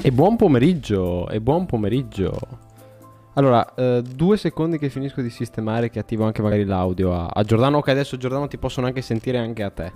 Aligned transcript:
E 0.00 0.12
buon 0.12 0.36
pomeriggio, 0.36 1.28
e 1.28 1.40
buon 1.40 1.66
pomeriggio. 1.66 2.38
Allora, 3.34 3.74
eh, 3.74 4.00
due 4.02 4.36
secondi 4.36 4.78
che 4.78 4.90
finisco 4.90 5.20
di 5.20 5.28
sistemare 5.28 5.90
che 5.90 5.98
attivo 5.98 6.24
anche 6.24 6.40
magari 6.40 6.64
l'audio 6.64 7.12
a, 7.12 7.26
a 7.26 7.42
Giordano. 7.42 7.78
Ok, 7.78 7.88
adesso 7.88 8.16
Giordano 8.16 8.46
ti 8.46 8.58
possono 8.58 8.86
anche 8.86 9.02
sentire 9.02 9.38
anche 9.38 9.62
a 9.64 9.70
te. 9.70 9.92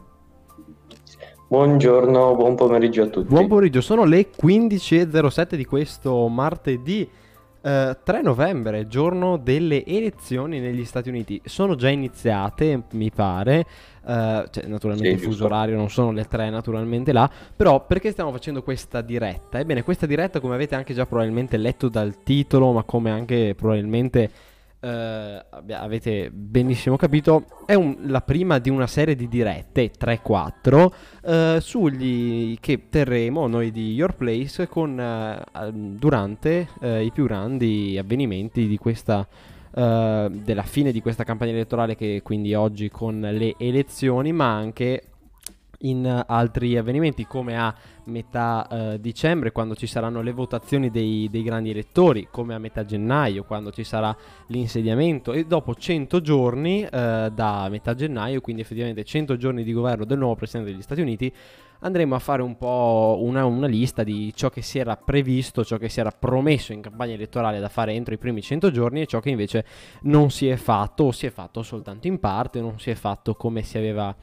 Buongiorno, 1.46 2.34
buon 2.34 2.56
pomeriggio 2.56 3.02
a 3.02 3.06
tutti. 3.06 3.28
Buon 3.28 3.46
pomeriggio, 3.46 3.80
sono 3.80 4.04
le 4.04 4.30
15.07 4.30 5.54
di 5.54 5.64
questo 5.64 6.26
martedì 6.26 7.08
eh, 7.62 7.96
3 8.02 8.22
novembre, 8.22 8.88
giorno 8.88 9.36
delle 9.36 9.84
elezioni 9.84 10.58
negli 10.58 10.84
Stati 10.84 11.08
Uniti. 11.08 11.40
Sono 11.44 11.76
già 11.76 11.88
iniziate, 11.88 12.82
mi 12.92 13.10
pare. 13.10 13.64
Uh, 14.04 14.44
cioè, 14.50 14.66
naturalmente 14.66 15.16
sì, 15.16 15.24
il 15.24 15.30
fuso 15.30 15.44
orario 15.44 15.76
non 15.76 15.88
sono 15.88 16.10
le 16.10 16.24
3 16.24 16.50
naturalmente 16.50 17.12
là, 17.12 17.30
però 17.54 17.86
perché 17.86 18.10
stiamo 18.10 18.32
facendo 18.32 18.62
questa 18.62 19.00
diretta? 19.00 19.60
Ebbene, 19.60 19.82
questa 19.82 20.06
diretta, 20.06 20.40
come 20.40 20.54
avete 20.54 20.74
anche 20.74 20.92
già 20.92 21.06
probabilmente 21.06 21.56
letto 21.56 21.88
dal 21.88 22.22
titolo, 22.24 22.72
ma 22.72 22.82
come 22.82 23.10
anche 23.10 23.54
probabilmente 23.56 24.30
Uh, 24.82 25.38
avete 25.74 26.28
benissimo 26.32 26.96
capito, 26.96 27.44
è 27.66 27.74
un, 27.74 27.98
la 28.06 28.20
prima 28.20 28.58
di 28.58 28.68
una 28.68 28.88
serie 28.88 29.14
di 29.14 29.28
dirette 29.28 29.92
3-4 29.96 30.90
uh, 31.22 31.60
sugli 31.60 32.58
che 32.58 32.88
terremo 32.88 33.46
noi 33.46 33.70
di 33.70 33.92
Your 33.94 34.16
Place 34.16 34.66
con, 34.66 35.40
durante 35.96 36.66
i 36.80 37.12
più 37.14 37.26
grandi 37.26 37.96
avvenimenti 37.96 38.66
di 38.66 38.76
questa 38.76 39.24
della 39.74 40.62
fine 40.64 40.92
di 40.92 41.00
questa 41.00 41.24
campagna 41.24 41.52
elettorale 41.52 41.96
che 41.96 42.20
quindi 42.22 42.54
oggi 42.54 42.90
con 42.90 43.20
le 43.20 43.54
elezioni 43.56 44.32
ma 44.32 44.52
anche 44.52 45.04
in 45.82 46.24
altri 46.26 46.76
avvenimenti 46.76 47.26
come 47.26 47.56
a 47.56 47.74
metà 48.04 48.66
eh, 48.68 49.00
dicembre 49.00 49.52
quando 49.52 49.74
ci 49.74 49.86
saranno 49.86 50.22
le 50.22 50.32
votazioni 50.32 50.90
dei, 50.90 51.28
dei, 51.30 51.42
grandi 51.42 51.70
elettori, 51.70 52.28
come 52.30 52.54
a 52.54 52.58
metà 52.58 52.84
gennaio 52.84 53.44
quando 53.44 53.70
ci 53.70 53.84
sarà 53.84 54.14
l'insediamento 54.48 55.32
e 55.32 55.44
dopo 55.44 55.74
100 55.74 56.20
giorni 56.20 56.82
eh, 56.82 57.30
da 57.32 57.68
metà 57.70 57.94
gennaio, 57.94 58.40
quindi 58.40 58.62
effettivamente 58.62 59.04
100 59.04 59.36
giorni 59.36 59.64
di 59.64 59.72
governo 59.72 60.04
del 60.04 60.18
nuovo 60.18 60.36
Presidente 60.36 60.72
degli 60.72 60.82
Stati 60.82 61.00
Uniti, 61.00 61.32
andremo 61.82 62.14
a 62.14 62.18
fare 62.18 62.42
un 62.42 62.56
po' 62.56 63.18
una, 63.20 63.44
una, 63.44 63.66
lista 63.66 64.02
di 64.02 64.32
ciò 64.34 64.50
che 64.50 64.62
si 64.62 64.78
era 64.78 64.96
previsto, 64.96 65.64
ciò 65.64 65.76
che 65.76 65.88
si 65.88 66.00
era 66.00 66.10
promesso 66.10 66.72
in 66.72 66.80
campagna 66.80 67.14
elettorale 67.14 67.60
da 67.60 67.68
fare 67.68 67.92
entro 67.92 68.14
i 68.14 68.18
primi 68.18 68.42
100 68.42 68.70
giorni 68.70 69.02
e 69.02 69.06
ciò 69.06 69.20
che 69.20 69.30
invece 69.30 69.64
non 70.02 70.30
si 70.30 70.48
è 70.48 70.56
fatto 70.56 71.04
o 71.04 71.12
si 71.12 71.26
è 71.26 71.30
fatto 71.30 71.62
soltanto 71.62 72.06
in 72.06 72.18
parte, 72.18 72.60
non 72.60 72.78
si 72.78 72.90
è 72.90 72.94
fatto 72.94 73.34
come 73.34 73.62
si 73.62 73.78
aveva 73.78 74.14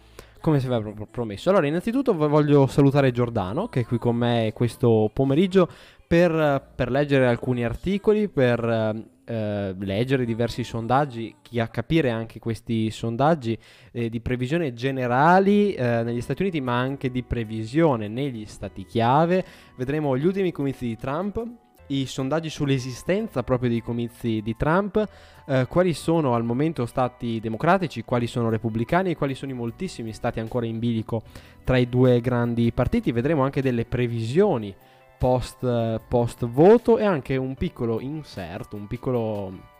come 0.41 0.61
si 0.61 0.67
aveva 0.67 1.05
promesso. 1.11 1.49
Allora, 1.49 1.67
innanzitutto 1.67 2.13
voglio 2.15 2.65
salutare 2.65 3.11
Giordano, 3.11 3.67
che 3.67 3.81
è 3.81 3.85
qui 3.85 3.97
con 3.97 4.15
me 4.15 4.51
questo 4.53 5.09
pomeriggio, 5.13 5.67
per, 6.09 6.71
per 6.73 6.89
leggere 6.89 7.27
alcuni 7.27 7.63
articoli, 7.63 8.29
per 8.29 9.05
eh, 9.25 9.75
leggere 9.77 10.25
diversi 10.25 10.63
sondaggi, 10.63 11.35
a 11.57 11.67
capire 11.67 12.09
anche 12.09 12.39
questi 12.39 12.89
sondaggi 12.89 13.55
eh, 13.91 14.09
di 14.09 14.19
previsione 14.19 14.73
generali 14.73 15.75
eh, 15.75 16.01
negli 16.01 16.21
Stati 16.21 16.41
Uniti, 16.41 16.61
ma 16.61 16.79
anche 16.79 17.11
di 17.11 17.21
previsione 17.21 18.07
negli 18.07 18.47
stati 18.47 18.85
chiave. 18.85 19.45
Vedremo 19.75 20.17
gli 20.17 20.25
ultimi 20.25 20.51
comizi 20.51 20.87
di 20.87 20.95
Trump 20.95 21.45
i 21.89 22.05
sondaggi 22.05 22.49
sull'esistenza 22.49 23.43
proprio 23.43 23.69
dei 23.69 23.81
comizi 23.81 24.41
di 24.43 24.55
Trump, 24.55 25.07
eh, 25.45 25.65
quali 25.67 25.93
sono 25.93 26.33
al 26.35 26.43
momento 26.43 26.85
stati 26.85 27.39
democratici, 27.39 28.03
quali 28.03 28.27
sono 28.27 28.49
repubblicani 28.49 29.11
e 29.11 29.15
quali 29.15 29.35
sono 29.35 29.51
i 29.51 29.55
moltissimi 29.55 30.13
stati 30.13 30.39
ancora 30.39 30.65
in 30.65 30.79
bilico 30.79 31.23
tra 31.63 31.77
i 31.77 31.89
due 31.89 32.19
grandi 32.21 32.71
partiti. 32.71 33.11
Vedremo 33.11 33.43
anche 33.43 33.61
delle 33.61 33.85
previsioni 33.85 34.75
post, 35.19 35.99
post 36.07 36.45
voto 36.47 36.97
e 36.97 37.03
anche 37.03 37.35
un 37.35 37.53
piccolo 37.53 37.99
insert, 37.99 38.73
un 38.73 38.87
piccolo 38.87 39.77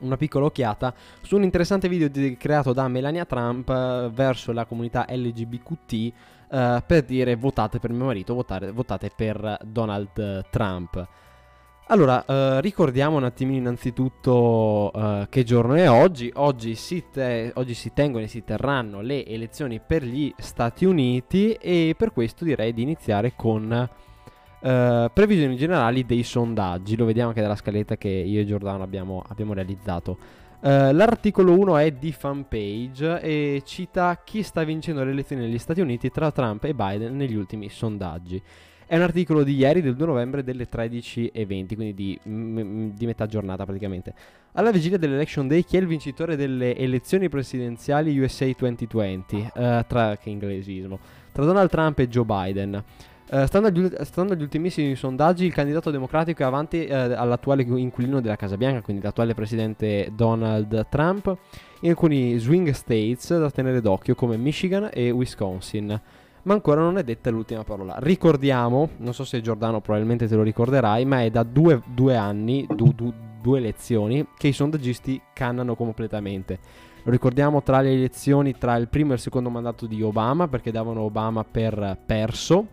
una 0.00 0.16
piccola 0.16 0.46
occhiata 0.46 0.92
su 1.22 1.36
un 1.36 1.44
interessante 1.44 1.88
video 1.88 2.08
di, 2.08 2.36
creato 2.36 2.72
da 2.72 2.88
Melania 2.88 3.24
Trump 3.24 3.68
eh, 3.68 4.10
verso 4.12 4.52
la 4.52 4.64
comunità 4.66 5.06
LGBTQ 5.08 5.92
eh, 5.92 6.12
per 6.86 7.02
dire 7.04 7.36
votate 7.36 7.78
per 7.78 7.90
mio 7.90 8.06
marito, 8.06 8.34
votate, 8.34 8.70
votate 8.70 9.10
per 9.14 9.58
Donald 9.64 10.46
Trump. 10.50 11.08
Allora, 11.88 12.24
eh, 12.24 12.60
ricordiamo 12.62 13.18
un 13.18 13.24
attimino 13.24 13.58
innanzitutto 13.58 14.90
eh, 14.94 15.26
che 15.28 15.44
giorno 15.44 15.74
è 15.74 15.90
oggi. 15.90 16.30
Oggi 16.34 16.74
si, 16.76 17.04
te- 17.12 17.52
oggi 17.54 17.74
si, 17.74 17.92
tengono 17.92 18.24
e 18.24 18.28
si 18.28 18.42
terranno 18.42 19.02
le 19.02 19.26
elezioni 19.26 19.80
per 19.86 20.02
gli 20.02 20.32
Stati 20.38 20.86
Uniti 20.86 21.52
e 21.52 21.94
per 21.96 22.12
questo 22.12 22.44
direi 22.44 22.72
di 22.72 22.80
iniziare 22.80 23.34
con 23.36 23.88
eh, 24.64 25.10
previsioni 25.12 25.56
generali 25.56 26.06
dei 26.06 26.22
sondaggi. 26.22 26.96
Lo 26.96 27.04
vediamo 27.04 27.28
anche 27.28 27.42
dalla 27.42 27.54
scaletta 27.54 27.98
che 27.98 28.08
io 28.08 28.40
e 28.40 28.46
Giordano 28.46 28.82
abbiamo, 28.82 29.22
abbiamo 29.28 29.52
realizzato. 29.52 30.16
Uh, 30.60 30.92
l'articolo 30.92 31.52
1 31.58 31.76
è 31.76 31.90
di 31.90 32.10
fanpage 32.10 33.20
e 33.20 33.60
cita 33.66 34.18
chi 34.24 34.42
sta 34.42 34.64
vincendo 34.64 35.04
le 35.04 35.10
elezioni 35.10 35.42
negli 35.42 35.58
Stati 35.58 35.82
Uniti 35.82 36.10
tra 36.10 36.32
Trump 36.32 36.64
e 36.64 36.72
Biden 36.72 37.14
negli 37.14 37.34
ultimi 37.34 37.68
sondaggi. 37.68 38.40
È 38.86 38.96
un 38.96 39.02
articolo 39.02 39.42
di 39.42 39.54
ieri, 39.54 39.82
del 39.82 39.94
2 39.94 40.06
novembre, 40.06 40.42
delle 40.42 40.66
13.20, 40.66 41.74
quindi 41.74 41.92
di, 41.92 42.18
m- 42.24 42.94
di, 42.94 43.04
metà 43.04 43.26
giornata 43.26 43.66
praticamente. 43.66 44.14
Alla 44.52 44.70
vigilia 44.70 44.96
dell'Election 44.96 45.46
Day, 45.46 45.62
chi 45.64 45.76
è 45.76 45.80
il 45.80 45.86
vincitore 45.86 46.36
delle 46.36 46.74
elezioni 46.74 47.28
presidenziali 47.28 48.18
USA 48.18 48.48
2020? 48.56 49.50
Uh, 49.54 49.84
tra, 49.86 50.16
che 50.16 50.30
inglesismo. 50.30 50.98
Tra 51.32 51.44
Donald 51.44 51.68
Trump 51.68 51.98
e 51.98 52.08
Joe 52.08 52.24
Biden. 52.24 52.82
Uh, 53.30 53.46
stando, 53.46 53.68
agli, 53.68 53.90
stando, 54.02 54.34
agli, 54.34 54.42
ultimissimi 54.42 54.94
sondaggi, 54.94 55.46
il 55.46 55.52
candidato 55.52 55.90
democratico 55.90 56.42
è 56.42 56.44
avanti 56.44 56.86
uh, 56.88 56.92
all'attuale 56.92 57.62
inquilino 57.62 58.20
della 58.20 58.36
Casa 58.36 58.56
Bianca, 58.56 58.82
quindi 58.82 59.02
l'attuale 59.02 59.34
presidente 59.34 60.10
Donald 60.14 60.86
Trump, 60.88 61.34
in 61.80 61.90
alcuni 61.90 62.36
swing 62.38 62.70
states 62.70 63.36
da 63.36 63.50
tenere 63.50 63.80
d'occhio 63.80 64.14
come 64.14 64.36
Michigan 64.36 64.90
e 64.92 65.10
Wisconsin 65.10 66.00
ma 66.44 66.54
ancora 66.54 66.80
non 66.80 66.98
è 66.98 67.04
detta 67.04 67.30
l'ultima 67.30 67.64
parola. 67.64 67.96
Ricordiamo, 67.98 68.90
non 68.98 69.14
so 69.14 69.24
se 69.24 69.40
Giordano 69.40 69.80
probabilmente 69.80 70.26
te 70.26 70.34
lo 70.34 70.42
ricorderai, 70.42 71.04
ma 71.04 71.22
è 71.22 71.30
da 71.30 71.42
due, 71.42 71.82
due 71.86 72.16
anni, 72.16 72.66
du, 72.68 72.92
du, 72.92 73.12
due 73.40 73.58
elezioni, 73.58 74.26
che 74.36 74.48
i 74.48 74.52
sondaggisti 74.52 75.20
cannano 75.32 75.74
completamente. 75.74 76.58
Lo 77.02 77.10
ricordiamo 77.10 77.62
tra 77.62 77.80
le 77.80 77.92
elezioni 77.92 78.56
tra 78.56 78.76
il 78.76 78.88
primo 78.88 79.12
e 79.12 79.14
il 79.14 79.20
secondo 79.20 79.50
mandato 79.50 79.86
di 79.86 80.02
Obama, 80.02 80.48
perché 80.48 80.70
davano 80.70 81.02
Obama 81.02 81.44
per 81.44 81.98
perso, 82.04 82.66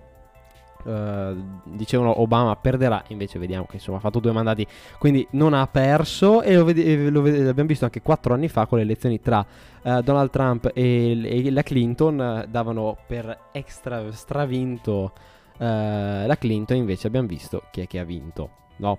Uh, 0.84 1.60
dicevano 1.64 2.22
Obama 2.22 2.56
perderà, 2.56 3.04
invece 3.10 3.38
vediamo 3.38 3.66
che 3.66 3.76
insomma 3.76 3.98
ha 3.98 4.00
fatto 4.00 4.20
due 4.20 4.32
mandati, 4.32 4.66
quindi 4.98 5.28
non 5.32 5.54
ha 5.54 5.68
perso 5.68 6.42
e 6.42 6.56
lo, 6.56 6.64
vede- 6.64 7.10
lo 7.10 7.22
vede- 7.22 7.44
l'abbiamo 7.44 7.70
visto 7.70 7.86
anche 7.86 8.02
quattro 8.02 8.34
anni 8.34 8.48
fa 8.48 8.66
con 8.66 8.80
le 8.80 8.84
elezioni 8.84 9.20
tra 9.20 9.46
uh, 9.84 10.02
Donald 10.02 10.30
Trump 10.32 10.72
e, 10.74 11.46
e 11.46 11.52
la 11.52 11.62
Clinton, 11.62 12.44
uh, 12.46 12.50
davano 12.50 12.98
per 13.06 13.38
extra 13.52 14.12
stravinto 14.12 15.14
la 15.58 16.36
Clinton, 16.40 16.76
invece 16.78 17.06
abbiamo 17.06 17.28
visto 17.28 17.62
chi 17.70 17.82
è 17.82 17.88
che 17.88 18.00
ha 18.00 18.04
vinto, 18.04 18.50
no? 18.78 18.98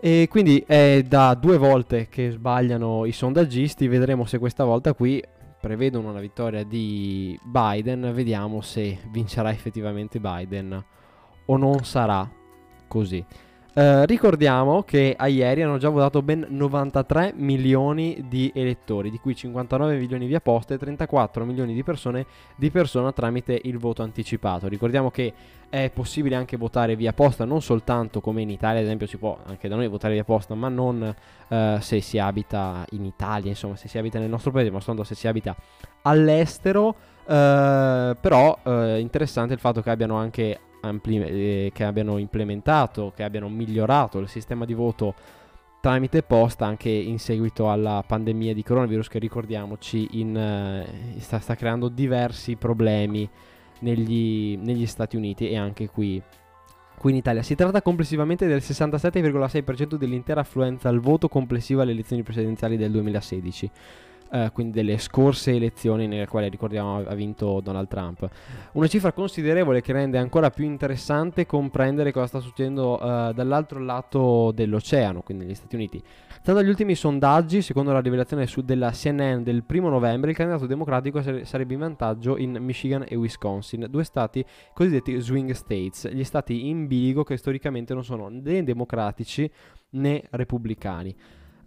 E 0.00 0.28
quindi 0.30 0.64
è 0.66 1.04
da 1.06 1.34
due 1.34 1.58
volte 1.58 2.08
che 2.08 2.30
sbagliano 2.30 3.04
i 3.04 3.12
sondaggisti, 3.12 3.86
vedremo 3.86 4.24
se 4.24 4.38
questa 4.38 4.64
volta 4.64 4.94
qui 4.94 5.22
prevedono 5.60 6.10
una 6.10 6.20
vittoria 6.20 6.64
di 6.64 7.38
Biden, 7.42 8.12
vediamo 8.14 8.60
se 8.62 8.98
vincerà 9.10 9.50
effettivamente 9.50 10.18
Biden 10.18 10.84
o 11.46 11.56
non 11.56 11.84
sarà 11.84 12.28
così. 12.88 13.24
Uh, 13.72 14.02
ricordiamo 14.02 14.82
che 14.82 15.14
a 15.16 15.28
ieri 15.28 15.62
hanno 15.62 15.78
già 15.78 15.90
votato 15.90 16.22
ben 16.22 16.44
93 16.48 17.34
milioni 17.36 18.24
di 18.28 18.50
elettori, 18.52 19.10
di 19.10 19.18
cui 19.18 19.36
59 19.36 19.96
milioni 19.96 20.26
via 20.26 20.40
posta 20.40 20.74
e 20.74 20.78
34 20.78 21.44
milioni 21.44 21.72
di 21.72 21.84
persone 21.84 22.26
di 22.56 22.68
persona 22.72 23.12
tramite 23.12 23.60
il 23.62 23.78
voto 23.78 24.02
anticipato. 24.02 24.66
Ricordiamo 24.66 25.12
che 25.12 25.32
è 25.68 25.88
possibile 25.94 26.34
anche 26.34 26.56
votare 26.56 26.96
via 26.96 27.12
posta, 27.12 27.44
non 27.44 27.62
soltanto 27.62 28.20
come 28.20 28.42
in 28.42 28.50
Italia, 28.50 28.80
ad 28.80 28.86
esempio 28.86 29.06
si 29.06 29.18
può 29.18 29.38
anche 29.46 29.68
da 29.68 29.76
noi 29.76 29.86
votare 29.86 30.14
via 30.14 30.24
posta, 30.24 30.56
ma 30.56 30.68
non 30.68 31.14
uh, 31.46 31.78
se 31.78 32.00
si 32.00 32.18
abita 32.18 32.84
in 32.90 33.04
Italia, 33.04 33.50
insomma 33.50 33.76
se 33.76 33.86
si 33.86 33.98
abita 33.98 34.18
nel 34.18 34.30
nostro 34.30 34.50
paese, 34.50 34.72
ma 34.72 34.80
soltanto 34.80 35.04
se 35.04 35.14
si 35.14 35.28
abita 35.28 35.54
all'estero. 36.02 36.96
Uh, 37.24 38.16
però 38.20 38.58
interessante 38.98 39.54
il 39.54 39.60
fatto 39.60 39.80
che 39.80 39.90
abbiano 39.90 40.16
anche 40.16 40.58
ampli- 40.80 41.22
eh, 41.22 41.70
che 41.72 41.84
abbiano 41.84 42.18
implementato, 42.18 43.12
che 43.14 43.22
abbiano 43.22 43.48
migliorato 43.48 44.18
il 44.18 44.28
sistema 44.28 44.64
di 44.64 44.74
voto 44.74 45.14
tramite 45.80 46.22
posta 46.22 46.66
anche 46.66 46.90
in 46.90 47.18
seguito 47.18 47.70
alla 47.70 48.04
pandemia 48.06 48.52
di 48.52 48.62
coronavirus 48.62 49.08
che 49.08 49.18
ricordiamoci 49.18 50.08
in, 50.20 50.36
eh, 50.36 51.20
sta, 51.20 51.40
sta, 51.40 51.54
creando 51.54 51.88
diversi 51.88 52.56
problemi 52.56 53.28
negli, 53.80 54.58
negli, 54.58 54.86
Stati 54.86 55.16
Uniti 55.16 55.48
e 55.48 55.56
anche 55.56 55.88
qui, 55.88 56.22
qui 56.98 57.10
in 57.10 57.16
Italia. 57.16 57.42
Si 57.42 57.54
tratta 57.54 57.80
complessivamente 57.80 58.46
del 58.46 58.60
67,6% 58.60 59.94
dell'intera 59.94 60.40
affluenza 60.40 60.90
al 60.90 61.00
voto 61.00 61.28
complessiva 61.28 61.82
alle 61.82 61.92
elezioni 61.92 62.22
presidenziali 62.22 62.76
del 62.76 62.90
2016. 62.90 63.70
Eh, 64.32 64.50
quindi 64.52 64.72
delle 64.72 64.98
scorse 64.98 65.52
elezioni 65.52 66.06
nelle 66.06 66.26
quali 66.26 66.48
ricordiamo 66.48 66.98
ha 66.98 67.14
vinto 67.14 67.60
Donald 67.60 67.88
Trump. 67.88 68.28
Una 68.72 68.86
cifra 68.86 69.12
considerevole 69.12 69.80
che 69.80 69.92
rende 69.92 70.18
ancora 70.18 70.50
più 70.50 70.64
interessante 70.64 71.46
comprendere 71.46 72.12
cosa 72.12 72.26
sta 72.26 72.40
succedendo 72.40 73.00
eh, 73.00 73.32
dall'altro 73.34 73.80
lato 73.80 74.52
dell'oceano, 74.52 75.22
quindi 75.22 75.44
negli 75.44 75.54
Stati 75.54 75.74
Uniti. 75.74 76.02
Stando 76.40 76.60
agli 76.60 76.68
ultimi 76.68 76.94
sondaggi, 76.94 77.60
secondo 77.60 77.92
la 77.92 78.00
rivelazione 78.00 78.46
su 78.46 78.62
della 78.62 78.90
CNN 78.92 79.42
del 79.42 79.62
primo 79.62 79.88
novembre, 79.88 80.30
il 80.30 80.36
candidato 80.36 80.66
democratico 80.66 81.20
sarebbe 81.20 81.74
in 81.74 81.80
vantaggio 81.80 82.38
in 82.38 82.56
Michigan 82.60 83.04
e 83.06 83.14
Wisconsin, 83.16 83.86
due 83.90 84.04
stati 84.04 84.44
cosiddetti 84.72 85.18
swing 85.20 85.50
states, 85.50 86.08
gli 86.08 86.24
stati 86.24 86.68
in 86.68 86.86
bilico 86.86 87.24
che 87.24 87.36
storicamente 87.36 87.92
non 87.92 88.04
sono 88.04 88.28
né 88.28 88.62
democratici 88.62 89.50
né 89.90 90.22
repubblicani. 90.30 91.14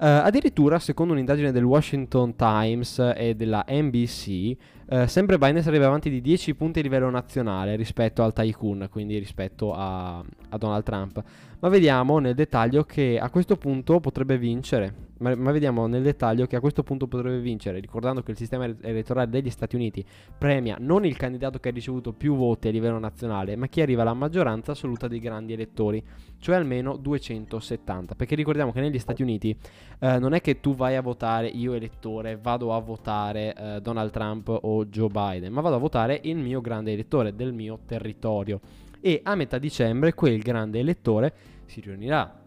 Uh, 0.03 0.19
addirittura, 0.21 0.79
secondo 0.79 1.13
un'indagine 1.13 1.53
del 1.53 1.63
Washington 1.63 2.35
Times 2.35 2.99
e 3.15 3.35
della 3.35 3.63
NBC, 3.65 4.53
eh, 4.85 5.07
sempre 5.07 5.37
Biden 5.37 5.63
sarebbe 5.63 5.85
avanti 5.85 6.09
di 6.09 6.19
10 6.19 6.55
punti 6.55 6.79
a 6.79 6.81
livello 6.81 7.09
nazionale 7.09 7.77
rispetto 7.77 8.21
al 8.21 8.33
tycoon, 8.33 8.89
quindi 8.91 9.17
rispetto 9.17 9.73
a, 9.73 10.17
a 10.17 10.57
Donald 10.57 10.83
Trump. 10.83 11.23
Ma 11.63 11.69
vediamo 11.69 12.19
nel 12.19 12.35
dettaglio 12.35 12.83
che 12.83 13.17
a 13.17 13.29
questo 13.29 13.55
punto 13.55 14.01
potrebbe 14.01 14.37
vincere 14.37 15.11
ma, 15.23 15.33
ma, 15.35 15.51
vediamo 15.51 15.87
nel 15.87 16.03
dettaglio 16.03 16.45
che 16.45 16.57
a 16.57 16.59
questo 16.59 16.83
punto 16.83 17.07
potrebbe 17.07 17.39
vincere, 17.39 17.79
ricordando 17.79 18.21
che 18.21 18.31
il 18.31 18.37
sistema 18.37 18.65
elettorale 18.65 19.29
degli 19.29 19.49
Stati 19.49 19.75
Uniti 19.75 20.05
premia 20.37 20.75
non 20.77 21.05
il 21.05 21.15
candidato 21.15 21.59
che 21.59 21.69
ha 21.69 21.71
ricevuto 21.71 22.11
più 22.11 22.35
voti 22.35 22.67
a 22.67 22.71
livello 22.71 22.99
nazionale, 22.99 23.55
ma 23.55 23.67
chi 23.67 23.79
arriva 23.79 24.01
alla 24.01 24.13
maggioranza 24.13 24.73
assoluta 24.73 25.07
dei 25.07 25.19
grandi 25.19 25.53
elettori, 25.53 26.03
cioè 26.39 26.55
almeno 26.55 26.97
270. 26.97 28.15
Perché 28.15 28.35
ricordiamo 28.35 28.73
che 28.73 28.81
negli 28.81 28.99
Stati 28.99 29.21
Uniti 29.21 29.55
eh, 29.99 30.19
non 30.19 30.33
è 30.33 30.41
che 30.41 30.59
tu 30.59 30.75
vai 30.75 30.97
a 30.97 31.01
votare, 31.01 31.47
io 31.47 31.73
elettore, 31.73 32.37
vado 32.41 32.73
a 32.73 32.79
votare 32.79 33.55
eh, 33.55 33.81
Donald 33.81 34.11
Trump 34.11 34.49
o 34.49 34.85
Joe 34.85 35.07
Biden, 35.07 35.53
ma 35.53 35.61
vado 35.61 35.75
a 35.75 35.79
votare 35.79 36.19
il 36.23 36.35
mio 36.35 36.59
grande 36.59 36.91
elettore 36.91 37.33
del 37.33 37.53
mio 37.53 37.79
territorio. 37.85 38.59
E 38.99 39.19
a 39.23 39.35
metà 39.35 39.57
dicembre 39.57 40.13
quel 40.13 40.39
grande 40.39 40.79
elettore 40.79 41.33
si 41.73 41.81
riunirà 41.81 42.41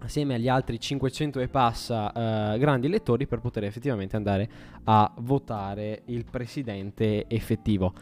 assieme 0.00 0.34
agli 0.34 0.46
altri 0.46 0.78
500 0.78 1.40
e 1.40 1.48
passa 1.48 2.12
uh, 2.54 2.58
grandi 2.58 2.86
elettori 2.86 3.26
per 3.26 3.40
poter 3.40 3.64
effettivamente 3.64 4.14
andare 4.14 4.48
a 4.84 5.12
votare 5.18 6.02
il 6.06 6.24
presidente 6.30 7.24
effettivo. 7.26 7.92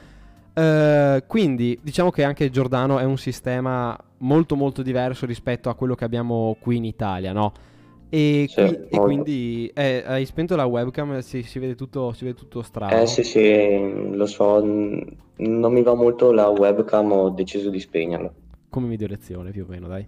Uh, 0.55 1.23
quindi 1.26 1.78
diciamo 1.82 2.11
che 2.11 2.25
anche 2.25 2.50
Giordano 2.50 2.99
è 2.99 3.05
un 3.05 3.19
sistema 3.19 3.99
molto 4.19 4.56
molto 4.56 4.82
diverso 4.82 5.26
rispetto 5.26 5.69
a 5.69 5.75
quello 5.75 5.94
che 5.94 6.05
abbiamo 6.05 6.56
qui 6.61 6.76
in 6.76 6.84
Italia, 6.84 7.32
no? 7.32 7.52
E, 8.08 8.46
sì, 8.49 8.62
qui, 8.62 8.87
e 8.88 8.99
quindi 8.99 9.70
eh, 9.75 10.02
hai 10.06 10.25
spento 10.26 10.55
la 10.55 10.64
webcam, 10.64 11.19
si, 11.20 11.43
si, 11.43 11.58
vede 11.58 11.75
tutto, 11.75 12.12
si 12.12 12.25
vede 12.25 12.37
tutto 12.37 12.62
strano. 12.62 12.94
Eh 12.94 13.06
sì 13.06 13.25
sì, 13.25 14.12
lo 14.12 14.26
so, 14.26 14.61
non 14.62 15.72
mi 15.72 15.82
va 15.82 15.94
molto 15.94 16.31
la 16.31 16.49
webcam, 16.49 17.11
ho 17.11 17.31
deciso 17.31 17.69
di 17.69 17.81
spegnerla. 17.81 18.32
Come 18.69 18.88
video 18.88 19.08
lezione 19.08 19.50
più 19.50 19.64
o 19.64 19.67
meno, 19.69 19.88
dai. 19.88 20.06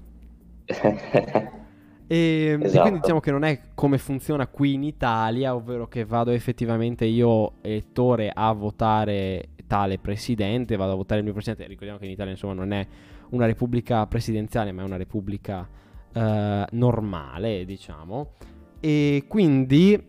E, 2.11 2.57
esatto. 2.63 2.81
quindi 2.81 3.01
diciamo 3.01 3.21
che 3.21 3.31
non 3.31 3.45
è 3.45 3.61
come 3.75 3.99
funziona 3.99 4.47
qui 4.47 4.73
in 4.73 4.83
Italia, 4.83 5.55
ovvero 5.55 5.89
che 5.89 6.07
vado 6.07 6.31
effettivamente 6.31 7.05
io, 7.05 7.57
elettore, 7.61 8.31
a 8.33 8.51
votare 8.53 9.51
tale 9.67 9.99
presidente, 9.99 10.77
vado 10.77 10.93
a 10.93 10.95
votare 10.97 11.19
il 11.19 11.25
mio 11.25 11.35
presidente. 11.35 11.67
Ricordiamo 11.67 11.99
che 11.99 12.07
in 12.07 12.13
Italia 12.13 12.33
insomma 12.33 12.55
non 12.55 12.73
è 12.73 12.87
una 13.31 13.45
repubblica 13.45 14.07
presidenziale, 14.07 14.73
ma 14.73 14.81
è 14.81 14.85
una 14.87 14.97
repubblica 14.97 15.69
eh, 16.15 16.65
normale, 16.71 17.65
diciamo. 17.67 18.33
E 18.81 19.25
quindi 19.29 20.03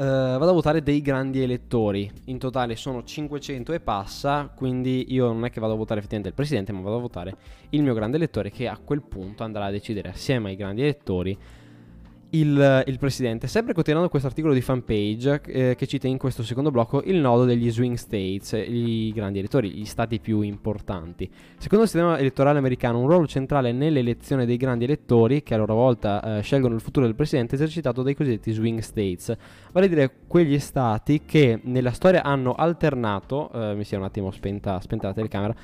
Uh, 0.00 0.38
vado 0.38 0.48
a 0.48 0.52
votare 0.54 0.82
dei 0.82 1.02
grandi 1.02 1.42
elettori. 1.42 2.10
In 2.24 2.38
totale 2.38 2.74
sono 2.74 3.04
500 3.04 3.74
e 3.74 3.80
passa, 3.80 4.50
quindi 4.56 5.12
io 5.12 5.26
non 5.26 5.44
è 5.44 5.50
che 5.50 5.60
vado 5.60 5.74
a 5.74 5.76
votare 5.76 5.98
effettivamente 6.00 6.30
il 6.30 6.34
presidente, 6.34 6.72
ma 6.72 6.80
vado 6.80 6.96
a 6.96 7.00
votare 7.00 7.36
il 7.68 7.82
mio 7.82 7.92
grande 7.92 8.16
elettore 8.16 8.50
che 8.50 8.66
a 8.66 8.78
quel 8.82 9.02
punto 9.02 9.44
andrà 9.44 9.66
a 9.66 9.70
decidere 9.70 10.08
assieme 10.08 10.48
ai 10.48 10.56
grandi 10.56 10.80
elettori 10.80 11.36
il, 12.30 12.84
il, 12.86 12.98
presidente. 12.98 13.46
Sempre 13.46 13.72
continuando 13.72 14.08
questo 14.08 14.28
articolo 14.28 14.52
di 14.52 14.60
fanpage 14.60 15.40
eh, 15.46 15.74
che 15.76 15.86
cita 15.86 16.06
in 16.06 16.18
questo 16.18 16.42
secondo 16.42 16.70
blocco 16.70 17.02
il 17.04 17.16
nodo 17.16 17.44
degli 17.44 17.70
swing 17.70 17.96
states, 17.96 18.52
i 18.52 19.10
grandi 19.14 19.38
elettori, 19.38 19.70
gli 19.70 19.84
stati 19.84 20.20
più 20.20 20.40
importanti. 20.42 21.28
Secondo 21.58 21.84
il 21.84 21.90
sistema 21.90 22.18
elettorale 22.18 22.58
americano, 22.58 23.00
un 23.00 23.08
ruolo 23.08 23.26
centrale 23.26 23.72
nell'elezione 23.72 24.46
dei 24.46 24.56
grandi 24.56 24.84
elettori, 24.84 25.42
che 25.42 25.54
a 25.54 25.56
loro 25.56 25.74
volta 25.74 26.38
eh, 26.38 26.42
scelgono 26.42 26.74
il 26.74 26.80
futuro 26.80 27.06
del 27.06 27.14
presidente, 27.14 27.52
è 27.52 27.58
esercitato 27.58 28.02
dai 28.02 28.14
cosiddetti 28.14 28.52
swing 28.52 28.80
states, 28.80 29.36
vale 29.72 29.86
a 29.86 29.88
dire 29.88 30.10
quegli 30.26 30.58
stati 30.58 31.22
che 31.24 31.60
nella 31.64 31.92
storia 31.92 32.22
hanno 32.22 32.54
alternato, 32.54 33.50
eh, 33.52 33.74
mi 33.74 33.84
sia 33.84 33.98
un 33.98 34.04
attimo 34.04 34.30
spenta, 34.30 34.80
spenta 34.80 35.08
la 35.08 35.14
telecamera, 35.14 35.54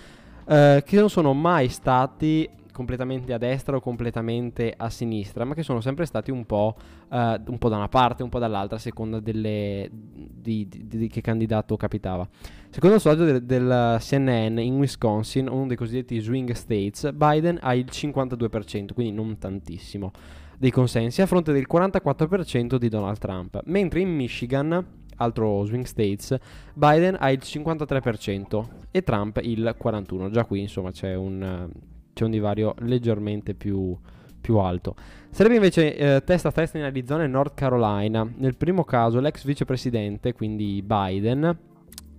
eh, 0.49 0.83
che 0.85 0.99
non 0.99 1.11
sono 1.11 1.33
mai 1.33 1.69
stati 1.69 2.49
completamente 2.77 3.33
a 3.33 3.39
destra 3.39 3.77
o 3.77 3.81
completamente 3.81 4.75
a 4.77 4.91
sinistra, 4.91 5.47
ma 5.47 5.55
che 5.55 5.63
sono 5.63 5.81
sempre 5.81 6.05
stati 6.05 6.31
un 6.31 6.45
po', 6.45 6.77
uh, 7.09 7.17
un 7.17 7.57
po 7.59 7.71
da 7.71 7.77
una 7.77 7.89
parte, 7.89 8.23
un 8.23 8.29
po' 8.29 8.39
dall'altra, 8.39 8.77
a 8.77 8.79
seconda 8.79 9.19
delle, 9.19 9.89
di, 9.91 10.69
di, 10.69 10.87
di, 10.87 11.09
che 11.09 11.23
candidato 11.23 11.75
capitava. 11.79 12.29
Secondo 12.69 12.97
il 12.97 13.01
sondaggio 13.01 13.25
del, 13.25 13.45
del, 13.45 13.97
CNN 13.99 14.59
in 14.59 14.77
Wisconsin, 14.77 15.49
uno 15.49 15.67
dei 15.67 15.77
cosiddetti 15.77 16.19
swing 16.19 16.53
states, 16.53 17.11
Biden 17.13 17.59
ha 17.63 17.75
il 17.75 17.87
52%, 17.91 18.93
quindi 18.93 19.11
non 19.11 19.39
tantissimo, 19.39 20.13
dei 20.59 20.71
consensi, 20.71 21.23
a 21.23 21.27
fronte 21.27 21.53
del 21.53 21.67
44% 21.71 22.77
di 22.77 22.89
Donald 22.91 23.17
Trump, 23.17 23.63
mentre 23.65 24.01
in 24.01 24.15
Michigan 24.15 24.85
altro 25.17 25.65
swing 25.65 25.87
states, 25.87 26.37
Biden 26.75 27.17
ha 27.19 27.31
il 27.31 27.41
53% 27.43 28.65
e 28.91 29.03
Trump 29.03 29.41
il 29.43 29.75
41%. 29.83 30.29
Già 30.29 30.45
qui 30.45 30.61
insomma 30.61 30.91
c'è 30.91 31.15
un, 31.15 31.71
c'è 32.17 32.25
un 32.25 32.31
divario 32.31 32.75
leggermente 32.79 33.53
più, 33.53 33.95
più 34.41 34.57
alto. 34.57 34.95
Sarebbe 35.29 35.57
invece 35.57 35.95
eh, 35.95 36.25
testa 36.25 36.49
a 36.49 36.53
testa 36.53 36.79
in 36.79 36.85
Arizona 36.85 37.25
e 37.25 37.27
North 37.27 37.53
Carolina. 37.53 38.27
Nel 38.39 38.57
primo 38.57 38.85
caso 38.85 39.21
l'ex 39.21 39.45
vicepresidente, 39.45 40.33
quindi 40.33 40.83
Biden, 40.83 41.59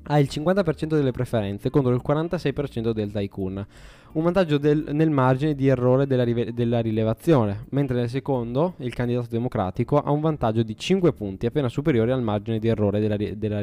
ha 0.03 0.19
il 0.19 0.27
50% 0.29 0.89
delle 0.89 1.09
preferenze 1.09 1.71
contro 1.71 1.91
il 1.91 2.01
46% 2.07 2.91
del 2.91 3.11
tycoon, 3.11 3.65
un 4.11 4.23
vantaggio 4.23 4.59
del, 4.59 4.85
nel 4.91 5.09
margine 5.09 5.55
di 5.55 5.67
errore 5.67 6.05
della, 6.05 6.25
della, 6.51 6.79
rilevazione, 6.79 7.65
mentre 7.69 7.97
nel 7.97 8.09
secondo, 8.09 8.75
il 8.77 8.93
candidato 8.93 9.27
democratico, 9.31 9.99
ha 9.99 10.11
un 10.11 10.21
vantaggio 10.21 10.61
di 10.61 10.77
5 10.77 11.11
punti, 11.11 11.47
appena 11.47 11.69
superiore 11.69 12.11
al 12.11 12.21
margine 12.21 12.59
di 12.59 12.67
errore 12.67 12.99
della, 12.99 13.17
della, 13.17 13.61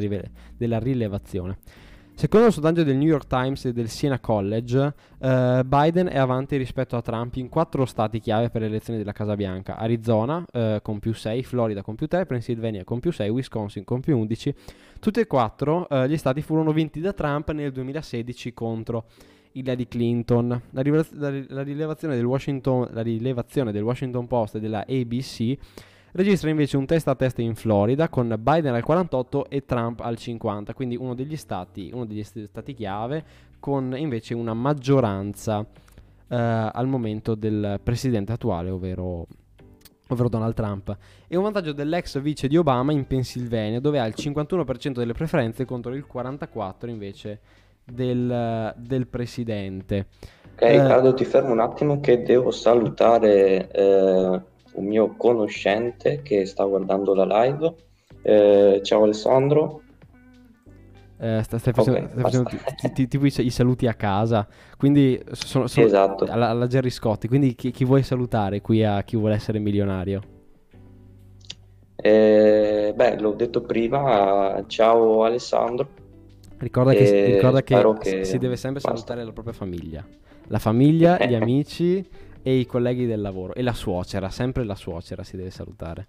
della 0.57 0.79
rilevazione. 0.81 1.59
Secondo 2.17 2.47
il 2.47 2.53
sondaggio 2.53 2.85
del 2.85 2.97
New 2.97 3.09
York 3.09 3.27
Times 3.27 3.65
e 3.65 3.73
del 3.73 3.89
Siena 3.89 4.21
College, 4.21 4.95
eh, 5.19 5.63
Biden 5.67 6.07
è 6.07 6.17
avanti 6.17 6.57
rispetto 6.57 6.97
a 6.97 7.03
Trump 7.03 7.35
in 7.35 7.49
quattro 7.49 7.85
stati 7.87 8.21
chiave 8.21 8.51
per 8.51 8.61
le 8.61 8.69
elezioni 8.69 9.01
della 9.01 9.13
Casa 9.13 9.35
Bianca: 9.35 9.77
Arizona 9.77 10.45
eh, 10.53 10.79
con 10.81 11.01
più 11.01 11.13
6, 11.13 11.43
Florida 11.43 11.83
con 11.83 11.97
più 11.97 12.07
3, 12.07 12.25
Pennsylvania 12.25 12.85
con 12.85 13.01
più 13.01 13.11
6, 13.11 13.29
Wisconsin 13.29 13.83
con 13.83 14.01
più 14.01 14.17
11. 14.17 14.55
Tutti 15.01 15.19
e 15.19 15.27
quattro 15.27 15.89
eh, 15.89 16.09
gli 16.09 16.17
stati 16.17 16.41
furono 16.41 16.73
vinti 16.73 17.01
da 17.01 17.13
Trump 17.13 17.51
nel 17.51 17.73
2016 17.73 18.55
contro 18.55 19.07
Hillary 19.53 19.89
Clinton. 19.89 20.63
La, 20.71 20.83
rilevazione 20.83 21.47
la 21.49 21.63
rilevazione 21.63 22.15
del 23.73 23.83
Washington 23.83 24.27
Post 24.29 24.55
e 24.55 24.61
della 24.61 24.85
ABC 24.89 25.57
registra 26.15 26.51
invece 26.51 26.77
un 26.77 26.87
testa 26.87 27.13
a 27.13 27.15
testa 27.15 27.43
in 27.43 27.55
Florida 27.55 28.09
con 28.09 28.35
Biden 28.39 28.75
al 28.75 28.83
48 28.83 29.49
e 29.49 29.65
Trump 29.65 30.01
al 30.01 30.17
50, 30.17 30.73
quindi 30.75 30.97
uno 30.97 31.15
degli 31.15 31.37
stati, 31.37 31.91
uno 31.93 32.07
degli 32.07 32.25
stati 32.25 32.75
chiave 32.75 33.25
con 33.59 33.95
invece 33.97 34.35
una 34.35 34.55
maggioranza 34.55 35.65
eh, 36.29 36.37
al 36.37 36.87
momento 36.87 37.35
del 37.35 37.81
presidente 37.83 38.33
attuale, 38.33 38.71
ovvero 38.71 39.27
ovvero 40.09 40.29
Donald 40.29 40.55
Trump, 40.55 40.97
e 41.27 41.37
un 41.37 41.43
vantaggio 41.43 41.73
dell'ex 41.73 42.21
vice 42.21 42.47
di 42.47 42.57
Obama 42.57 42.93
in 42.93 43.07
Pennsylvania, 43.07 43.81
dove 43.81 43.99
ha 43.99 44.07
il 44.07 44.15
51% 44.17 44.93
delle 44.93 45.15
preferenze 45.15 45.65
contro 45.65 45.95
il 45.95 46.07
44% 46.11 46.89
invece 46.89 47.41
del, 47.85 48.75
del 48.77 49.07
presidente. 49.07 50.07
Ok, 50.53 50.63
eh, 50.63 50.81
Riccardo, 50.81 51.15
ti 51.15 51.25
fermo 51.25 51.53
un 51.53 51.61
attimo 51.61 52.01
che 52.01 52.23
devo 52.23 52.51
salutare 52.51 53.71
eh, 53.71 54.41
un 54.75 54.87
mio 54.87 55.15
conoscente 55.17 56.23
che 56.23 56.47
sta 56.47 56.65
guardando 56.65 57.15
la 57.15 57.45
live. 57.45 57.75
Eh, 58.23 58.81
ciao 58.83 59.03
Alessandro. 59.03 59.83
Eh, 61.19 61.43
stai, 61.43 61.59
stai 61.59 61.73
facendo, 61.73 61.99
okay, 62.01 62.11
stai 62.11 62.23
facendo 62.23 62.51
ti, 62.77 62.93
ti, 62.93 63.09
tipo 63.09 63.27
i, 63.27 63.51
saluti 63.51 63.87
a 63.87 63.95
casa, 63.95 64.47
quindi 64.77 65.23
sono, 65.31 65.69
sono 65.69 65.87
esatto. 65.87 66.25
alla, 66.25 66.49
alla, 66.49 66.67
Jerry 66.67 66.91
Scotti. 66.91 67.29
Quindi 67.29 67.55
chi, 67.55 67.71
chi, 67.71 67.85
vuoi 67.85 68.03
salutare 68.03 68.61
qui 68.61 68.85
a 68.85 69.03
chi 69.05 69.17
vuole 69.17 69.35
essere 69.35 69.59
milionario? 69.59 70.21
Eh, 71.97 72.93
beh, 72.95 73.21
l'ho 73.21 73.33
detto 73.33 73.63
prima. 73.63 74.65
Ciao 74.67 75.25
Alessandro. 75.25 75.89
Ricorda 76.59 76.93
che, 76.93 77.25
ricorda 77.27 77.63
che, 77.63 77.95
che 78.01 78.25
si 78.25 78.39
deve 78.39 78.57
sempre 78.57 78.81
basta. 78.81 78.97
salutare 78.97 79.25
la 79.25 79.33
propria 79.33 79.55
famiglia, 79.55 80.05
la 80.49 80.59
famiglia, 80.59 81.25
gli 81.25 81.35
amici 81.35 82.07
e 82.45 82.59
i 82.59 82.67
colleghi 82.67 83.07
del 83.07 83.23
lavoro 83.23 83.55
e 83.55 83.63
la 83.63 83.73
suocera, 83.73 84.29
sempre 84.29 84.65
la 84.65 84.75
suocera 84.75 85.25
si 85.25 85.37
deve 85.37 85.51
salutare. 85.51 86.09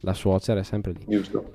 La 0.00 0.12
suocera 0.12 0.60
è 0.60 0.64
sempre 0.64 0.92
lì. 0.92 1.04
Giusto. 1.06 1.52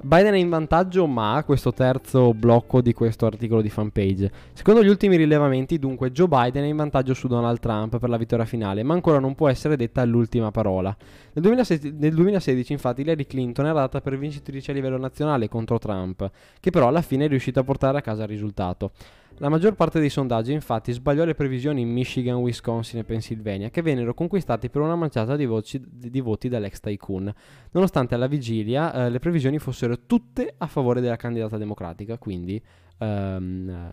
Biden 0.00 0.34
è 0.34 0.36
in 0.36 0.48
vantaggio, 0.48 1.06
ma 1.06 1.42
questo 1.44 1.72
terzo 1.72 2.32
blocco 2.32 2.80
di 2.80 2.92
questo 2.92 3.26
articolo 3.26 3.60
di 3.60 3.68
fanpage. 3.68 4.30
Secondo 4.52 4.84
gli 4.84 4.88
ultimi 4.88 5.16
rilevamenti, 5.16 5.78
dunque, 5.78 6.12
Joe 6.12 6.28
Biden 6.28 6.62
è 6.62 6.66
in 6.68 6.76
vantaggio 6.76 7.14
su 7.14 7.26
Donald 7.26 7.58
Trump 7.58 7.98
per 7.98 8.08
la 8.08 8.16
vittoria 8.16 8.44
finale, 8.44 8.84
ma 8.84 8.94
ancora 8.94 9.18
non 9.18 9.34
può 9.34 9.48
essere 9.48 9.76
detta 9.76 10.04
l'ultima 10.04 10.52
parola. 10.52 10.96
Nel 11.32 11.42
2016, 11.42 11.96
nel 11.98 12.14
2016 12.14 12.72
infatti, 12.72 13.00
Hillary 13.00 13.26
Clinton 13.26 13.66
era 13.66 13.80
data 13.80 14.00
per 14.00 14.16
vincitrice 14.16 14.70
a 14.70 14.74
livello 14.74 14.98
nazionale 14.98 15.48
contro 15.48 15.78
Trump, 15.78 16.30
che 16.60 16.70
però 16.70 16.86
alla 16.86 17.02
fine 17.02 17.24
è 17.24 17.28
riuscita 17.28 17.60
a 17.60 17.64
portare 17.64 17.98
a 17.98 18.00
casa 18.00 18.22
il 18.22 18.28
risultato. 18.28 18.92
La 19.40 19.48
maggior 19.48 19.74
parte 19.74 20.00
dei 20.00 20.08
sondaggi 20.08 20.52
infatti 20.52 20.90
sbagliò 20.90 21.24
le 21.24 21.34
previsioni 21.34 21.82
in 21.82 21.90
Michigan, 21.90 22.36
Wisconsin 22.36 22.98
e 22.98 23.04
Pennsylvania 23.04 23.70
che 23.70 23.82
vennero 23.82 24.12
conquistati 24.12 24.68
per 24.68 24.82
una 24.82 24.96
manciata 24.96 25.36
di, 25.36 25.46
voci, 25.46 25.80
di 25.88 26.20
voti 26.20 26.48
dall'ex 26.48 26.80
tycoon, 26.80 27.32
nonostante 27.70 28.16
alla 28.16 28.26
vigilia 28.26 28.92
eh, 28.92 29.10
le 29.10 29.18
previsioni 29.20 29.60
fossero 29.60 30.00
tutte 30.06 30.54
a 30.58 30.66
favore 30.66 31.00
della 31.00 31.14
candidata 31.14 31.56
democratica, 31.56 32.18
quindi 32.18 32.60
ehm, 32.98 33.90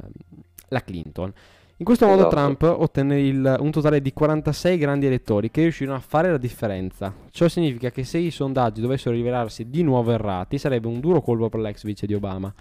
la 0.69 0.81
Clinton. 0.81 1.31
In 1.77 1.85
questo 1.85 2.07
modo 2.07 2.27
esatto. 2.27 2.35
Trump 2.35 2.61
ottenne 2.63 3.19
il, 3.19 3.57
un 3.59 3.69
totale 3.69 4.01
di 4.01 4.13
46 4.13 4.77
grandi 4.77 5.05
elettori 5.07 5.51
che 5.51 5.61
riuscirono 5.61 5.97
a 5.97 5.99
fare 5.99 6.31
la 6.31 6.37
differenza. 6.37 7.13
Ciò 7.29 7.49
significa 7.49 7.91
che 7.91 8.03
se 8.03 8.17
i 8.17 8.31
sondaggi 8.31 8.81
dovessero 8.81 9.13
rivelarsi 9.13 9.69
di 9.69 9.83
nuovo 9.83 10.11
errati 10.11 10.57
sarebbe 10.57 10.87
un 10.87 11.01
duro 11.01 11.21
colpo 11.21 11.49
per 11.49 11.59
l'ex 11.59 11.83
vice 11.83 12.07
di 12.07 12.13
Obama 12.13 12.51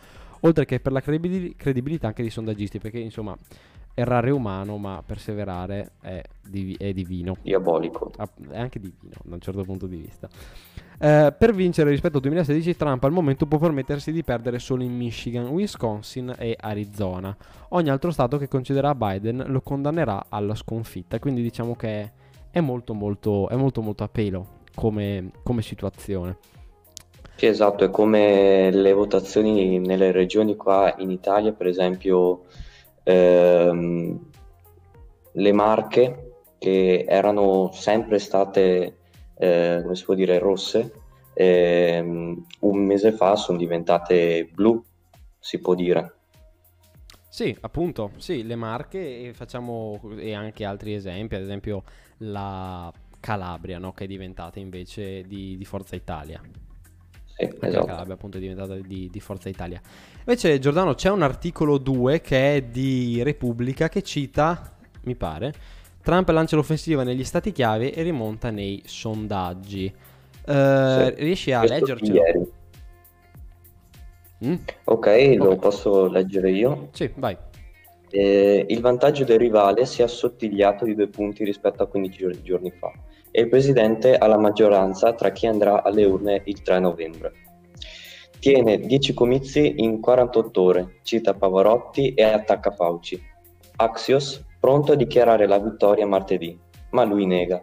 oltre 0.44 0.64
che 0.64 0.80
per 0.80 0.92
la 0.92 1.00
credibilità 1.00 2.06
anche 2.06 2.22
dei 2.22 2.30
sondaggisti, 2.30 2.78
perché 2.78 2.98
insomma 2.98 3.36
errare 3.94 4.28
è 4.28 4.32
umano, 4.32 4.76
ma 4.76 5.02
perseverare 5.04 5.92
è, 6.00 6.22
div- 6.46 6.78
è 6.78 6.92
divino. 6.92 7.36
Diabolico. 7.42 8.10
Ah, 8.16 8.28
è 8.50 8.58
anche 8.58 8.80
divino 8.80 9.14
da 9.24 9.34
un 9.34 9.40
certo 9.40 9.62
punto 9.62 9.86
di 9.86 9.96
vista. 9.96 10.28
Eh, 10.98 11.34
per 11.36 11.54
vincere 11.54 11.90
rispetto 11.90 12.16
al 12.16 12.22
2016, 12.22 12.76
Trump 12.76 13.02
al 13.04 13.12
momento 13.12 13.46
può 13.46 13.58
permettersi 13.58 14.12
di 14.12 14.22
perdere 14.22 14.58
solo 14.58 14.82
in 14.82 14.94
Michigan, 14.96 15.46
Wisconsin 15.46 16.34
e 16.38 16.56
Arizona. 16.58 17.36
Ogni 17.70 17.90
altro 17.90 18.10
stato 18.10 18.36
che 18.36 18.48
concederà 18.48 18.90
a 18.90 18.94
Biden 18.94 19.44
lo 19.46 19.60
condannerà 19.60 20.26
alla 20.28 20.54
sconfitta. 20.54 21.18
Quindi 21.18 21.42
diciamo 21.42 21.74
che 21.74 22.12
è 22.50 22.60
molto 22.60 22.94
molto, 22.94 23.48
è 23.48 23.56
molto, 23.56 23.80
molto 23.80 24.04
a 24.04 24.08
pelo 24.08 24.62
come, 24.74 25.30
come 25.42 25.62
situazione. 25.62 26.36
Sì, 27.36 27.46
esatto, 27.46 27.84
è 27.84 27.90
come 27.90 28.70
le 28.70 28.92
votazioni 28.92 29.78
nelle 29.80 30.12
regioni 30.12 30.54
qua 30.56 30.94
in 30.98 31.10
Italia, 31.10 31.52
per 31.52 31.66
esempio 31.66 32.44
ehm, 33.02 34.30
le 35.32 35.52
Marche, 35.52 36.32
che 36.58 37.04
erano 37.06 37.70
sempre 37.72 38.18
state, 38.18 38.96
eh, 39.36 39.80
come 39.82 39.96
si 39.96 40.04
può 40.04 40.14
dire, 40.14 40.38
rosse, 40.38 40.92
ehm, 41.34 42.46
un 42.60 42.78
mese 42.78 43.12
fa 43.12 43.34
sono 43.34 43.58
diventate 43.58 44.48
blu, 44.52 44.82
si 45.38 45.58
può 45.58 45.74
dire. 45.74 46.14
Sì, 47.28 47.54
appunto, 47.62 48.12
sì, 48.16 48.44
le 48.44 48.54
Marche 48.54 49.26
e 49.26 49.34
facciamo 49.34 50.00
e 50.16 50.34
anche 50.34 50.64
altri 50.64 50.94
esempi, 50.94 51.34
ad 51.34 51.42
esempio 51.42 51.82
la 52.18 52.92
Calabria, 53.18 53.78
no, 53.78 53.92
che 53.92 54.04
è 54.04 54.06
diventata 54.06 54.60
invece 54.60 55.22
di, 55.26 55.56
di 55.56 55.64
Forza 55.64 55.96
Italia. 55.96 56.40
Sì, 57.36 57.52
esatto. 57.60 57.86
Calabria 57.86 58.14
appunto 58.14 58.36
è 58.36 58.40
diventata 58.40 58.76
di, 58.76 59.08
di, 59.10 59.20
Forza 59.20 59.48
Italia. 59.48 59.80
Invece 60.20 60.58
Giordano 60.60 60.94
c'è 60.94 61.10
un 61.10 61.22
articolo 61.22 61.78
2 61.78 62.20
che 62.20 62.56
è 62.56 62.62
di 62.62 63.22
Repubblica 63.22 63.88
che 63.88 64.02
cita, 64.02 64.72
mi 65.02 65.16
pare, 65.16 65.52
Trump 66.00 66.28
lancia 66.28 66.54
l'offensiva 66.54 67.02
negli 67.02 67.24
stati 67.24 67.50
chiave 67.50 67.92
e 67.92 68.02
rimonta 68.02 68.50
nei 68.50 68.82
sondaggi. 68.84 69.92
Uh, 70.46 70.52
sì, 70.52 71.14
riesci 71.16 71.52
a 71.52 71.64
leggercelo? 71.64 72.14
Ieri. 72.14 72.52
Mm? 74.44 74.54
Ok, 74.84 75.34
lo 75.36 75.56
posso 75.56 76.06
leggere 76.06 76.50
io? 76.50 76.88
Sì, 76.92 77.10
vai. 77.16 77.36
Eh, 78.10 78.64
il 78.68 78.80
vantaggio 78.80 79.24
del 79.24 79.38
rivale 79.38 79.86
si 79.86 80.02
è 80.02 80.04
assottigliato 80.04 80.84
di 80.84 80.94
due 80.94 81.08
punti 81.08 81.42
rispetto 81.42 81.82
a 81.82 81.86
15 81.86 82.42
giorni 82.42 82.70
fa 82.70 82.92
e 83.36 83.40
il 83.40 83.48
presidente 83.48 84.14
ha 84.14 84.28
la 84.28 84.38
maggioranza 84.38 85.12
tra 85.12 85.32
chi 85.32 85.48
andrà 85.48 85.82
alle 85.82 86.04
urne 86.04 86.42
il 86.44 86.62
3 86.62 86.78
novembre. 86.78 87.32
Tiene 88.38 88.78
10 88.78 89.12
comizi 89.12 89.74
in 89.78 89.98
48 89.98 90.62
ore, 90.62 90.98
cita 91.02 91.34
Pavarotti 91.34 92.14
e 92.14 92.22
attacca 92.22 92.70
Fauci. 92.70 93.20
Axios 93.74 94.40
pronto 94.60 94.92
a 94.92 94.94
dichiarare 94.94 95.48
la 95.48 95.58
vittoria 95.58 96.06
martedì, 96.06 96.56
ma 96.90 97.02
lui 97.02 97.26
nega. 97.26 97.60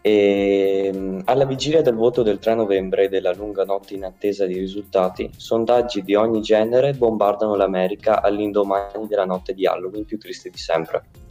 E, 0.00 0.90
ehm, 0.92 1.22
alla 1.26 1.46
vigilia 1.46 1.80
del 1.80 1.94
voto 1.94 2.24
del 2.24 2.40
3 2.40 2.56
novembre 2.56 3.04
e 3.04 3.08
della 3.08 3.32
lunga 3.32 3.62
notte 3.62 3.94
in 3.94 4.04
attesa 4.04 4.44
di 4.44 4.58
risultati, 4.58 5.30
sondaggi 5.36 6.02
di 6.02 6.16
ogni 6.16 6.40
genere 6.40 6.94
bombardano 6.94 7.54
l'America 7.54 8.22
all'indomani 8.22 9.06
della 9.06 9.24
notte 9.24 9.54
di 9.54 9.64
Halloween 9.66 10.04
più 10.04 10.18
triste 10.18 10.50
di 10.50 10.58
sempre. 10.58 11.22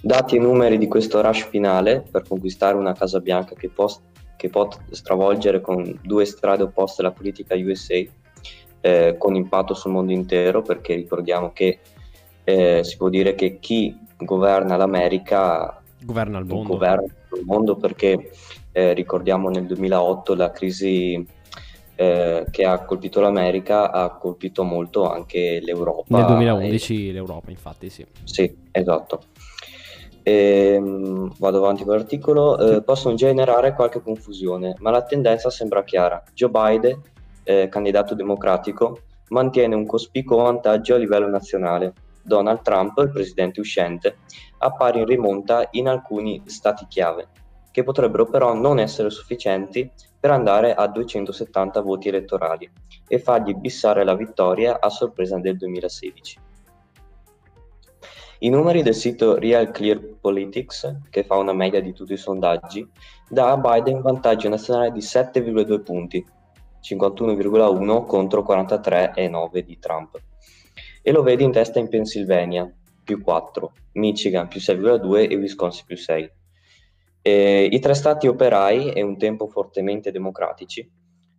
Dati 0.00 0.36
i 0.36 0.40
numeri 0.40 0.78
di 0.78 0.88
questo 0.88 1.20
rush 1.20 1.48
finale 1.48 2.04
per 2.08 2.24
conquistare 2.26 2.76
una 2.76 2.94
Casa 2.94 3.20
Bianca 3.20 3.54
che, 3.54 3.68
post, 3.68 4.00
che 4.36 4.48
può 4.48 4.68
stravolgere 4.90 5.60
con 5.60 5.98
due 6.02 6.24
strade 6.24 6.62
opposte 6.62 7.02
la 7.02 7.10
politica 7.10 7.54
USA, 7.56 8.00
eh, 8.80 9.16
con 9.18 9.34
impatto 9.34 9.74
sul 9.74 9.92
mondo 9.92 10.12
intero, 10.12 10.62
perché 10.62 10.94
ricordiamo 10.94 11.52
che 11.52 11.80
eh, 12.44 12.84
si 12.84 12.96
può 12.96 13.08
dire 13.08 13.34
che 13.34 13.58
chi 13.58 13.98
governa 14.18 14.76
l'America 14.76 15.82
governa 16.02 16.38
il 16.38 16.46
mondo, 16.46 16.68
governa 16.68 17.04
il 17.36 17.44
mondo 17.44 17.76
perché 17.76 18.30
eh, 18.72 18.92
ricordiamo 18.94 19.48
nel 19.48 19.66
2008 19.66 20.34
la 20.34 20.50
crisi 20.50 21.26
eh, 21.96 22.44
che 22.50 22.64
ha 22.64 22.84
colpito 22.84 23.20
l'America 23.20 23.90
ha 23.90 24.10
colpito 24.16 24.62
molto 24.62 25.10
anche 25.10 25.60
l'Europa. 25.62 26.16
Nel 26.16 26.26
2011 26.26 27.08
e... 27.08 27.12
l'Europa, 27.12 27.50
infatti, 27.50 27.88
sì. 27.88 28.04
Sì, 28.22 28.54
esatto. 28.70 29.22
Ehm, 30.28 31.34
vado 31.38 31.58
avanti 31.58 31.84
con 31.84 31.94
l'articolo, 31.94 32.58
eh, 32.58 32.82
possono 32.82 33.14
generare 33.14 33.74
qualche 33.74 34.02
confusione, 34.02 34.74
ma 34.80 34.90
la 34.90 35.04
tendenza 35.04 35.50
sembra 35.50 35.84
chiara. 35.84 36.20
Joe 36.34 36.50
Biden, 36.50 37.00
eh, 37.44 37.68
candidato 37.68 38.16
democratico, 38.16 39.02
mantiene 39.28 39.76
un 39.76 39.86
cospicuo 39.86 40.38
vantaggio 40.38 40.96
a 40.96 40.98
livello 40.98 41.28
nazionale. 41.28 41.92
Donald 42.22 42.62
Trump, 42.62 42.98
il 42.98 43.12
presidente 43.12 43.60
uscente, 43.60 44.16
appare 44.58 44.98
in 44.98 45.04
rimonta 45.04 45.68
in 45.70 45.86
alcuni 45.86 46.42
stati 46.46 46.86
chiave, 46.88 47.28
che 47.70 47.84
potrebbero 47.84 48.26
però 48.26 48.52
non 48.52 48.80
essere 48.80 49.10
sufficienti 49.10 49.88
per 50.18 50.32
andare 50.32 50.74
a 50.74 50.88
270 50.88 51.80
voti 51.82 52.08
elettorali 52.08 52.68
e 53.06 53.20
fargli 53.20 53.54
bissare 53.54 54.02
la 54.02 54.16
vittoria 54.16 54.80
a 54.80 54.90
sorpresa 54.90 55.38
del 55.38 55.56
2016. 55.56 56.45
I 58.40 58.50
numeri 58.50 58.82
del 58.82 58.94
sito 58.94 59.38
Real 59.38 59.70
Clear 59.70 59.98
Politics, 60.20 61.00
che 61.08 61.24
fa 61.24 61.36
una 61.36 61.54
media 61.54 61.80
di 61.80 61.94
tutti 61.94 62.12
i 62.12 62.18
sondaggi, 62.18 62.86
dà 63.30 63.50
a 63.50 63.56
Biden 63.56 63.96
un 63.96 64.02
vantaggio 64.02 64.50
nazionale 64.50 64.92
di 64.92 65.00
7,2 65.00 65.82
punti, 65.82 66.22
51,1 66.82 68.04
contro 68.04 68.42
43,9 68.42 69.58
di 69.60 69.78
Trump. 69.78 70.20
E 71.00 71.12
lo 71.12 71.22
vede 71.22 71.44
in 71.44 71.52
testa 71.52 71.78
in 71.78 71.88
Pennsylvania, 71.88 72.70
più 73.02 73.22
4, 73.22 73.72
Michigan 73.92 74.48
più 74.48 74.60
6,2 74.60 75.30
e 75.30 75.36
Wisconsin 75.36 75.86
più 75.86 75.96
6. 75.96 76.30
E 77.22 77.68
I 77.72 77.78
tre 77.80 77.94
stati 77.94 78.26
operai 78.26 78.90
e 78.90 79.00
un 79.00 79.16
tempo 79.16 79.46
fortemente 79.46 80.10
democratici, 80.10 80.86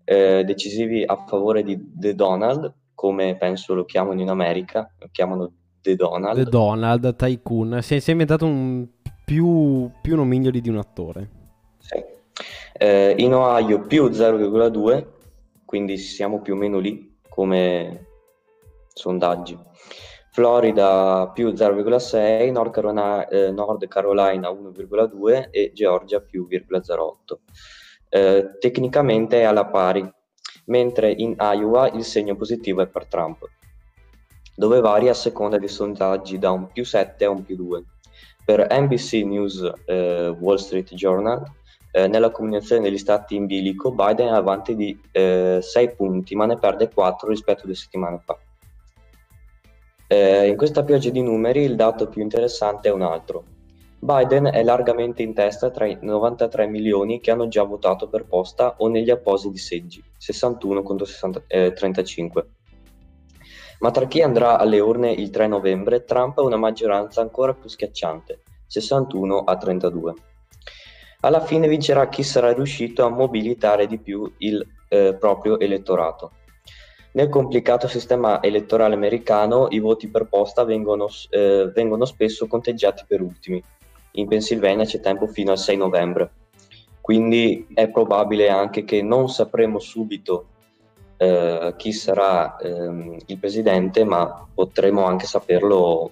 eh, 0.03 0.43
decisivi 0.43 1.03
a 1.05 1.23
favore 1.27 1.61
di 1.61 1.79
The 1.93 2.15
Donald, 2.15 2.73
come 2.95 3.37
penso 3.37 3.75
lo 3.75 3.85
chiamano 3.85 4.19
in 4.19 4.29
America, 4.29 4.91
lo 4.97 5.09
chiamano 5.11 5.51
The 5.87 5.95
Donald. 5.95 6.35
The 6.35 6.49
Donald, 6.49 7.15
Tycoon. 7.15 7.81
Si 7.81 7.95
è, 7.95 7.99
si 7.99 8.09
è 8.09 8.11
inventato 8.11 8.45
un 8.45 8.85
più, 9.23 9.89
più 10.01 10.17
nomignoli 10.17 10.59
di 10.59 10.67
un 10.67 10.77
attore. 10.77 11.29
Sì. 11.79 12.03
Eh, 12.73 13.15
in 13.17 13.33
Ohio 13.33 13.85
più 13.85 14.07
0,2, 14.07 15.05
quindi 15.63 15.97
siamo 15.97 16.41
più 16.41 16.55
o 16.55 16.57
meno 16.57 16.79
lì 16.79 17.19
come 17.29 18.05
sondaggi. 18.93 19.57
Florida 20.31 21.31
più 21.33 21.49
0,6, 21.49 22.51
Nord 22.51 22.71
Carolina, 22.71 23.27
eh, 23.29 23.51
Nord 23.51 23.87
Carolina 23.87 24.49
1,2 24.49 25.47
e 25.49 25.71
Georgia 25.73 26.19
più 26.19 26.47
0,08. 26.49 27.39
Eh, 28.09 28.57
tecnicamente 28.59 29.39
è 29.39 29.43
alla 29.43 29.65
pari, 29.65 30.05
mentre 30.65 31.11
in 31.11 31.35
Iowa 31.39 31.89
il 31.91 32.03
segno 32.03 32.35
positivo 32.35 32.81
è 32.81 32.87
per 32.87 33.05
Trump 33.07 33.47
dove 34.57 34.79
varia 34.79 35.11
a 35.11 35.13
seconda 35.13 35.59
dei 35.59 35.67
sondaggi 35.67 36.39
da 36.39 36.49
un 36.49 36.71
più 36.71 36.83
7 36.83 37.25
a 37.25 37.29
un 37.29 37.45
più 37.45 37.55
2. 37.55 37.83
Per 38.43 38.67
NBC 38.71 39.23
News 39.23 39.71
eh, 39.85 40.35
Wall 40.39 40.55
Street 40.55 40.95
Journal, 40.95 41.43
eh, 41.91 42.07
nella 42.07 42.31
combinazione 42.31 42.81
degli 42.81 42.97
stati 42.97 43.35
in 43.35 43.45
bilico, 43.45 43.91
Biden 43.91 44.29
è 44.29 44.31
avanti 44.31 44.75
di 44.75 44.99
eh, 45.11 45.59
6 45.61 45.91
punti, 45.91 46.35
ma 46.35 46.47
ne 46.47 46.57
perde 46.57 46.89
4 46.89 47.29
rispetto 47.29 47.61
a 47.61 47.65
due 47.65 47.75
settimane 47.75 48.19
fa. 48.25 48.35
Eh, 50.07 50.47
in 50.47 50.57
questa 50.57 50.83
pioggia 50.83 51.11
di 51.11 51.21
numeri 51.21 51.61
il 51.61 51.75
dato 51.75 52.07
più 52.07 52.23
interessante 52.23 52.89
è 52.89 52.91
un 52.91 53.03
altro. 53.03 53.43
Biden 53.99 54.45
è 54.45 54.63
largamente 54.63 55.21
in 55.21 55.35
testa 55.35 55.69
tra 55.69 55.85
i 55.85 55.99
93 56.01 56.65
milioni 56.65 57.19
che 57.19 57.29
hanno 57.29 57.47
già 57.47 57.61
votato 57.61 58.07
per 58.07 58.25
posta 58.25 58.73
o 58.79 58.87
negli 58.87 59.11
appositi 59.11 59.59
seggi, 59.59 60.03
61 60.17 60.81
contro 60.81 61.05
60, 61.05 61.43
eh, 61.45 61.73
35. 61.73 62.47
Ma 63.79 63.91
tra 63.91 64.07
chi 64.07 64.21
andrà 64.21 64.57
alle 64.57 64.79
urne 64.79 65.11
il 65.11 65.29
3 65.29 65.47
novembre, 65.47 66.03
Trump 66.03 66.39
ha 66.39 66.41
una 66.41 66.57
maggioranza 66.57 67.21
ancora 67.21 67.53
più 67.53 67.69
schiacciante, 67.69 68.41
61 68.65 69.39
a 69.39 69.55
32. 69.55 70.13
Alla 71.21 71.41
fine 71.41 71.67
vincerà 71.67 72.09
chi 72.09 72.23
sarà 72.23 72.53
riuscito 72.53 73.05
a 73.05 73.09
mobilitare 73.09 73.85
di 73.85 73.99
più 73.99 74.31
il 74.37 74.65
eh, 74.89 75.15
proprio 75.19 75.59
elettorato. 75.59 76.31
Nel 77.11 77.29
complicato 77.29 77.87
sistema 77.87 78.41
elettorale 78.41 78.93
americano 78.93 79.67
i 79.69 79.79
voti 79.79 80.07
per 80.07 80.25
posta 80.25 80.63
vengono, 80.63 81.07
eh, 81.29 81.71
vengono 81.73 82.05
spesso 82.05 82.47
conteggiati 82.47 83.03
per 83.07 83.21
ultimi. 83.21 83.61
In 84.11 84.27
Pennsylvania 84.27 84.85
c'è 84.85 84.99
tempo 84.99 85.27
fino 85.27 85.51
al 85.51 85.57
6 85.57 85.77
novembre, 85.77 86.31
quindi 87.01 87.67
è 87.73 87.89
probabile 87.89 88.49
anche 88.49 88.83
che 88.83 89.01
non 89.01 89.29
sapremo 89.29 89.79
subito 89.79 90.47
eh, 91.17 91.73
chi 91.77 91.91
sarà 91.91 92.57
ehm, 92.57 93.17
il 93.25 93.37
presidente, 93.37 94.03
ma 94.03 94.45
potremo 94.53 95.05
anche 95.05 95.25
saperlo 95.25 96.11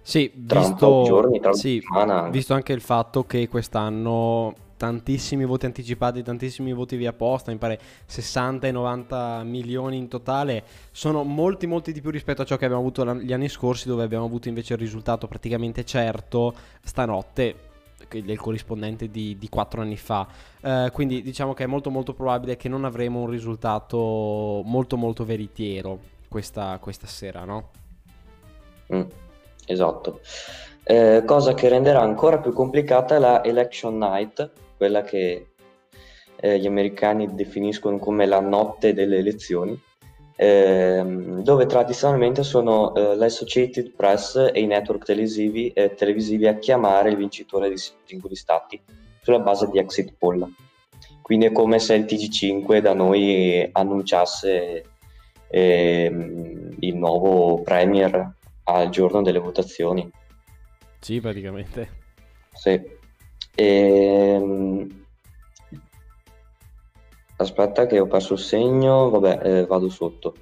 sì, 0.00 0.30
tra 0.46 0.60
visto, 0.60 0.72
un 0.72 0.78
po' 0.78 1.00
di 1.02 1.08
giorni, 1.08 1.40
tra 1.40 1.48
una 1.50 1.58
sì, 1.58 1.80
settimana. 1.80 2.28
visto 2.28 2.54
anche 2.54 2.72
il 2.72 2.80
fatto 2.80 3.24
che 3.24 3.48
quest'anno 3.48 4.54
tantissimi 4.76 5.44
voti 5.44 5.66
anticipati, 5.66 6.22
tantissimi 6.22 6.72
voti 6.72 6.96
via 6.96 7.12
posta, 7.12 7.50
mi 7.50 7.56
pare 7.56 7.80
60 8.06 8.66
e 8.66 8.70
90 8.70 9.42
milioni 9.44 9.96
in 9.96 10.08
totale, 10.08 10.62
sono 10.90 11.24
molti 11.24 11.66
molti 11.66 11.92
di 11.92 12.00
più 12.00 12.10
rispetto 12.10 12.42
a 12.42 12.44
ciò 12.44 12.56
che 12.56 12.64
abbiamo 12.66 12.82
avuto 12.82 13.04
gli 13.14 13.32
anni 13.32 13.48
scorsi 13.48 13.88
dove 13.88 14.02
abbiamo 14.02 14.26
avuto 14.26 14.48
invece 14.48 14.74
il 14.74 14.80
risultato 14.80 15.26
praticamente 15.26 15.84
certo 15.84 16.52
stanotte 16.82 17.72
del 18.08 18.38
corrispondente 18.38 19.10
di, 19.10 19.36
di 19.38 19.48
4 19.48 19.80
anni 19.80 19.96
fa. 19.96 20.26
Eh, 20.60 20.90
quindi 20.92 21.22
diciamo 21.22 21.54
che 21.54 21.64
è 21.64 21.66
molto 21.66 21.90
molto 21.90 22.14
probabile 22.14 22.56
che 22.56 22.68
non 22.68 22.84
avremo 22.84 23.20
un 23.20 23.30
risultato 23.30 24.62
molto 24.64 24.96
molto 24.96 25.24
veritiero 25.24 25.98
questa, 26.28 26.78
questa 26.80 27.06
sera, 27.06 27.44
no? 27.44 27.70
Mm, 28.92 29.02
esatto. 29.66 30.20
Eh, 30.82 31.22
cosa 31.24 31.54
che 31.54 31.68
renderà 31.68 32.00
ancora 32.00 32.38
più 32.38 32.52
complicata 32.52 33.18
la 33.18 33.42
election 33.42 33.96
night, 33.96 34.50
quella 34.76 35.02
che 35.02 35.48
eh, 36.36 36.58
gli 36.58 36.66
americani 36.66 37.34
definiscono 37.34 37.98
come 37.98 38.26
la 38.26 38.40
notte 38.40 38.92
delle 38.92 39.18
elezioni, 39.18 39.80
ehm, 40.36 41.42
dove 41.42 41.66
tradizionalmente 41.66 42.42
sono 42.42 42.94
eh, 42.94 43.14
l'Associated 43.16 43.92
Press 43.92 44.50
e 44.52 44.60
i 44.60 44.66
network 44.66 45.04
televisivi, 45.04 45.68
eh, 45.68 45.94
televisivi, 45.94 46.46
a 46.46 46.58
chiamare 46.58 47.10
il 47.10 47.16
vincitore 47.16 47.68
di 47.68 47.76
singoli 48.04 48.34
stati 48.34 48.80
sulla 49.20 49.38
base 49.38 49.68
di 49.70 49.78
exit 49.78 50.14
poll. 50.18 50.46
Quindi 51.22 51.46
è 51.46 51.52
come 51.52 51.78
se 51.78 51.94
il 51.94 52.04
TG5 52.04 52.78
da 52.78 52.92
noi 52.92 53.66
annunciasse 53.72 54.84
ehm, 55.48 56.76
il 56.80 56.96
nuovo 56.96 57.62
premier 57.62 58.32
al 58.64 58.88
giorno 58.90 59.22
delle 59.22 59.38
votazioni. 59.38 60.10
Sì, 61.00 61.20
praticamente. 61.20 61.88
Sì. 62.52 62.80
Ehm... 63.54 65.03
Aspetta 67.36 67.86
che 67.86 67.98
ho 67.98 68.06
perso 68.06 68.34
il 68.34 68.38
segno, 68.38 69.10
vabbè, 69.10 69.40
eh, 69.42 69.66
vado 69.66 69.88
sotto. 69.88 70.34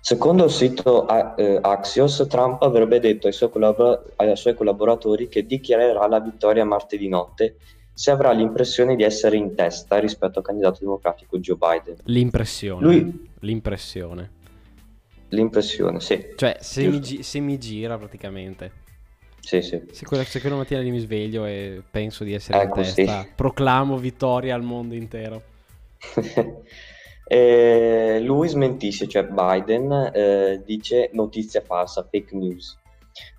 Secondo 0.00 0.44
il 0.44 0.50
sito 0.50 1.06
eh, 1.36 1.58
Axios, 1.60 2.26
Trump 2.28 2.62
avrebbe 2.62 2.98
detto 2.98 3.28
ai 3.28 3.32
suoi, 3.32 3.50
collabor- 3.50 4.14
ai 4.16 4.36
suoi 4.36 4.54
collaboratori 4.54 5.28
che 5.28 5.46
dichiarerà 5.46 6.08
la 6.08 6.18
vittoria 6.18 6.64
martedì 6.64 7.08
notte 7.08 7.56
se 7.94 8.10
avrà 8.10 8.32
l'impressione 8.32 8.96
di 8.96 9.04
essere 9.04 9.36
in 9.36 9.54
testa 9.54 9.98
rispetto 9.98 10.40
al 10.40 10.44
candidato 10.44 10.78
democratico 10.80 11.38
Joe 11.38 11.56
Biden. 11.56 11.98
L'impressione. 12.04 12.84
Lui... 12.84 13.28
L'impressione. 13.40 14.30
L'impressione, 15.28 16.00
sì. 16.00 16.32
Cioè, 16.36 16.56
se 16.60 16.88
mi, 16.88 17.00
gi- 17.00 17.22
se 17.22 17.38
mi, 17.38 17.58
gira 17.58 17.96
praticamente. 17.96 18.80
Sì, 19.38 19.62
sì. 19.62 19.82
Se 19.90 20.04
quella, 20.04 20.24
se 20.24 20.40
quella 20.40 20.56
mattina 20.56 20.80
mi 20.80 20.98
sveglio 20.98 21.44
e 21.44 21.82
penso 21.88 22.24
di 22.24 22.32
essere 22.32 22.60
ecco, 22.62 22.80
in 22.80 22.84
testa, 22.84 23.22
sì. 23.22 23.28
proclamo 23.34 23.96
vittoria 23.98 24.54
al 24.54 24.62
mondo 24.62 24.94
intero. 24.94 25.50
Eh, 27.26 28.20
lui 28.20 28.48
smentisce, 28.48 29.08
cioè 29.08 29.24
Biden 29.24 30.10
eh, 30.12 30.62
dice 30.64 31.10
notizia 31.12 31.60
falsa, 31.60 32.06
fake 32.10 32.36
news. 32.36 32.78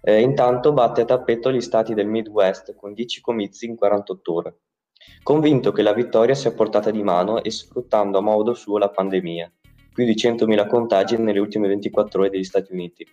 Eh, 0.01 0.21
intanto 0.21 0.71
batte 0.71 1.01
a 1.01 1.05
tappeto 1.05 1.51
gli 1.51 1.61
stati 1.61 1.93
del 1.93 2.07
Midwest 2.07 2.75
con 2.75 2.93
10 2.93 3.21
comizi 3.21 3.65
in 3.65 3.75
48 3.75 4.33
ore, 4.33 4.57
convinto 5.23 5.71
che 5.71 5.81
la 5.81 5.93
vittoria 5.93 6.35
sia 6.35 6.53
portata 6.53 6.91
di 6.91 7.01
mano 7.03 7.41
e 7.43 7.49
sfruttando 7.49 8.17
a 8.19 8.21
modo 8.21 8.53
suo 8.53 8.77
la 8.77 8.89
pandemia. 8.89 9.51
Più 9.93 10.05
di 10.05 10.15
100.000 10.15 10.67
contagi 10.67 11.17
nelle 11.17 11.39
ultime 11.39 11.67
24 11.67 12.21
ore 12.21 12.29
degli 12.31 12.43
Stati 12.43 12.73
Uniti. 12.73 13.05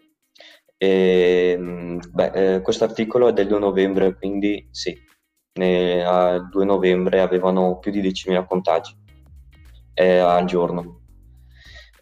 E, 0.78 1.98
eh, 2.16 2.60
questo 2.62 2.84
articolo 2.84 3.28
è 3.28 3.34
del 3.34 3.48
2 3.48 3.58
novembre, 3.58 4.16
quindi 4.16 4.66
sì, 4.70 4.96
ne, 5.58 6.02
al 6.02 6.48
2 6.48 6.64
novembre 6.64 7.20
avevano 7.20 7.78
più 7.78 7.92
di 7.92 8.00
10.000 8.00 8.46
contagi 8.46 8.96
eh, 9.94 10.18
al 10.18 10.44
giorno. 10.44 11.00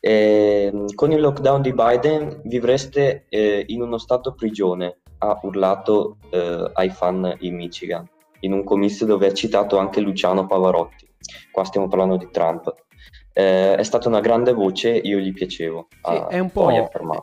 E, 0.00 0.72
con 0.94 1.12
il 1.12 1.20
lockdown 1.20 1.62
di 1.62 1.72
Biden 1.72 2.40
vivreste 2.44 3.26
eh, 3.28 3.64
in 3.68 3.82
uno 3.82 3.98
stato 3.98 4.34
prigione, 4.34 5.00
ha 5.18 5.38
urlato 5.42 6.18
eh, 6.30 6.70
ai 6.74 6.90
fan 6.90 7.36
in 7.40 7.56
Michigan, 7.56 8.08
in 8.40 8.52
un 8.52 8.64
comizio 8.64 9.06
dove 9.06 9.26
ha 9.26 9.32
citato 9.32 9.78
anche 9.78 10.00
Luciano 10.00 10.46
Pavarotti. 10.46 11.08
Qua 11.50 11.64
stiamo 11.64 11.88
parlando 11.88 12.16
di 12.16 12.28
Trump. 12.30 12.72
Eh, 13.32 13.74
è 13.76 13.82
stata 13.82 14.08
una 14.08 14.20
grande 14.20 14.52
voce, 14.52 14.90
io 14.90 15.18
gli 15.18 15.32
piacevo. 15.32 15.88
Sì, 16.02 16.14
è, 16.28 16.38
un 16.38 16.50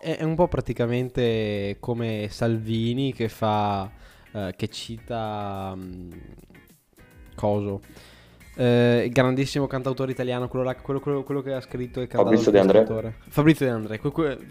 è, 0.01 0.23
un 0.23 0.35
po', 0.35 0.47
praticamente 0.47 1.77
come 1.79 2.27
Salvini 2.29 3.13
che 3.13 3.29
fa, 3.29 3.89
eh, 4.33 4.53
che 4.55 4.67
cita... 4.67 5.71
Um, 5.73 6.09
coso? 7.35 7.81
Eh, 8.57 9.03
il 9.05 9.11
grandissimo 9.11 9.67
cantautore 9.67 10.11
italiano, 10.11 10.47
quello, 10.47 10.63
là, 10.63 10.75
quello, 10.75 10.99
quello, 11.01 11.23
quello, 11.23 11.41
che 11.41 11.53
ha 11.53 11.61
scritto 11.61 11.99
e 12.01 12.07
cantato 12.07 12.23
Fabrizio 12.23 12.51
De 12.51 12.59
André. 12.59 13.13
Fabrizio 13.27 13.65
De 13.65 13.71
André, 13.71 13.99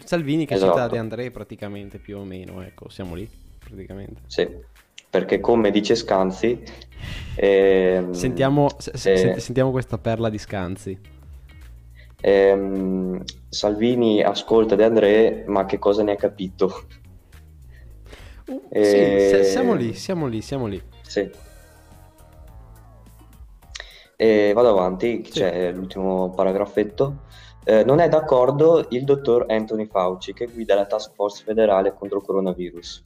Salvini 0.03 0.45
che 0.45 0.53
esatto. 0.53 0.73
cita 0.73 0.87
De 0.87 0.97
André 0.99 1.31
praticamente 1.31 1.97
più 1.97 2.19
o 2.19 2.23
meno, 2.23 2.61
ecco, 2.61 2.87
siamo 2.89 3.15
lì 3.15 3.27
praticamente. 3.57 4.21
Sì, 4.27 4.47
perché 5.09 5.39
come 5.39 5.71
dice 5.71 5.95
Scanzi... 5.95 6.61
Ehm, 7.35 8.11
sentiamo, 8.11 8.69
eh, 9.03 9.39
sentiamo 9.39 9.71
questa 9.71 9.97
perla 9.97 10.29
di 10.29 10.37
Scanzi. 10.37 10.99
Ehm, 12.21 13.23
Salvini 13.49 14.21
ascolta 14.21 14.75
De 14.75 14.83
André, 14.83 15.43
ma 15.47 15.65
che 15.65 15.79
cosa 15.79 16.03
ne 16.03 16.13
ha 16.13 16.15
capito? 16.15 16.85
Uh, 18.47 18.67
e... 18.69 19.43
Sì, 19.43 19.49
siamo 19.51 19.73
lì, 19.73 19.93
siamo 19.93 20.27
lì, 20.27 20.41
siamo 20.41 20.67
lì. 20.67 20.81
Sì. 21.01 21.29
E 24.15 24.53
vado 24.53 24.69
avanti, 24.69 25.23
sì. 25.25 25.31
c'è 25.31 25.71
l'ultimo 25.71 26.29
paragrafetto. 26.31 27.23
Eh, 27.63 27.83
non 27.83 27.99
è 27.99 28.07
d'accordo 28.07 28.85
il 28.89 29.03
dottor 29.03 29.45
Anthony 29.49 29.87
Fauci, 29.87 30.33
che 30.33 30.47
guida 30.47 30.75
la 30.75 30.85
task 30.85 31.13
force 31.13 31.43
federale 31.43 31.93
contro 31.93 32.19
il 32.19 32.23
coronavirus. 32.23 33.03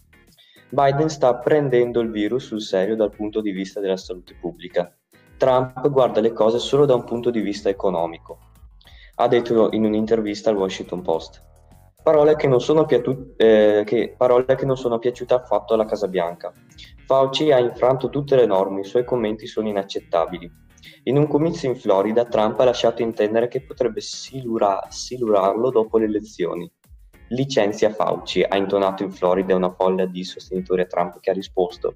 Biden 0.70 1.10
sta 1.10 1.36
prendendo 1.36 2.00
il 2.00 2.12
virus 2.12 2.46
sul 2.46 2.62
serio 2.62 2.96
dal 2.96 3.10
punto 3.10 3.42
di 3.42 3.52
vista 3.52 3.80
della 3.80 3.98
salute 3.98 4.36
pubblica. 4.40 4.94
Trump 5.38 5.90
guarda 5.90 6.20
le 6.20 6.34
cose 6.34 6.60
solo 6.60 6.86
da 6.86 6.94
un 6.94 7.06
punto 7.06 7.32
di 7.32 7.40
vista 7.40 7.70
economico, 7.70 8.38
ha 9.16 9.28
detto 9.28 9.70
in 9.72 9.86
un'intervista 9.86 10.50
al 10.50 10.58
Washington 10.58 11.02
Post. 11.02 11.42
Parole 12.04 12.36
che 12.36 12.48
non 12.48 12.62
sono, 12.62 12.86
piatu- 12.86 13.34
eh, 13.38 13.84
che, 13.86 14.14
parole 14.16 14.56
che 14.56 14.66
non 14.66 14.78
sono 14.78 15.00
piaciute 15.00 15.34
affatto 15.34 15.74
alla 15.74 15.86
Casa 15.86 16.08
Bianca. 16.08 16.52
Fauci 17.06 17.52
ha 17.52 17.60
infranto 17.60 18.10
tutte 18.10 18.36
le 18.36 18.46
norme, 18.46 18.82
i 18.82 18.86
suoi 18.86 19.06
commenti 19.06 19.48
sono 19.48 19.70
inaccettabili. 19.70 20.68
In 21.04 21.18
un 21.18 21.28
comizio 21.28 21.70
in 21.70 21.76
Florida, 21.76 22.26
Trump 22.26 22.60
ha 22.60 22.66
lasciato 22.66 23.02
intendere 23.02 23.48
che 23.48 23.62
potrebbe 23.62 24.02
silura- 24.02 24.86
silurarlo 24.90 25.70
dopo 25.70 25.98
le 25.98 26.06
elezioni. 26.06 26.72
Licenzia 27.30 27.92
Fauci, 27.92 28.42
ha 28.42 28.58
intonato 28.58 29.04
in 29.04 29.12
Florida 29.12 29.56
una 29.56 29.72
folla 29.72 30.06
di 30.06 30.24
sostenitori 30.24 30.82
a 30.82 30.86
Trump 30.86 31.20
che 31.20 31.30
ha 31.30 31.34
risposto 31.34 31.94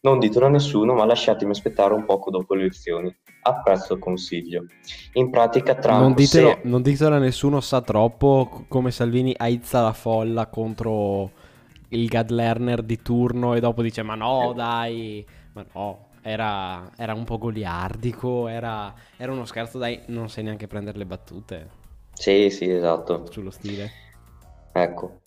non 0.00 0.20
ditelo 0.20 0.46
a 0.46 0.50
nessuno, 0.50 0.94
ma 0.94 1.04
lasciatemi 1.04 1.50
aspettare 1.50 1.92
un 1.92 2.04
poco 2.04 2.30
dopo 2.30 2.54
le 2.54 2.62
elezioni. 2.62 3.14
Apprezzo 3.42 3.94
il 3.94 3.98
consiglio. 3.98 4.66
In 5.14 5.30
pratica 5.30 5.74
Trump... 5.74 6.00
Non 6.00 6.14
ditelo, 6.14 6.50
se... 6.50 6.60
non 6.62 6.82
ditelo 6.82 7.16
a 7.16 7.18
nessuno, 7.18 7.60
sa 7.60 7.80
troppo 7.80 8.64
come 8.68 8.90
Salvini 8.90 9.34
aizza 9.36 9.82
la 9.82 9.92
folla 9.92 10.46
contro 10.46 11.30
il 11.88 12.06
Gad 12.06 12.30
Lerner 12.30 12.82
di 12.82 13.00
turno 13.02 13.54
e 13.54 13.60
dopo 13.60 13.82
dice 13.82 14.02
ma 14.02 14.16
no 14.16 14.52
dai, 14.54 15.24
ma 15.52 15.64
no, 15.72 16.05
era, 16.26 16.90
era 16.96 17.14
un 17.14 17.24
po' 17.24 17.38
goliardico, 17.38 18.48
era, 18.48 18.92
era, 19.16 19.30
uno 19.30 19.44
scherzo, 19.44 19.78
dai, 19.78 20.00
non 20.06 20.28
sai 20.28 20.42
neanche 20.42 20.66
prendere 20.66 20.98
le 20.98 21.06
battute. 21.06 21.68
Sì, 22.14 22.50
sì, 22.50 22.68
esatto. 22.68 23.26
Sullo 23.30 23.50
stile. 23.50 23.90
Ecco. 24.72 25.20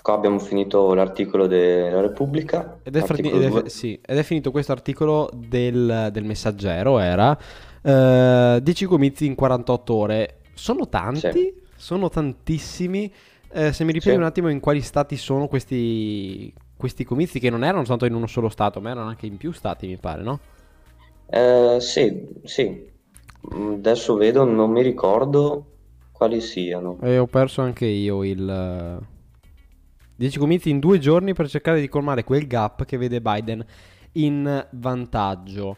qua 0.00 0.14
abbiamo 0.14 0.38
finito 0.38 0.94
l'articolo 0.94 1.46
della 1.46 2.00
Repubblica. 2.00 2.78
Ed 2.82 2.96
è, 2.96 3.02
frati- 3.02 3.28
ed 3.28 3.42
è, 3.42 3.68
sì, 3.68 4.00
ed 4.02 4.16
è 4.16 4.22
finito 4.22 4.50
questo 4.50 4.72
articolo 4.72 5.28
del, 5.34 6.08
del 6.10 6.24
messaggero, 6.24 6.98
era 6.98 7.36
uh, 7.82 8.58
10 8.58 8.86
comizi 8.86 9.26
in 9.26 9.34
48 9.34 9.94
ore. 9.94 10.38
Sono 10.54 10.88
tanti? 10.88 11.30
Sì. 11.30 11.54
Sono 11.76 12.08
tantissimi. 12.08 13.12
Eh, 13.50 13.72
se 13.72 13.84
mi 13.84 13.92
ripeti 13.92 14.10
sì. 14.10 14.16
un 14.16 14.24
attimo 14.24 14.48
in 14.48 14.60
quali 14.60 14.80
stati 14.80 15.16
sono 15.16 15.48
questi, 15.48 16.52
questi 16.78 17.04
comizi, 17.04 17.40
che 17.40 17.50
non 17.50 17.64
erano 17.64 17.80
soltanto 17.80 18.06
in 18.06 18.14
uno 18.14 18.26
solo 18.26 18.48
stato, 18.48 18.80
ma 18.80 18.90
erano 18.90 19.08
anche 19.08 19.26
in 19.26 19.36
più 19.36 19.52
stati, 19.52 19.86
mi 19.86 19.98
pare, 19.98 20.22
no? 20.22 20.40
Eh, 21.28 21.76
sì, 21.80 22.26
sì. 22.44 22.86
Mm, 23.54 23.74
adesso 23.74 24.14
vedo, 24.14 24.44
non 24.44 24.70
mi 24.70 24.82
ricordo 24.82 25.66
quali 26.12 26.40
siano. 26.40 26.98
E 27.02 27.18
ho 27.18 27.26
perso 27.26 27.60
anche 27.60 27.84
io 27.84 28.24
il... 28.24 29.06
10 30.16 30.38
comizi 30.38 30.70
in 30.70 30.80
due 30.80 30.98
giorni 30.98 31.32
per 31.32 31.48
cercare 31.48 31.80
di 31.80 31.88
colmare 31.88 32.24
quel 32.24 32.46
gap 32.46 32.84
che 32.84 32.96
vede 32.96 33.20
Biden 33.20 33.64
in 34.12 34.66
vantaggio. 34.70 35.76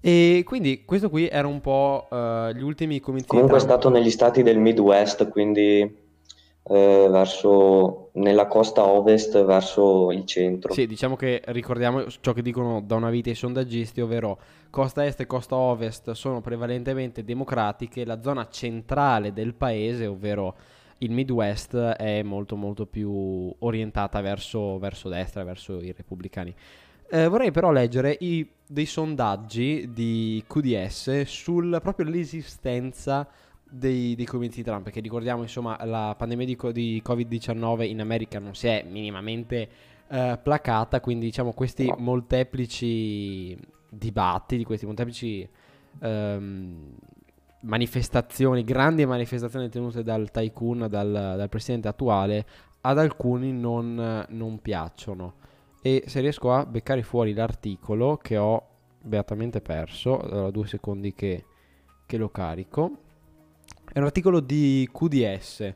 E 0.00 0.42
quindi 0.46 0.84
questo 0.84 1.10
qui 1.10 1.28
era 1.28 1.46
un 1.46 1.60
po' 1.60 2.08
uh, 2.10 2.50
gli 2.52 2.62
ultimi 2.62 3.00
comizi. 3.00 3.26
Comunque 3.26 3.58
è 3.58 3.60
stato 3.60 3.90
negli 3.90 4.10
stati 4.10 4.42
del 4.42 4.58
Midwest, 4.58 5.28
quindi 5.28 6.08
eh, 6.62 7.08
verso, 7.10 8.10
nella 8.14 8.46
costa 8.46 8.84
ovest 8.86 9.44
verso 9.44 10.12
il 10.12 10.24
centro. 10.24 10.72
Sì, 10.72 10.86
diciamo 10.86 11.16
che 11.16 11.42
ricordiamo 11.46 12.06
ciò 12.20 12.32
che 12.32 12.42
dicono 12.42 12.80
da 12.80 12.96
una 12.96 13.10
vita 13.10 13.30
i 13.30 13.34
sondaggisti, 13.34 14.00
ovvero 14.00 14.38
costa 14.70 15.04
est 15.04 15.20
e 15.20 15.26
costa 15.26 15.56
ovest 15.56 16.12
sono 16.12 16.40
prevalentemente 16.40 17.24
democratiche, 17.24 18.04
la 18.04 18.20
zona 18.20 18.48
centrale 18.48 19.32
del 19.32 19.54
paese, 19.54 20.06
ovvero 20.06 20.54
il 20.98 21.10
Midwest, 21.10 21.74
è 21.76 22.22
molto 22.22 22.56
molto 22.56 22.86
più 22.86 23.54
orientata 23.60 24.20
verso, 24.20 24.78
verso 24.78 25.08
destra, 25.08 25.44
verso 25.44 25.80
i 25.80 25.92
repubblicani. 25.96 26.54
Eh, 27.12 27.26
vorrei 27.26 27.50
però 27.50 27.72
leggere 27.72 28.16
i, 28.20 28.48
dei 28.64 28.86
sondaggi 28.86 29.90
di 29.92 30.44
QDS 30.46 31.22
sul 31.22 31.80
proprio 31.82 32.06
l'esistenza 32.06 33.26
dei, 33.70 34.14
dei 34.14 34.24
comizi 34.26 34.62
Trump, 34.62 34.84
perché 34.84 35.00
ricordiamo 35.00 35.42
insomma 35.42 35.78
la 35.84 36.14
pandemia 36.16 36.46
di, 36.46 36.58
di 36.72 37.02
Covid-19 37.04 37.82
in 37.88 38.00
America 38.00 38.38
non 38.38 38.54
si 38.54 38.66
è 38.66 38.84
minimamente 38.88 39.68
eh, 40.08 40.38
placata, 40.42 41.00
quindi 41.00 41.26
diciamo 41.26 41.52
questi 41.52 41.86
no. 41.86 41.96
molteplici 41.98 43.56
dibattiti, 43.88 44.64
questi 44.64 44.86
molteplici 44.86 45.48
ehm, 46.00 46.94
manifestazioni, 47.62 48.64
grandi 48.64 49.06
manifestazioni 49.06 49.68
tenute 49.68 50.02
dal 50.02 50.30
tycoon, 50.30 50.86
dal, 50.88 51.10
dal 51.10 51.48
presidente 51.48 51.88
attuale, 51.88 52.46
ad 52.82 52.98
alcuni 52.98 53.52
non, 53.52 54.26
non 54.28 54.58
piacciono. 54.60 55.34
E 55.82 56.04
se 56.06 56.20
riesco 56.20 56.52
a 56.52 56.66
beccare 56.66 57.02
fuori 57.02 57.32
l'articolo 57.32 58.16
che 58.16 58.36
ho 58.36 58.66
beatamente 59.00 59.60
perso, 59.60 60.20
allora 60.20 60.50
due 60.50 60.66
secondi 60.66 61.14
che, 61.14 61.44
che 62.06 62.16
lo 62.16 62.30
carico. 62.30 63.08
È 63.92 63.98
un 63.98 64.04
articolo 64.04 64.40
di 64.40 64.88
QDS 64.92 65.74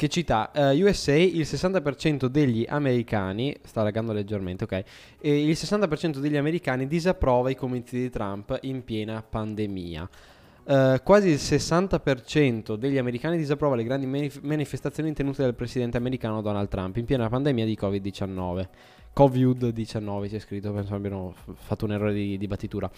che 0.00 0.08
cita 0.08 0.50
eh, 0.50 0.82
USA 0.82 1.14
il 1.14 1.42
60% 1.42 2.24
degli 2.24 2.64
americani, 2.66 3.54
sta 3.62 3.82
laggando 3.82 4.14
leggermente, 4.14 4.64
ok, 4.64 4.84
e 5.20 5.42
il 5.44 5.50
60% 5.50 6.20
degli 6.20 6.38
americani 6.38 6.86
disapprova 6.86 7.50
i 7.50 7.54
comizi 7.54 7.98
di 7.98 8.08
Trump 8.08 8.56
in 8.62 8.82
piena 8.82 9.22
pandemia. 9.22 10.08
Uh, 10.62 11.02
quasi 11.02 11.28
il 11.28 11.34
60% 11.34 12.76
degli 12.76 12.96
americani 12.96 13.36
disapprova 13.36 13.74
le 13.74 13.84
grandi 13.84 14.06
manif- 14.06 14.40
manifestazioni 14.40 15.12
tenute 15.12 15.42
dal 15.42 15.54
presidente 15.54 15.96
americano 15.96 16.40
Donald 16.40 16.68
Trump 16.68 16.96
in 16.96 17.04
piena 17.04 17.28
pandemia 17.28 17.66
di 17.66 17.76
Covid-19. 17.78 18.68
Covid-19 19.16 20.28
c'è 20.28 20.38
scritto, 20.38 20.72
penso 20.72 20.94
abbiano 20.94 21.34
fatto 21.54 21.84
un 21.84 21.92
errore 21.92 22.12
di, 22.12 22.38
di 22.38 22.46
battitura. 22.46 22.90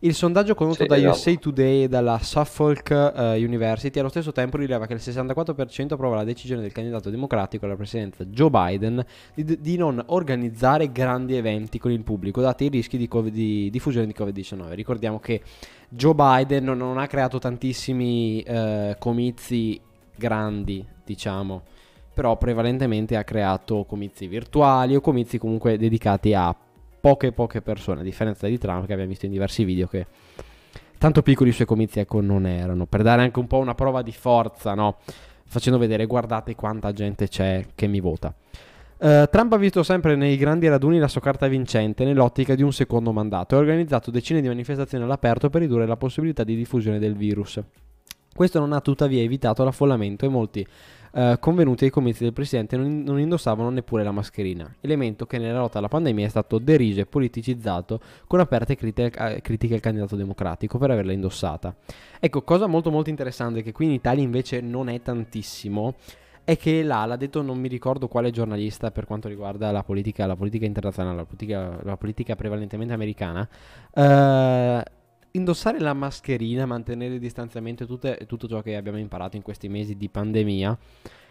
Il 0.00 0.14
sondaggio 0.14 0.54
condotto 0.54 0.82
sì, 0.82 0.86
da 0.86 0.96
esatto. 0.96 1.16
USA 1.16 1.34
Today 1.34 1.82
e 1.82 1.88
dalla 1.88 2.20
Suffolk 2.22 2.90
uh, 2.90 3.20
University 3.32 3.98
allo 3.98 4.08
stesso 4.08 4.30
tempo 4.30 4.56
rileva 4.56 4.86
che 4.86 4.92
il 4.92 5.00
64% 5.02 5.94
approva 5.94 6.14
la 6.14 6.24
decisione 6.24 6.62
del 6.62 6.70
candidato 6.70 7.10
democratico 7.10 7.64
alla 7.64 7.74
presidenza 7.74 8.24
Joe 8.24 8.48
Biden 8.48 9.04
di, 9.34 9.60
di, 9.60 9.76
non 9.76 10.00
organizzare 10.06 10.92
grandi 10.92 11.34
eventi 11.34 11.80
con 11.80 11.90
il 11.90 12.04
pubblico, 12.04 12.40
dati 12.40 12.66
i 12.66 12.68
rischi 12.68 12.96
di, 12.96 13.08
COVID, 13.08 13.32
di 13.32 13.70
diffusione 13.70 14.06
di 14.06 14.14
Covid-19. 14.16 14.72
Ricordiamo 14.74 15.18
che 15.18 15.42
Joe 15.88 16.14
Biden 16.14 16.62
non, 16.62 16.78
non 16.78 16.98
ha 16.98 17.06
creato 17.08 17.40
tantissimi 17.40 18.44
uh, 18.46 18.94
comizi 18.98 19.80
grandi, 20.14 20.86
diciamo 21.04 21.62
però 22.18 22.36
prevalentemente 22.36 23.14
ha 23.14 23.22
creato 23.22 23.84
comizi 23.84 24.26
virtuali 24.26 24.96
o 24.96 25.00
comizi 25.00 25.38
comunque 25.38 25.78
dedicati 25.78 26.34
a 26.34 26.52
poche 27.00 27.30
poche 27.30 27.62
persone, 27.62 28.00
a 28.00 28.02
differenza 28.02 28.48
di 28.48 28.58
Trump 28.58 28.86
che 28.86 28.92
abbiamo 28.92 29.10
visto 29.10 29.26
in 29.26 29.30
diversi 29.30 29.62
video 29.62 29.86
che 29.86 30.04
tanto 30.98 31.22
piccoli 31.22 31.50
i 31.50 31.52
suoi 31.52 31.68
comizi 31.68 32.00
ecco 32.00 32.20
non 32.20 32.44
erano, 32.44 32.86
per 32.86 33.02
dare 33.02 33.22
anche 33.22 33.38
un 33.38 33.46
po' 33.46 33.58
una 33.58 33.76
prova 33.76 34.02
di 34.02 34.10
forza, 34.10 34.74
no? 34.74 34.96
Facendo 35.46 35.78
vedere 35.78 36.06
guardate 36.06 36.56
quanta 36.56 36.92
gente 36.92 37.28
c'è 37.28 37.64
che 37.76 37.86
mi 37.86 38.00
vota. 38.00 38.34
Uh, 38.96 39.26
Trump 39.30 39.52
ha 39.52 39.56
visto 39.56 39.84
sempre 39.84 40.16
nei 40.16 40.36
grandi 40.36 40.66
raduni 40.66 40.98
la 40.98 41.06
sua 41.06 41.20
carta 41.20 41.46
vincente 41.46 42.04
nell'ottica 42.04 42.56
di 42.56 42.64
un 42.64 42.72
secondo 42.72 43.12
mandato 43.12 43.54
e 43.54 43.58
ha 43.58 43.60
organizzato 43.60 44.10
decine 44.10 44.40
di 44.40 44.48
manifestazioni 44.48 45.04
all'aperto 45.04 45.50
per 45.50 45.60
ridurre 45.60 45.86
la 45.86 45.96
possibilità 45.96 46.42
di 46.42 46.56
diffusione 46.56 46.98
del 46.98 47.14
virus. 47.14 47.62
Questo 48.38 48.60
non 48.60 48.72
ha 48.72 48.80
tuttavia 48.80 49.20
evitato 49.20 49.64
l'affollamento 49.64 50.24
e 50.24 50.28
molti 50.28 50.64
eh, 51.14 51.38
convenuti 51.40 51.86
ai 51.86 51.90
comizi 51.90 52.22
del 52.22 52.32
presidente 52.32 52.76
non, 52.76 53.02
non, 53.02 53.18
indossavano 53.18 53.68
neppure 53.68 54.04
la 54.04 54.12
mascherina, 54.12 54.76
elemento 54.80 55.26
che 55.26 55.38
nella 55.38 55.58
lotta 55.58 55.78
alla 55.78 55.88
pandemia 55.88 56.24
è 56.24 56.28
stato 56.28 56.58
deriso 56.60 57.00
e 57.00 57.06
politicizzato 57.06 57.98
con 58.28 58.38
aperte 58.38 58.76
critiche, 58.76 59.40
critiche 59.42 59.74
al 59.74 59.80
candidato 59.80 60.14
democratico 60.14 60.78
per 60.78 60.92
averla 60.92 61.10
indossata. 61.10 61.74
Ecco, 62.20 62.42
cosa 62.42 62.68
molto 62.68 62.92
molto 62.92 63.10
interessante 63.10 63.60
che 63.64 63.72
qui 63.72 63.86
in 63.86 63.90
Italia 63.90 64.22
invece 64.22 64.60
non 64.60 64.88
è 64.88 65.02
tantissimo 65.02 65.96
è 66.44 66.56
che 66.56 66.84
là 66.84 67.06
l'ha 67.06 67.16
detto 67.16 67.42
non 67.42 67.58
mi 67.58 67.66
ricordo 67.66 68.06
quale 68.06 68.30
giornalista 68.30 68.92
per 68.92 69.04
quanto 69.04 69.26
riguarda 69.26 69.72
la 69.72 69.82
politica, 69.82 70.26
la 70.26 70.36
politica 70.36 70.64
internazionale, 70.64 71.16
la 71.16 71.24
politica, 71.24 71.76
la 71.82 71.96
politica 71.96 72.36
prevalentemente 72.36 72.94
americana. 72.94 73.48
Uh, 73.92 74.97
indossare 75.32 75.78
la 75.80 75.94
mascherina, 75.94 76.66
mantenere 76.66 77.14
il 77.14 77.20
distanziamento 77.20 77.84
e 77.84 78.26
tutto 78.26 78.48
ciò 78.48 78.60
che 78.62 78.76
abbiamo 78.76 78.98
imparato 78.98 79.36
in 79.36 79.42
questi 79.42 79.68
mesi 79.68 79.96
di 79.96 80.08
pandemia 80.08 80.78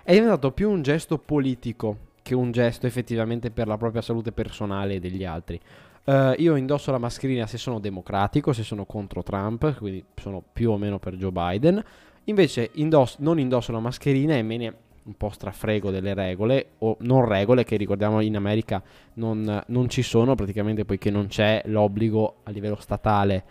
è 0.03 0.13
diventato 0.13 0.51
più 0.51 0.69
un 0.69 0.81
gesto 0.81 1.17
politico 1.17 1.97
che 2.21 2.33
un 2.33 2.51
gesto 2.51 2.87
effettivamente 2.87 3.51
per 3.51 3.67
la 3.67 3.77
propria 3.77 4.01
salute 4.01 4.31
personale 4.31 4.95
e 4.95 4.99
degli 4.99 5.23
altri. 5.23 5.59
Uh, 6.05 6.33
io 6.37 6.55
indosso 6.55 6.91
la 6.91 6.97
mascherina 6.97 7.45
se 7.45 7.57
sono 7.57 7.79
democratico, 7.79 8.53
se 8.53 8.63
sono 8.63 8.85
contro 8.85 9.23
Trump, 9.23 9.77
quindi 9.77 10.03
sono 10.15 10.41
più 10.53 10.71
o 10.71 10.77
meno 10.77 10.99
per 10.99 11.15
Joe 11.15 11.31
Biden. 11.31 11.83
Invece 12.25 12.69
indosso, 12.75 13.17
non 13.19 13.39
indosso 13.39 13.73
la 13.73 13.79
mascherina 13.79 14.35
e 14.35 14.43
me 14.43 14.57
ne 14.57 14.75
un 15.07 15.15
po' 15.15 15.29
strafrego 15.29 15.89
delle 15.89 16.13
regole, 16.13 16.71
o 16.79 16.97
non 17.01 17.25
regole 17.25 17.63
che 17.63 17.77
ricordiamo 17.77 18.19
in 18.19 18.35
America 18.35 18.83
non, 19.15 19.63
non 19.67 19.89
ci 19.89 20.01
sono 20.01 20.35
praticamente 20.35 20.85
poiché 20.85 21.09
non 21.09 21.27
c'è 21.27 21.63
l'obbligo 21.65 22.37
a 22.43 22.51
livello 22.51 22.75
statale 22.75 23.43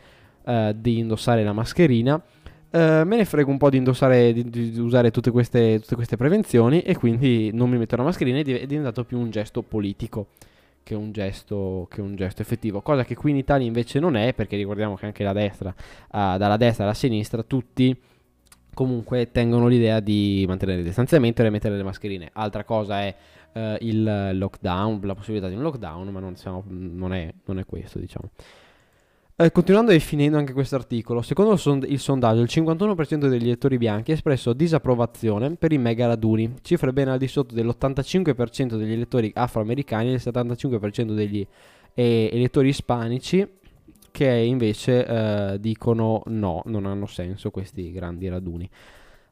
uh, 0.47 0.73
di 0.75 0.99
indossare 0.99 1.45
la 1.45 1.53
mascherina. 1.53 2.15
Uh, 2.15 3.05
me 3.05 3.17
ne 3.17 3.25
frego 3.25 3.51
un 3.51 3.59
po' 3.59 3.71
di 3.71 3.77
indossare, 3.77 4.33
di, 4.33 4.49
di 4.49 4.79
usare 4.79 5.11
tutte 5.11 5.31
queste, 5.31 5.79
tutte 5.81 5.95
queste, 5.95 6.17
prevenzioni 6.17 6.81
e 6.81 6.97
quindi 6.97 7.51
non 7.53 7.71
mi 7.71 7.79
metto 7.79 7.97
la 7.97 8.03
mascherina 8.03 8.39
ed 8.39 8.49
è 8.49 8.67
diventato 8.67 9.05
più 9.05 9.19
un 9.19 9.31
gesto 9.31 9.63
politico 9.63 10.29
che 10.83 10.95
un 10.95 11.11
gesto, 11.11 11.89
che 11.91 12.01
un 12.01 12.15
gesto 12.15 12.43
effettivo, 12.43 12.81
cosa 12.81 13.05
che 13.05 13.17
qui 13.17 13.33
in 13.33 13.37
Italia 13.39 13.67
invece 13.67 13.99
non 13.99 14.17
è 14.17 14.35
perché 14.35 14.57
ricordiamo 14.57 14.95
che 14.95 15.07
anche 15.07 15.25
la 15.25 15.33
destra, 15.33 15.71
uh, 15.71 16.37
dalla 16.37 16.57
destra 16.57 16.85
alla 16.85 16.95
sinistra, 16.95 17.43
tutti 17.43 17.99
comunque 18.73 19.33
tengono 19.33 19.69
l'idea 19.69 20.01
di 20.01 20.45
mantenere 20.47 20.81
il 20.81 20.85
distanziamento 20.85 21.43
e 21.43 21.51
mettere 21.51 21.77
le 21.77 21.83
mascherine. 21.83 22.29
Altra 22.35 22.63
cosa 22.63 23.01
è 23.01 23.15
uh, 23.53 23.77
il 23.81 24.37
lockdown, 24.37 25.01
la 25.03 25.15
possibilità 25.15 25.49
di 25.49 25.55
un 25.55 25.63
lockdown, 25.63 26.09
ma 26.09 26.21
non, 26.21 26.37
siamo, 26.37 26.63
non, 26.69 27.15
è, 27.15 27.33
non 27.47 27.59
è 27.59 27.65
questo 27.65 27.99
diciamo. 27.99 28.29
Eh, 29.39 29.53
continuando 29.53 29.91
e 29.91 29.99
finendo 29.99 30.39
anche 30.39 30.55
questo 30.55 30.77
articolo, 30.77 31.21
secondo 31.21 31.53
il, 31.53 31.59
sond- 31.59 31.85
il, 31.87 31.99
sondaggio 31.99 32.41
il 32.41 32.49
51% 32.51 33.29
degli 33.29 33.45
elettori 33.45 33.77
bianchi 33.77 34.13
ha 34.13 34.15
espresso 34.15 34.55
disapprovazione 34.55 35.57
per 35.57 35.73
i 35.73 35.79
mega 35.79 36.07
raduni, 36.07 36.55
cifre 36.63 36.91
ben 36.95 37.09
al 37.09 37.19
di 37.19 37.29
sotto 37.29 37.55
dell'85% 37.55 38.79
degli 38.79 38.93
elettori 38.93 39.31
afroamericani 39.35 40.07
e 40.07 40.11
del 40.13 40.23
75% 40.25 41.13
degli 41.13 41.47
eh, 41.93 42.31
elettori 42.33 42.69
ispanici 42.69 43.47
che 44.11 44.27
invece 44.27 45.05
eh, 45.07 45.61
dicono 45.61 46.23
no, 46.29 46.63
non 46.65 46.87
hanno 46.87 47.05
senso 47.05 47.51
questi 47.51 47.93
grandi 47.93 48.31
raduni. 48.31 48.67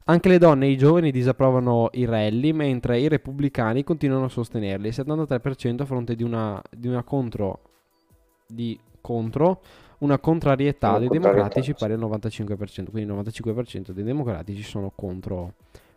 Anche 0.03 0.29
le 0.29 0.37
donne 0.37 0.67
e 0.67 0.69
i 0.69 0.77
giovani 0.77 1.09
disapprovano 1.09 1.89
i 1.93 2.05
rally, 2.05 2.51
mentre 2.51 2.99
i 2.99 3.07
repubblicani 3.07 3.83
continuano 3.83 4.25
a 4.25 4.29
sostenerli, 4.29 4.89
il 4.89 4.93
73% 4.95 5.81
a 5.81 5.85
fronte 5.85 6.13
di 6.13 6.21
una, 6.21 6.61
di 6.69 6.87
una 6.89 7.01
contro, 7.01 7.61
di 8.45 8.79
contro 9.01 9.61
una 9.99 10.19
contrarietà 10.19 10.89
una 10.89 10.99
dei 10.99 11.09
democratici 11.09 11.73
pari 11.75 11.93
al 11.93 11.99
95%, 11.99 12.91
quindi 12.91 13.09
il 13.11 13.17
95% 13.17 13.91
dei 13.91 14.03
democratici 14.03 14.61
sono 14.63 14.91
contro, 14.95 15.53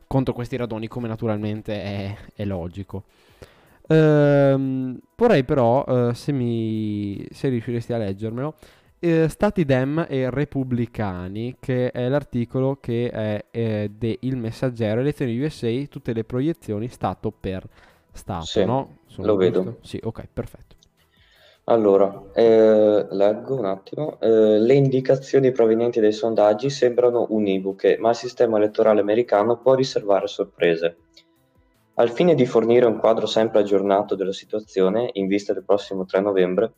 contro 0.07 0.35
questi 0.35 0.57
radoni, 0.57 0.89
come 0.89 1.09
naturalmente 1.09 1.83
è, 1.83 2.17
è 2.35 2.45
logico. 2.45 3.05
Ehm, 3.89 4.99
vorrei 5.17 5.45
però, 5.45 5.85
eh, 6.11 6.15
se, 6.15 6.33
mi, 6.33 7.27
se 7.31 7.49
riusciresti 7.49 7.93
a 7.93 7.99
leggermelo, 7.99 8.55
eh, 8.99 9.29
Stati 9.29 9.65
Dem 9.65 10.07
e 10.09 10.31
Repubblicani, 10.31 11.57
che 11.61 11.91
è 11.91 12.09
l'articolo 12.09 12.79
che 12.81 13.11
è 13.11 13.45
eh, 13.51 13.91
de 13.97 14.19
Il 14.23 14.37
Messaggero, 14.37 15.01
elezioni 15.01 15.39
USA, 15.41 15.71
tutte 15.89 16.13
le 16.13 16.25
proiezioni 16.25 16.89
Stato 16.89 17.31
per 17.31 17.67
Stato, 18.13 18.47
Sì, 18.47 18.65
no? 18.65 18.99
Sono 19.07 19.29
lo 19.29 19.37
giusto? 19.37 19.63
vedo. 19.63 19.79
Sì, 19.83 20.01
ok, 20.03 20.29
perfetto. 20.33 20.77
Allora, 21.71 22.23
eh, 22.33 23.07
leggo 23.11 23.55
un 23.55 23.67
attimo. 23.67 24.19
Eh, 24.21 24.59
le 24.59 24.73
indicazioni 24.73 25.53
provenienti 25.53 26.01
dai 26.01 26.13
sondaggi 26.13 26.71
sembrano 26.71 27.27
univoche, 27.29 27.99
ma 27.99 28.09
il 28.09 28.15
sistema 28.15 28.57
elettorale 28.57 29.01
americano 29.01 29.59
può 29.59 29.75
riservare 29.75 30.29
sorprese. 30.29 30.97
Al 31.95 32.11
fine 32.11 32.35
di 32.35 32.47
fornire 32.47 32.87
un 32.87 32.97
quadro 32.99 33.27
sempre 33.27 33.61
aggiornato 33.61 34.15
della 34.15 34.33
situazione, 34.33 35.11
in 35.15 35.27
vista 35.27 35.53
del 35.53 35.65
prossimo 35.65 36.07
3 36.07 36.21
novembre, 36.21 36.73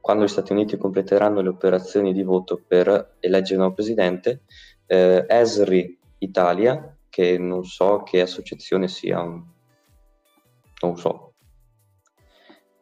quando 0.00 0.24
gli 0.24 0.28
Stati 0.28 0.50
Uniti 0.50 0.76
completeranno 0.76 1.40
le 1.40 1.50
operazioni 1.50 2.12
di 2.12 2.24
voto 2.24 2.60
per 2.66 3.18
eleggere 3.20 3.54
il 3.54 3.60
nuovo 3.60 3.74
presidente, 3.74 4.40
eh, 4.86 5.24
ESRI 5.28 5.98
Italia, 6.18 6.96
che 7.08 7.38
non 7.38 7.62
so 7.64 8.02
che 8.02 8.20
associazione 8.20 8.88
sia, 8.88 9.20
non 9.20 10.96
so, 10.96 11.31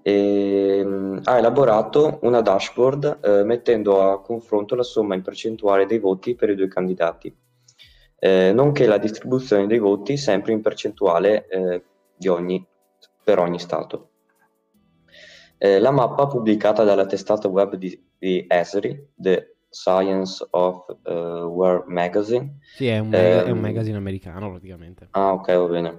ehm, 0.02 1.20
ha 1.24 1.38
elaborato 1.38 2.18
una 2.22 2.40
dashboard 2.40 3.18
eh, 3.22 3.42
mettendo 3.44 4.10
a 4.10 4.20
confronto 4.22 4.74
la 4.74 4.82
somma 4.82 5.14
in 5.14 5.22
percentuale 5.22 5.86
dei 5.86 5.98
voti 5.98 6.34
per 6.34 6.50
i 6.50 6.54
due 6.54 6.68
candidati, 6.68 7.34
eh, 8.18 8.52
nonché 8.52 8.86
la 8.86 8.98
distribuzione 8.98 9.66
dei 9.66 9.78
voti 9.78 10.16
sempre 10.16 10.52
in 10.52 10.60
percentuale 10.60 11.46
eh, 11.48 11.84
di 12.16 12.28
ogni- 12.28 12.66
per 13.24 13.38
ogni 13.38 13.58
Stato. 13.58 14.08
Eh, 15.58 15.78
la 15.78 15.90
mappa 15.90 16.26
pubblicata 16.26 16.84
dalla 16.84 17.06
testata 17.06 17.48
web 17.48 17.74
di, 17.76 17.90
di 18.18 18.44
ESRI, 18.48 19.08
The 19.14 19.56
Science 19.68 20.46
of 20.50 20.84
eh, 21.04 21.12
War 21.12 21.84
Magazine, 21.86 22.58
Sì, 22.72 22.86
è 22.86 22.98
un, 22.98 23.10
mag- 23.10 23.42
è 23.44 23.50
un 23.50 23.58
Ehm, 23.58 23.60
magazine 23.60 23.96
americano 23.98 24.50
praticamente. 24.50 25.08
Ah, 25.12 25.32
ok, 25.34 25.46
va 25.56 25.66
bene. 25.68 25.90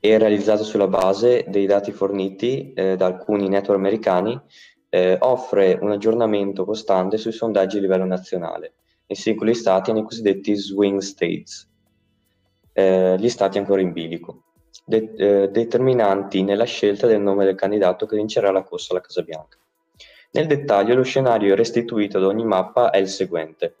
È 0.00 0.16
realizzato 0.16 0.62
sulla 0.62 0.86
base 0.86 1.44
dei 1.48 1.66
dati 1.66 1.90
forniti 1.90 2.72
eh, 2.72 2.94
da 2.94 3.06
alcuni 3.06 3.48
network 3.48 3.80
americani, 3.80 4.40
eh, 4.90 5.16
offre 5.20 5.76
un 5.80 5.90
aggiornamento 5.90 6.64
costante 6.64 7.18
sui 7.18 7.32
sondaggi 7.32 7.78
a 7.78 7.80
livello 7.80 8.04
nazionale, 8.04 8.74
nei 9.06 9.18
singoli 9.18 9.54
stati 9.54 9.90
e 9.90 9.94
nei 9.94 10.04
cosiddetti 10.04 10.54
swing 10.54 11.00
states, 11.00 11.68
eh, 12.72 13.16
gli 13.18 13.28
stati 13.28 13.58
ancora 13.58 13.80
in 13.80 13.92
bilico, 13.92 14.44
de- 14.84 15.14
eh, 15.16 15.48
determinanti 15.48 16.44
nella 16.44 16.64
scelta 16.64 17.08
del 17.08 17.20
nome 17.20 17.44
del 17.44 17.56
candidato 17.56 18.06
che 18.06 18.14
vincerà 18.14 18.52
la 18.52 18.62
corsa 18.62 18.92
alla 18.92 19.02
Casa 19.02 19.22
Bianca. 19.22 19.58
Nel 20.30 20.46
dettaglio, 20.46 20.94
lo 20.94 21.02
scenario 21.02 21.56
restituito 21.56 22.20
da 22.20 22.28
ogni 22.28 22.44
mappa 22.44 22.90
è 22.90 22.98
il 22.98 23.08
seguente. 23.08 23.74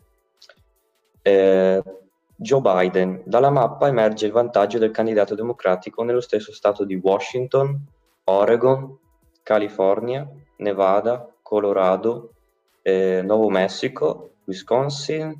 Joe 2.40 2.60
Biden. 2.60 3.22
Dalla 3.24 3.50
mappa 3.50 3.88
emerge 3.88 4.26
il 4.26 4.32
vantaggio 4.32 4.78
del 4.78 4.92
candidato 4.92 5.34
democratico 5.34 6.04
nello 6.04 6.20
stesso 6.20 6.52
stato 6.52 6.84
di 6.84 6.94
Washington, 6.94 7.84
Oregon, 8.24 8.96
California, 9.42 10.28
Nevada, 10.58 11.28
Colorado, 11.42 12.34
eh, 12.82 13.22
Nuovo 13.24 13.48
Messico, 13.48 14.34
Wisconsin, 14.44 15.36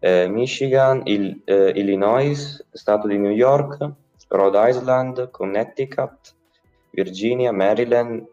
eh, 0.00 0.26
Michigan, 0.26 1.02
il- 1.04 1.40
eh, 1.44 1.72
Illinois, 1.76 2.66
stato 2.72 3.06
di 3.06 3.16
New 3.16 3.30
York, 3.30 3.88
Rhode 4.26 4.70
Island, 4.70 5.30
Connecticut, 5.30 6.34
Virginia, 6.90 7.52
Maryland, 7.52 8.26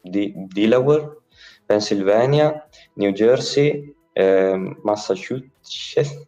Di- 0.00 0.32
Delaware, 0.36 1.18
Pennsylvania, 1.66 2.66
New 2.94 3.10
Jersey, 3.10 3.94
eh, 4.12 4.76
Massachusetts, 4.82 6.26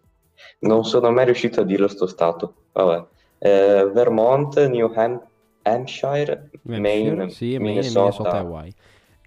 non 0.60 0.84
sono 0.84 1.10
mai 1.10 1.24
riuscito 1.24 1.60
a 1.60 1.64
dirlo 1.64 1.88
sto 1.88 2.06
stato, 2.06 2.54
vabbè. 2.72 3.06
Eh, 3.38 3.90
Vermont, 3.92 4.66
New 4.66 4.90
Ham- 4.94 5.22
Hampshire, 5.62 6.50
Hampshire, 6.62 6.80
Maine, 6.80 7.30
sì, 7.30 7.58
Maine, 7.58 7.64
Minnesota, 7.64 8.00
Minnesota 8.00 8.36
e 8.36 8.38
Hawaii. 8.38 8.74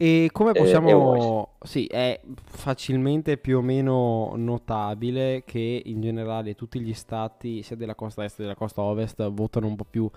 E 0.02 0.30
come 0.32 0.52
eh, 0.52 0.54
possiamo... 0.60 1.10
Washington. 1.10 1.46
Sì, 1.62 1.86
è 1.86 2.20
facilmente 2.44 3.38
più 3.38 3.60
o 3.60 3.62
meno 3.62 4.34
notabile 4.36 5.44
che 5.46 5.82
in 5.86 6.02
generale 6.02 6.56
tutti 6.56 6.80
gli 6.80 6.94
stati, 6.94 7.62
sia 7.62 7.76
della 7.76 7.94
costa 7.94 8.24
est 8.24 8.38
che 8.38 8.42
della 8.42 8.56
costa 8.56 8.82
ovest, 8.82 9.30
votano 9.30 9.68
un 9.68 9.76
po' 9.76 9.86
più 9.88 10.10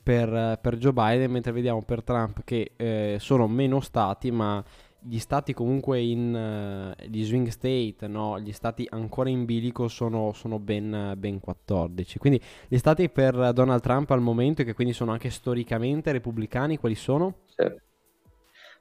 per, 0.00 0.58
per 0.60 0.76
Joe 0.76 0.92
Biden, 0.92 1.30
mentre 1.30 1.50
vediamo 1.52 1.82
per 1.82 2.04
Trump 2.04 2.42
che 2.44 2.72
eh, 2.76 3.16
sono 3.18 3.48
meno 3.48 3.80
stati, 3.80 4.30
ma 4.30 4.62
gli 5.04 5.18
stati 5.18 5.52
comunque 5.54 6.00
in... 6.00 6.34
eh, 6.34 7.08
gli 7.08 7.24
swing 7.24 7.48
state, 7.48 8.06
no? 8.08 8.38
Gli 8.40 8.52
stati 8.52 8.86
ancora 8.90 9.28
in 9.28 9.44
bilico 9.44 9.88
sono, 9.88 10.32
sono 10.32 10.58
ben, 10.58 11.14
ben 11.16 11.40
14. 11.40 12.18
Quindi 12.18 12.40
gli 12.68 12.78
stati 12.78 13.08
per 13.10 13.52
Donald 13.52 13.80
Trump 13.82 14.10
al 14.10 14.20
momento, 14.20 14.62
che 14.64 14.74
quindi 14.74 14.92
sono 14.94 15.12
anche 15.12 15.30
storicamente 15.30 16.12
repubblicani, 16.12 16.78
quali 16.78 16.94
sono? 16.94 17.34
Sì. 17.56 17.64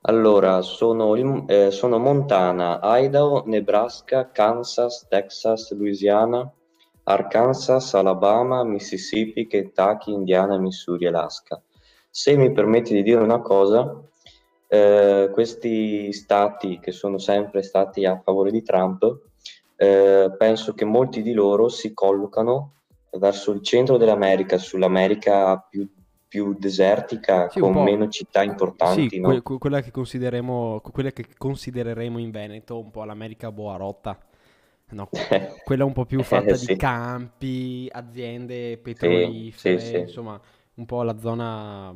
Allora, 0.01 0.61
sono, 0.61 1.15
il- 1.15 1.43
eh, 1.47 1.71
sono 1.71 1.97
Montana, 1.97 2.79
Idaho, 2.83 3.43
Nebraska, 3.45 4.29
Kansas, 4.31 5.07
Texas, 5.07 5.71
Louisiana, 5.73 6.51
Arkansas, 7.03 7.93
Alabama, 7.93 8.63
Mississippi, 8.63 9.47
Kentucky, 9.47 10.11
Indiana, 10.11 10.57
Missouri, 10.57 11.07
Alaska. 11.07 11.61
Se 12.09 12.35
mi 12.35 12.51
permetti 12.51 12.93
di 12.93 13.03
dire 13.03 13.21
una 13.21 13.39
cosa, 13.41 14.01
eh, 14.73 15.29
questi 15.33 16.13
stati 16.13 16.79
che 16.79 16.91
sono 16.93 17.17
sempre 17.17 17.61
stati 17.61 18.05
a 18.05 18.19
favore 18.23 18.51
di 18.51 18.63
Trump, 18.63 19.03
eh, 19.75 20.33
penso 20.37 20.73
che 20.73 20.85
molti 20.85 21.21
di 21.21 21.33
loro 21.33 21.67
si 21.67 21.93
collocano 21.93 22.75
verso 23.17 23.51
il 23.51 23.61
centro 23.63 23.97
dell'America, 23.97 24.57
sull'America 24.57 25.57
più, 25.69 25.89
più 26.27 26.55
desertica, 26.57 27.53
Sì, 27.53 27.59
con 27.59 27.81
meno 27.81 28.07
città 28.07 28.43
importanti, 28.43 29.19
Sì, 29.19 29.19
no? 29.19 29.41
que- 29.41 29.41
que- 29.41 29.57
quella 29.59 29.81
che 29.81 29.91
quella 29.91 31.11
che 31.11 31.27
considereremo 31.37 32.17
in 32.19 32.31
Veneto 32.31 32.79
un 32.79 32.91
po' 32.91 33.03
l'America 33.03 33.51
boa 33.51 33.75
rotta. 33.77 34.17
No, 34.91 35.09
quella 35.63 35.85
un 35.85 35.93
po' 35.93 36.05
più 36.05 36.23
fatta 36.23 36.55
Eh, 36.55 36.57
di 36.57 36.73
sì. 36.73 36.75
campi, 36.75 37.87
aziende 37.91 38.77
petrolifere, 38.79 39.99
insomma, 39.99 40.39
un 40.75 40.85
po' 40.85 41.03
la 41.03 41.17
zona 41.19 41.93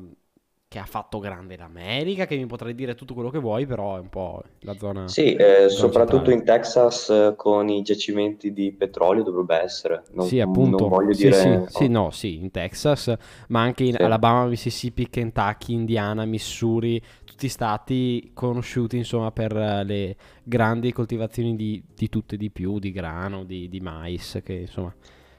che 0.68 0.80
ha 0.80 0.86
fatto 0.86 1.20
grande 1.20 1.58
l'America, 1.58 2.26
che 2.26 2.36
mi 2.38 2.46
potrai 2.46 2.76
dire 2.76 2.96
tutto 2.96 3.14
quello 3.14 3.30
che 3.30 3.40
vuoi, 3.40 3.66
però 3.66 3.96
è 3.98 4.00
un 4.00 4.10
po' 4.10 4.44
la 4.62 4.78
zona, 4.78 5.16
Sì, 5.16 5.34
eh, 5.36 5.70
zona 5.72 5.90
soprattutto 5.90 6.30
centrale. 6.30 6.32
in 6.32 6.44
Texas 6.44 7.10
eh, 7.10 7.34
con 7.38 7.70
i 7.70 7.82
giacimenti 7.82 8.52
di 8.54 8.72
petrolio 8.74 9.24
dovrebbe 9.24 9.56
essere. 9.62 10.04
Non, 10.12 10.28
Sì, 10.28 10.40
non 10.40 10.86
appunto. 10.86 10.88
voglio 10.88 11.14
Sì, 11.14 11.32
sì, 11.32 11.62
dire... 11.62 11.68
sì, 11.68 11.88
no, 11.88 12.10
sì, 12.10 12.36
in 12.38 12.50
Texas, 12.50 13.14
ma 13.50 13.62
anche 13.62 13.84
in 13.84 13.96
Sì. 13.98 14.02
Alabama, 14.02 14.46
Mississippi, 14.48 15.10
Kentucky, 15.10 15.74
Indiana, 15.74 16.26
Missouri, 16.26 17.02
tutti 17.24 17.48
stati 17.48 18.32
conosciuti, 18.34 18.98
insomma, 18.98 19.32
per 19.32 19.56
eh, 19.56 19.84
le 19.84 20.16
grandi 20.44 20.92
coltivazioni 20.94 21.56
di, 21.56 21.84
di 21.94 22.10
tutto 22.10 22.36
e 22.36 22.38
di 22.38 22.50
più, 22.50 22.80
di 22.80 22.92
grano, 22.92 23.44
di, 23.44 23.70
di 23.70 23.80
mais, 23.82 24.40
che 24.44 24.54
insomma 24.54 24.96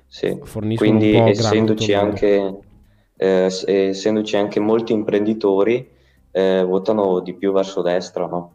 Sì, 0.08 0.36
forniscono 0.42 0.98
un 1.00 1.08
quindi 1.08 1.08
po' 1.08 1.34
a 1.36 1.54
tutto 1.56 1.84
essendoci 1.84 1.84
il 1.84 1.92
mondo. 1.92 2.20
Eh, 3.16 3.48
essendoci 3.66 4.36
anche 4.36 4.60
molti 4.60 4.92
imprenditori, 4.92 5.88
eh, 6.30 6.62
votano 6.64 7.20
di 7.20 7.34
più 7.34 7.52
verso 7.52 7.82
destra, 7.82 8.26
no? 8.26 8.52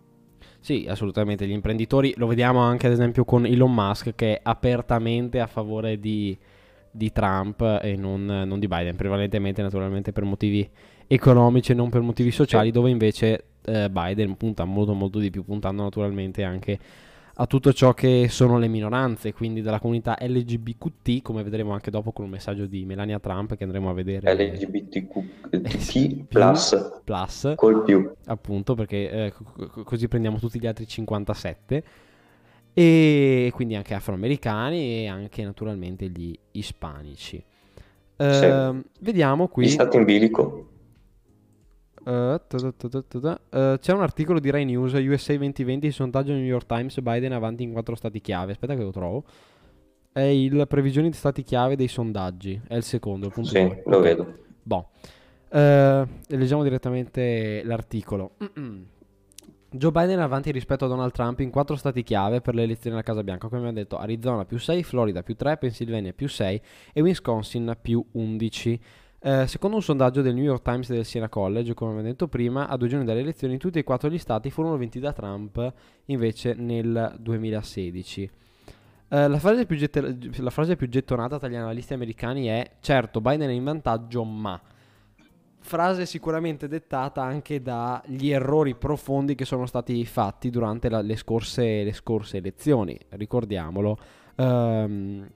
Sì, 0.60 0.86
assolutamente. 0.88 1.48
Gli 1.48 1.52
imprenditori 1.52 2.14
lo 2.18 2.28
vediamo 2.28 2.60
anche 2.60 2.86
ad 2.86 2.94
esempio 2.94 3.26
con 3.26 3.46
Elon 3.46 3.74
Musk 3.74 4.14
che 4.14 4.36
è 4.36 4.40
apertamente 4.44 5.40
a 5.40 5.48
favore 5.48 6.00
di, 6.00 6.38
di 6.92 7.12
Trump 7.12 7.80
e 7.82 7.96
non, 7.96 8.26
non 8.26 8.60
di 8.60 8.68
Biden, 8.68 8.96
prevalentemente 8.96 9.64
naturalmente 9.64 10.12
per 10.12 10.24
motivi 10.24 10.70
economici 11.08 11.72
e 11.72 11.76
non 11.76 11.90
per 11.90 12.02
motivi 12.02 12.30
sociali, 12.30 12.70
dove 12.70 12.92
invece 12.92 13.46
eh, 13.66 13.90
Biden 13.90 14.38
punta 14.38 14.64
molto 14.64 14.94
molto 14.94 15.18
di 15.18 15.32
più, 15.32 15.44
puntando 15.44 15.82
naturalmente 15.82 16.44
anche 16.44 16.80
a 17.36 17.46
tutto 17.48 17.74
ciò 17.74 17.94
che 17.94 18.28
sono 18.30 18.58
le 18.60 18.68
minoranze, 18.68 19.34
quindi 19.34 19.62
dalla 19.62 19.80
comunità 19.80 20.18
LGBTQ, 20.20 21.22
come 21.22 21.44
vedremo 21.44 21.72
anche 21.74 21.90
dopo 21.92 22.12
con 22.12 22.26
un 22.26 22.32
messaggio 22.32 22.66
di 22.66 22.86
Melania 22.86 23.20
Trump 23.20 23.56
che 23.56 23.64
andremo 23.64 23.90
a 23.90 23.94
vedere 23.94 24.28
eh, 24.38 24.58
sì, 25.80 26.10
LGBTQ+, 26.16 26.26
più 26.28 26.44
plus 27.04 27.54
col 27.56 27.84
più. 27.84 28.12
appunto 28.26 28.76
perché 28.76 29.10
eh, 29.28 29.32
co- 29.32 29.68
co- 29.70 29.84
così 29.84 30.08
prendiamo 30.08 30.38
tutti 30.40 30.60
gli 30.60 30.68
altri 30.68 30.88
57 30.88 31.84
e 32.74 33.52
quindi 33.54 33.76
anche 33.76 33.94
afroamericani 33.94 35.04
e 35.04 35.08
anche 35.08 35.44
naturalmente 35.44 36.08
gli 36.10 36.38
ispanici. 36.52 37.44
Sì. 38.30 38.46
Ehm, 38.46 38.84
vediamo 39.00 39.46
Gli 39.46 39.50
qui. 39.50 39.68
stati 39.68 39.98
in 39.98 40.04
bilico. 40.06 40.68
Eh, 42.06 42.42
ta 42.48 42.74
ta 42.90 43.20
ta. 43.20 43.42
Eh, 43.50 43.78
c'è 43.80 43.94
un 43.94 44.02
articolo 44.02 44.40
di 44.40 44.50
Rai 44.50 44.66
News 44.66 44.94
USA 44.94 45.36
2020 45.36 45.92
sondaggio 45.92 46.34
New 46.34 46.44
York 46.44 46.66
Times 46.66 47.00
Biden 47.02 47.32
avanti 47.34 47.64
in 47.64 47.72
quattro 47.72 47.96
stati 47.96 48.22
chiave 48.22 48.52
aspetta 48.54 48.76
che 48.76 48.82
lo 48.84 48.92
trovo 48.92 49.24
è 50.12 50.22
il 50.22 50.66
previsioni 50.68 51.10
di 51.10 51.16
stati 51.16 51.42
chiave 51.44 51.76
dei 51.76 51.88
sondaggi 51.88 52.60
è 52.68 52.76
il 52.76 52.84
secondo 52.84 53.28
il 53.28 53.34
punto 53.34 53.50
Sì, 53.50 53.64
due. 53.64 53.84
lo 53.86 54.00
vedo. 54.00 54.34
Boh. 54.64 54.90
Uh, 55.50 56.08
leggiamo 56.28 56.64
direttamente 56.64 57.62
l'articolo. 57.64 58.32
Joe 59.74 59.92
Biden 59.92 60.20
è 60.20 60.22
avanti 60.22 60.52
rispetto 60.52 60.84
a 60.84 60.88
Donald 60.90 61.14
Trump 61.14 61.40
in 61.40 61.50
quattro 61.50 61.78
stati 61.78 62.04
chiave 62.04 62.42
per 62.42 62.56
le 62.56 62.64
elezioni 62.64 62.96
alla 62.96 63.06
Casa 63.06 63.24
Bianca, 63.24 63.48
come 63.48 63.62
abbiamo 63.62 63.78
detto 63.78 63.98
Arizona 63.98 64.44
più 64.44 64.58
6, 64.58 64.84
Florida 64.84 65.24
più 65.24 65.36
3, 65.36 65.58
Pennsylvania 65.58 66.12
più 66.12 66.28
6 66.28 66.62
e 66.94 67.02
Wisconsin 67.02 67.78
più 67.82 68.06
11. 68.12 68.80
Eh, 69.24 69.46
secondo 69.46 69.76
un 69.76 69.84
sondaggio 69.84 70.24
del 70.24 70.34
New 70.34 70.44
York 70.44 70.64
Times 70.64 70.90
e 70.90 70.96
del 70.96 71.06
Siena 71.06 71.30
College, 71.30 71.76
come 71.76 71.92
abbiamo 71.92 72.08
detto 72.08 72.28
prima, 72.28 72.68
a 72.68 72.76
due 72.76 72.88
giorni 72.88 73.06
dalle 73.06 73.20
elezioni 73.20 73.58
tutti 73.58 73.78
e 73.78 73.84
quattro 73.84 74.10
gli 74.10 74.18
stati 74.18 74.50
furono 74.50 74.78
vinti 74.78 75.00
da 75.00 75.14
Trump 75.14 75.74
invece 76.06 76.56
nel 76.56 77.16
2016. 77.20 78.30
Eh, 79.10 79.28
la, 79.28 79.38
frase 79.38 79.68
get- 79.68 80.40
la, 80.40 80.50
frase 80.50 80.76
più 80.76 80.90
gettonata 80.90 81.38
tra 81.38 81.50
gli 81.50 81.56
analisti 81.56 81.94
americani 81.94 82.48
è 82.48 82.78
certo 82.80 83.22
Biden 83.22 83.50
è 83.50 83.52
in 83.52 83.64
vantaggio 83.64 84.24
ma 84.24 84.60
frase 85.60 86.06
sicuramente 86.06 86.70
dettata 86.70 87.22
anche 87.22 87.62
dagli 87.62 88.32
errori 88.32 88.74
profondi 88.74 89.36
che 89.36 89.44
sono 89.46 89.66
stati 89.66 90.04
fatti 90.06 90.50
durante 90.50 90.90
la, 90.90 91.02
le, 91.02 91.18
scorse, 91.18 91.84
le, 91.84 91.92
scorse, 91.92 92.38
elezioni 92.38 92.98
ricordiamolo 93.10 93.98
um, 94.38 95.30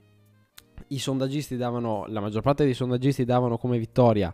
i 0.87 0.99
sondaggisti 0.99 1.57
davano, 1.57 2.05
la 2.07 2.19
maggior 2.19 2.41
parte 2.41 2.63
dei 2.63 2.73
sondaggisti 2.73 3.25
davano 3.25 3.57
come 3.57 3.77
vittoria 3.77 4.31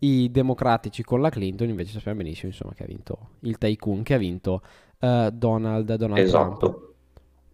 i 0.00 0.30
democratici 0.30 1.02
con 1.02 1.20
la 1.20 1.30
Clinton, 1.30 1.68
invece 1.68 1.92
sappiamo 1.92 2.18
benissimo 2.18 2.50
insomma, 2.50 2.74
che 2.74 2.82
ha 2.82 2.86
vinto 2.86 3.30
il 3.40 3.56
tycoon, 3.56 4.02
che 4.02 4.14
ha 4.14 4.18
vinto 4.18 4.62
uh, 4.98 5.30
Donald, 5.30 5.94
Donald 5.94 6.22
esatto. 6.22 6.56
Trump. 6.56 6.92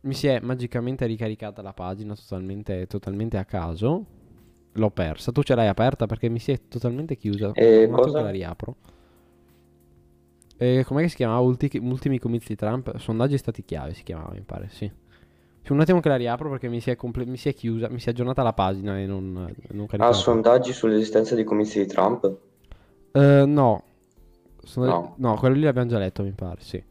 Mi 0.03 0.15
si 0.15 0.27
è 0.27 0.41
magicamente 0.41 1.07
ricaricata 1.07 1.63
la 1.63 1.75
pagina 1.75 2.15
totalmente, 2.15 2.87
totalmente 2.87 3.37
a 3.37 3.45
caso. 3.45 4.05
L'ho 4.75 4.91
persa. 4.91 5.31
Tu 5.31 5.43
ce 5.43 5.55
l'hai 5.55 5.69
aperta 5.69 6.07
perché 6.07 6.29
mi 6.29 6.39
si 6.39 6.53
è 6.53 6.61
totalmente 6.69 7.17
chiusa. 7.17 7.53
E 7.53 7.83
eh, 7.83 7.89
cosa? 7.89 8.23
la 8.23 8.31
riapro. 8.31 8.77
E 10.57 10.85
com'è 10.87 11.03
che 11.03 11.09
si 11.09 11.17
chiamava? 11.17 11.41
Ulti- 11.41 11.79
ultimi 11.83 12.19
comizi 12.19 12.49
di 12.49 12.57
Trump? 12.57 12.97
Sondaggi 12.97 13.37
stati 13.37 13.65
chiave 13.65 13.93
si 13.93 14.03
chiamava, 14.03 14.33
mi 14.33 14.43
pare, 14.43 14.69
sì. 14.71 14.91
C'è 15.71 15.77
un 15.77 15.83
attimo 15.83 16.01
che 16.01 16.09
la 16.09 16.17
riapro 16.17 16.51
perché 16.51 16.67
mi 16.67 16.81
si 16.81 16.91
è, 16.91 16.97
comple- 16.97 17.27
mi 17.27 17.37
si 17.37 17.49
è 17.49 17.55
chiusa, 17.55 17.89
mi 17.89 18.01
si 18.01 18.09
è 18.09 18.11
aggiornata 18.11 18.43
la 18.43 18.53
pagina 18.53 18.99
e 18.99 19.07
non, 19.07 19.55
non 19.69 19.87
caricava. 19.87 20.11
Ah, 20.11 20.13
sondaggi 20.13 20.73
sull'esistenza 20.73 21.37
di 21.37 21.45
comizi 21.45 21.79
di 21.79 21.87
Trump? 21.87 22.25
Uh, 23.13 23.47
no. 23.47 23.85
Sondaggi... 24.65 24.93
no. 24.97 25.15
No, 25.19 25.37
quello 25.37 25.55
lì 25.55 25.61
l'abbiamo 25.61 25.89
già 25.89 25.99
letto, 25.99 26.25
mi 26.25 26.33
pare, 26.33 26.57
sì. 26.59 26.83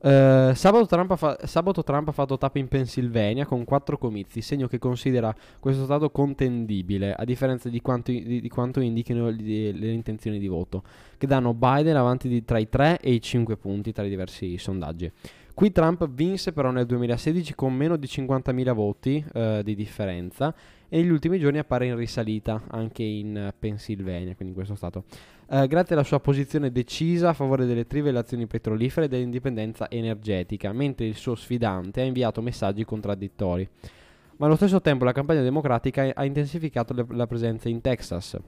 Uh, 0.00 0.52
sabato, 0.52 0.84
Trump 0.84 1.16
fa- 1.16 1.38
sabato, 1.44 1.82
Trump 1.82 2.08
ha 2.08 2.12
fatto 2.12 2.36
tappa 2.36 2.58
in 2.58 2.68
Pennsylvania 2.68 3.46
con 3.46 3.64
quattro 3.64 3.96
comizi, 3.96 4.42
segno 4.42 4.66
che 4.66 4.78
considera 4.78 5.34
questo 5.58 5.84
stato 5.84 6.10
contendibile, 6.10 7.14
a 7.14 7.24
differenza 7.24 7.70
di 7.70 7.80
quanto, 7.80 8.10
di, 8.10 8.42
di 8.42 8.48
quanto 8.50 8.80
indichino 8.80 9.30
le, 9.30 9.72
le, 9.72 9.90
intenzioni 9.90 10.38
di 10.38 10.48
voto, 10.48 10.82
che 11.16 11.26
danno 11.26 11.54
Biden 11.54 11.96
avanti 11.96 12.28
di, 12.28 12.44
tra 12.44 12.58
i 12.58 12.68
3 12.68 12.98
e 13.00 13.10
i 13.10 13.22
5 13.22 13.56
punti 13.56 13.90
tra 13.90 14.04
i 14.04 14.10
diversi 14.10 14.58
sondaggi. 14.58 15.10
Qui 15.54 15.70
Trump 15.70 16.08
vinse 16.08 16.52
però 16.52 16.70
nel 16.70 16.86
2016 16.86 17.54
con 17.54 17.74
meno 17.74 17.96
di 17.96 18.06
50.000 18.06 18.72
voti 18.72 19.24
uh, 19.32 19.62
di 19.62 19.74
differenza 19.74 20.54
e 20.88 20.98
negli 20.98 21.10
ultimi 21.10 21.38
giorni 21.38 21.58
appare 21.58 21.86
in 21.86 21.96
risalita 21.96 22.62
anche 22.68 23.02
in 23.02 23.52
Pennsylvania, 23.58 24.34
quindi 24.34 24.48
in 24.48 24.54
questo 24.54 24.74
stato 24.74 25.04
eh, 25.54 25.66
grazie 25.66 25.94
alla 25.94 26.04
sua 26.04 26.18
posizione 26.18 26.72
decisa 26.72 27.28
a 27.28 27.32
favore 27.34 27.66
delle 27.66 27.86
trivellazioni 27.86 28.46
petrolifere 28.46 29.04
e 29.04 29.08
dell'indipendenza 29.10 29.90
energetica, 29.90 30.72
mentre 30.72 31.04
il 31.04 31.14
suo 31.14 31.34
sfidante 31.34 32.00
ha 32.00 32.04
inviato 32.04 32.40
messaggi 32.40 32.86
contraddittori. 32.86 33.68
Ma 34.38 34.46
allo 34.46 34.56
stesso 34.56 34.80
tempo 34.80 35.04
la 35.04 35.12
campagna 35.12 35.42
democratica 35.42 36.10
ha 36.14 36.24
intensificato 36.24 36.94
le, 36.94 37.04
la 37.10 37.26
presenza 37.26 37.68
in 37.68 37.82
Texas, 37.82 38.38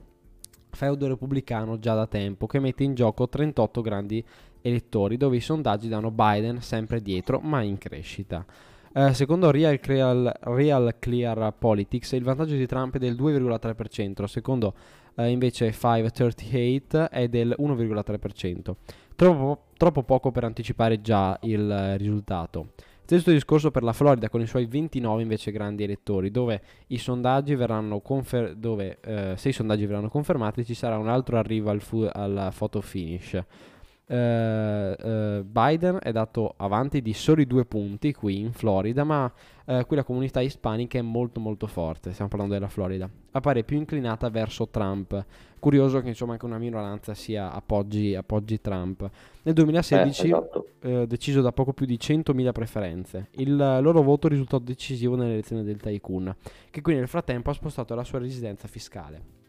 feudo 0.71 1.07
repubblicano 1.07 1.77
già 1.77 1.93
da 1.93 2.07
tempo, 2.07 2.47
che 2.47 2.59
mette 2.59 2.83
in 2.83 2.95
gioco 2.95 3.29
38 3.29 3.81
grandi 3.81 4.25
elettori, 4.65 5.15
dove 5.17 5.35
i 5.35 5.41
sondaggi 5.41 5.87
danno 5.87 6.09
Biden 6.09 6.61
sempre 6.61 7.01
dietro, 7.01 7.39
ma 7.39 7.61
in 7.61 7.77
crescita. 7.77 8.43
Uh, 8.93 9.11
secondo 9.11 9.51
Real 9.51 9.79
Clear, 9.79 10.39
Real 10.41 10.95
Clear, 10.97 11.53
Politics 11.57 12.13
il 12.13 12.23
vantaggio 12.23 12.55
di 12.55 12.65
Trump 12.65 12.95
è 12.95 12.99
del 12.99 13.15
2,3%, 13.15 14.23
secondo 14.23 14.73
uh, 15.15 15.23
invece 15.23 15.71
538 15.71 17.09
è 17.11 17.27
del 17.27 17.55
1,3%. 17.59 18.73
Troppo, 19.15 19.63
troppo 19.77 20.03
poco 20.03 20.31
per 20.31 20.45
anticipare 20.45 21.01
già 21.01 21.37
il 21.41 21.93
uh, 21.93 21.97
risultato. 21.97 22.69
Stesso 23.03 23.29
discorso 23.29 23.69
per 23.69 23.83
la 23.83 23.93
Florida 23.93 24.29
con 24.29 24.41
i 24.41 24.47
suoi 24.47 24.65
29 24.65 25.21
invece 25.21 25.51
grandi 25.51 25.83
elettori, 25.83 26.31
dove 26.31 26.61
i 26.87 26.97
sondaggi 26.97 27.53
verranno 27.53 27.99
confer- 27.99 28.53
dove 28.55 28.97
eh, 29.01 29.33
se 29.37 29.49
i 29.49 29.53
sondaggi 29.53 29.85
verranno 29.85 30.09
confermati 30.09 30.65
ci 30.65 30.73
sarà 30.73 30.97
un 30.97 31.07
altro 31.07 31.37
arrivo 31.37 31.69
al, 31.69 31.81
fu- 31.81 32.09
al 32.11 32.51
photo 32.57 32.81
finish. 32.81 33.39
Uh, 34.07 34.13
uh, 34.13 35.43
Biden 35.43 35.97
è 35.99 36.11
dato 36.11 36.53
avanti 36.57 37.01
di 37.01 37.13
soli 37.13 37.47
due 37.47 37.65
punti 37.65 38.13
qui 38.13 38.39
in 38.39 38.53
Florida, 38.53 39.03
ma 39.03 39.25
uh, 39.65 39.83
qui 39.87 39.95
la 39.95 40.03
comunità 40.03 40.41
ispanica 40.41 40.99
è 40.99 41.01
molto 41.01 41.39
molto 41.39 41.65
forte, 41.65 42.11
stiamo 42.11 42.29
parlando 42.29 42.53
della 42.53 42.67
Florida, 42.67 43.09
appare 43.31 43.63
più 43.63 43.77
inclinata 43.77 44.29
verso 44.29 44.67
Trump. 44.69 45.25
Curioso 45.57 46.01
che 46.01 46.09
insomma 46.09 46.33
anche 46.33 46.45
una 46.45 46.59
minoranza 46.59 47.15
sia 47.15 47.51
appoggi, 47.51 48.13
appoggi 48.13 48.61
Trump. 48.61 49.09
Nel 49.41 49.55
2016, 49.55 50.21
eh, 50.21 50.27
esatto. 50.27 50.67
deciso 51.07 51.41
da 51.41 51.51
poco 51.51 51.73
più 51.73 51.87
di 51.87 51.97
100.000 51.99 52.51
preferenze, 52.51 53.29
il 53.37 53.55
loro 53.55 54.03
voto 54.03 54.27
risultò 54.27 54.59
decisivo 54.59 55.15
nell'elezione 55.15 55.63
del 55.63 55.77
Tycoon, 55.81 56.35
che 56.69 56.81
qui 56.81 56.93
nel 56.93 57.07
frattempo 57.07 57.49
ha 57.49 57.53
spostato 57.53 57.95
la 57.95 58.03
sua 58.03 58.19
residenza 58.19 58.67
fiscale. 58.67 59.44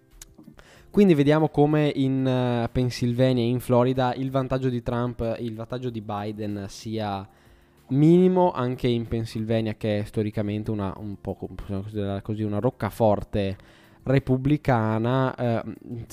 Quindi 0.96 1.12
vediamo 1.12 1.50
come 1.50 1.92
in 1.94 2.24
uh, 2.24 2.72
Pennsylvania 2.72 3.42
e 3.42 3.48
in 3.48 3.61
Florida 3.61 4.14
il 4.14 4.30
vantaggio 4.30 4.70
di 4.70 4.82
Trump, 4.82 5.37
il 5.40 5.54
vantaggio 5.54 5.90
di 5.90 6.00
Biden 6.00 6.64
sia 6.70 7.28
minimo 7.88 8.50
anche 8.50 8.88
in 8.88 9.06
Pennsylvania 9.06 9.74
che 9.74 9.98
è 9.98 10.04
storicamente 10.04 10.70
una, 10.70 10.94
un 10.96 11.20
così, 12.22 12.44
una 12.44 12.61
roccaforte 12.61 13.59
repubblicana, 14.04 15.35
eh, 15.35 15.62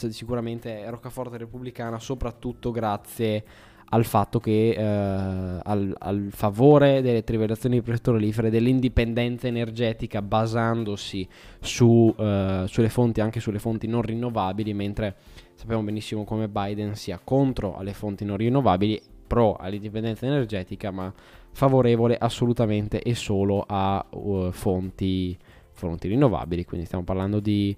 sicuramente 0.10 0.90
roccaforte 0.90 1.38
repubblicana 1.38 1.98
soprattutto 1.98 2.72
grazie 2.72 3.38
a 3.38 3.73
al 3.94 4.06
fatto 4.06 4.40
che 4.40 4.72
eh, 4.72 5.60
al, 5.64 5.96
al, 6.00 6.28
favore 6.32 7.04
delle 7.04 7.24
trivellazioni 7.24 7.82
petrolifere, 7.84 8.50
dell'indipendenza 8.50 9.48
energetica 9.48 10.24
basandosi 10.24 11.28
su, 11.60 12.14
eh, 12.18 12.64
sulle 12.66 12.90
fonti, 12.90 13.22
anche 13.22 13.40
sulle 13.40 13.60
fonti 13.60 13.86
non 13.86 14.02
rinnovabili, 14.02 14.74
mentre 14.74 15.16
sappiamo 15.54 15.84
benissimo 15.84 16.24
come 16.24 16.50
Biden 16.50 16.96
sia 16.96 17.20
contro 17.24 17.78
alle 17.78 17.94
fonti 17.94 18.26
non 18.26 18.38
rinnovabili, 18.38 19.00
pro 19.28 19.56
all'indipendenza 19.56 20.26
energetica, 20.26 20.90
ma 20.90 21.14
favorevole 21.52 22.18
assolutamente 22.18 23.00
e 23.00 23.14
solo 23.14 23.64
a 23.68 24.04
uh, 24.10 24.52
fonti, 24.52 25.38
fonti 25.72 26.08
rinnovabili, 26.08 26.66
quindi 26.66 26.88
stiamo 26.88 27.04
parlando 27.04 27.40
di 27.40 27.76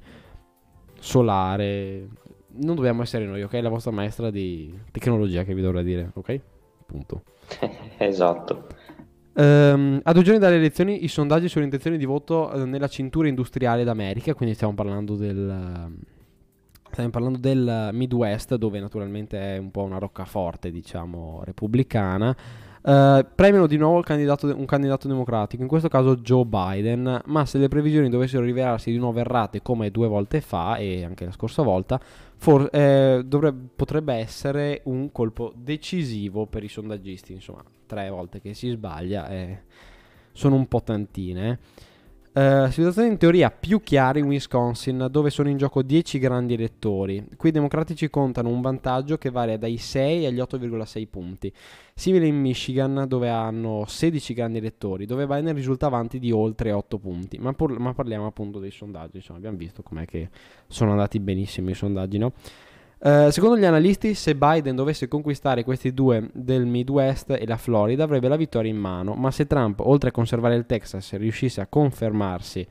solare, 0.97 2.07
non 2.57 2.75
dobbiamo 2.75 3.01
essere 3.01 3.25
noi, 3.25 3.43
ok? 3.43 3.53
La 3.53 3.69
vostra 3.69 3.91
maestra 3.91 4.29
di 4.29 4.73
tecnologia 4.91 5.43
che 5.43 5.53
vi 5.53 5.61
dovrà 5.61 5.81
dire, 5.81 6.11
ok? 6.13 6.39
Punto. 6.85 7.23
esatto. 7.97 8.67
Um, 9.33 9.99
a 10.01 10.13
due 10.13 10.23
giorni 10.23 10.39
dalle 10.39 10.55
elezioni 10.55 11.03
i 11.03 11.09
sondaggi 11.09 11.49
sulle 11.49 11.65
intenzioni 11.65 11.97
di 11.97 12.05
voto 12.05 12.49
uh, 12.53 12.63
nella 12.63 12.87
cintura 12.87 13.27
industriale 13.27 13.83
d'America, 13.83 14.33
quindi 14.33 14.55
stiamo 14.55 14.73
parlando 14.73 15.15
del... 15.15 15.87
Uh, 15.89 16.13
stiamo 16.89 17.09
parlando 17.09 17.37
del 17.39 17.89
Midwest, 17.91 18.55
dove 18.55 18.79
naturalmente 18.79 19.37
è 19.55 19.57
un 19.57 19.71
po' 19.71 19.83
una 19.83 19.97
roccaforte, 19.97 20.71
diciamo, 20.71 21.41
repubblicana. 21.43 22.35
Uh, 22.85 23.25
premiano 23.33 23.65
di 23.65 23.77
nuovo 23.77 24.01
candidato, 24.01 24.45
un 24.55 24.65
candidato 24.65 25.07
democratico, 25.07 25.63
in 25.63 25.67
questo 25.67 25.87
caso 25.87 26.17
Joe 26.17 26.45
Biden, 26.45 27.19
ma 27.25 27.43
se 27.47 27.57
le 27.57 27.67
previsioni 27.67 28.09
dovessero 28.09 28.43
rivelarsi 28.43 28.91
di 28.91 28.99
nuovo 28.99 29.17
errate 29.17 29.63
come 29.63 29.89
due 29.89 30.07
volte 30.07 30.39
fa 30.39 30.75
e 30.75 31.03
anche 31.03 31.25
la 31.25 31.31
scorsa 31.31 31.63
volta, 31.63 31.99
for, 32.35 32.69
eh, 32.71 33.23
dovrebbe, 33.25 33.69
potrebbe 33.75 34.13
essere 34.13 34.81
un 34.83 35.11
colpo 35.11 35.51
decisivo 35.55 36.45
per 36.45 36.63
i 36.63 36.67
sondaggisti, 36.67 37.33
insomma, 37.33 37.63
tre 37.87 38.07
volte 38.11 38.39
che 38.39 38.53
si 38.53 38.69
sbaglia 38.69 39.29
eh, 39.29 39.63
sono 40.31 40.53
un 40.53 40.67
po' 40.67 40.83
tantine. 40.83 41.57
Uh, 42.35 42.69
situazione 42.69 43.07
in 43.07 43.17
teoria 43.17 43.49
più 43.49 43.81
chiara 43.81 44.19
in 44.19 44.25
Wisconsin, 44.25 45.07
dove 45.09 45.29
sono 45.29 45.47
in 45.47 45.55
gioco 45.55 45.81
10 45.81 46.19
grandi 46.19 46.55
elettori. 46.55 47.25
Qui 47.37 47.47
i 47.47 47.51
democratici 47.53 48.09
contano 48.09 48.49
un 48.49 48.59
vantaggio 48.59 49.17
che 49.17 49.29
varia 49.29 49.57
dai 49.57 49.77
6 49.77 50.25
agli 50.25 50.39
8,6 50.39 51.07
punti. 51.09 51.53
Simile 51.93 52.27
in 52.27 52.35
Michigan, 52.35 53.05
dove 53.07 53.29
hanno 53.29 53.85
16 53.87 54.33
grandi 54.33 54.57
elettori, 54.57 55.05
dove 55.05 55.25
Biden 55.25 55.53
risulta 55.53 55.85
avanti 55.85 56.19
di 56.19 56.33
oltre 56.33 56.73
8 56.73 56.97
punti. 56.97 57.37
Ma, 57.37 57.53
pur, 57.53 57.79
ma 57.79 57.93
parliamo 57.93 58.25
appunto 58.25 58.59
dei 58.59 58.71
sondaggi, 58.71 59.15
insomma, 59.15 59.37
abbiamo 59.39 59.55
visto 59.55 59.81
com'è 59.81 60.03
che 60.03 60.27
sono 60.67 60.91
andati 60.91 61.21
benissimo 61.21 61.69
i 61.69 61.73
sondaggi, 61.73 62.17
no? 62.17 62.33
Uh, 63.05 63.29
secondo 63.29 63.55
gli 63.55 63.65
analisti, 63.65 64.15
se 64.15 64.33
Biden 64.33 64.75
dovesse 64.75 65.07
conquistare 65.07 65.63
questi 65.63 65.93
due 65.93 66.27
del 66.33 66.65
Midwest 66.65 67.29
e 67.29 67.45
la 67.45 67.55
Florida, 67.55 68.03
avrebbe 68.03 68.27
la 68.27 68.35
vittoria 68.35 68.71
in 68.71 68.77
mano, 68.77 69.13
ma 69.13 69.29
se 69.29 69.45
Trump, 69.45 69.79
oltre 69.81 70.09
a 70.09 70.11
conservare 70.11 70.55
il 70.55 70.65
Texas, 70.65 71.13
riuscisse 71.13 71.61
a 71.61 71.67
confermarsi 71.67 72.65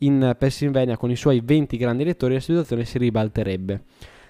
in 0.00 0.36
Pennsylvania 0.38 0.98
con 0.98 1.10
i 1.10 1.16
suoi 1.16 1.40
20 1.42 1.78
grandi 1.78 2.02
elettori, 2.02 2.34
la 2.34 2.40
situazione 2.40 2.84
si 2.84 2.98
ribalterebbe. 2.98 3.84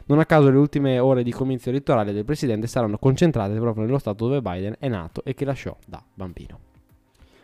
Non 0.05 0.21
a 0.21 0.27
caso 0.27 0.49
le 0.49 0.59
ultime 0.59 1.01
ore 1.01 1.25
di 1.25 1.33
comizio 1.33 1.73
elettorale 1.73 2.13
del 2.13 2.25
presidente 2.25 2.69
saranno 2.69 2.97
concentrate 2.97 3.55
proprio 3.55 3.85
nello 3.85 3.99
stato 3.99 4.29
dove 4.29 4.41
Biden 4.41 4.77
è 4.79 4.87
nato 4.87 5.25
e 5.25 5.35
che 5.35 5.45
lasciò 5.45 5.77
da 5.85 6.01
bambino. 6.15 6.61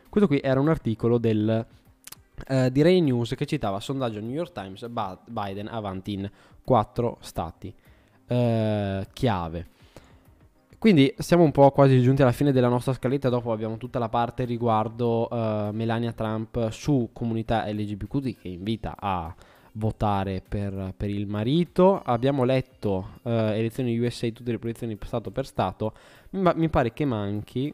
Questo 0.08 0.28
qui 0.28 0.38
era 0.40 0.60
un 0.60 0.68
articolo 0.68 1.18
del, 1.18 1.66
eh, 2.46 2.70
di 2.70 2.80
Ray 2.80 3.00
News 3.00 3.34
che 3.34 3.44
citava 3.44 3.80
sondaggio 3.80 4.20
New 4.20 4.30
York 4.30 4.52
Times, 4.52 4.86
Biden 5.26 5.66
avanti 5.66 6.12
in 6.12 6.30
quattro 6.62 7.18
stati 7.20 7.74
eh, 8.26 9.06
chiave. 9.12 9.66
Quindi 10.78 11.14
siamo 11.16 11.44
un 11.44 11.50
po' 11.50 11.70
quasi 11.70 12.00
giunti 12.02 12.20
alla 12.20 12.32
fine 12.32 12.52
della 12.52 12.68
nostra 12.68 12.92
scaletta, 12.92 13.30
dopo 13.30 13.52
abbiamo 13.52 13.78
tutta 13.78 13.98
la 13.98 14.10
parte 14.10 14.44
riguardo 14.44 15.28
uh, 15.30 15.70
Melania 15.72 16.12
Trump 16.12 16.68
su 16.68 17.08
comunità 17.12 17.64
LGBTQ 17.66 18.38
che 18.38 18.48
invita 18.48 18.94
a 18.98 19.34
votare 19.72 20.42
per, 20.46 20.92
per 20.94 21.08
il 21.08 21.26
marito. 21.26 22.02
Abbiamo 22.04 22.44
letto 22.44 23.12
uh, 23.22 23.30
elezioni 23.30 23.98
USA, 23.98 24.28
tutte 24.28 24.50
le 24.50 24.58
proiezioni 24.58 24.98
Stato 25.02 25.30
per 25.30 25.46
Stato. 25.46 25.94
Mi, 26.32 26.52
mi 26.54 26.68
pare 26.68 26.92
che 26.92 27.06
manchi, 27.06 27.72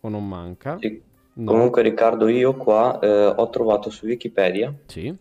o 0.00 0.08
non 0.08 0.26
manca. 0.26 0.78
Sì. 0.80 1.00
No. 1.34 1.50
Comunque 1.50 1.82
Riccardo, 1.82 2.28
io 2.28 2.54
qua 2.56 2.98
eh, 2.98 3.26
ho 3.36 3.48
trovato 3.48 3.88
su 3.88 4.04
Wikipedia 4.04 4.74
sì. 4.84 5.16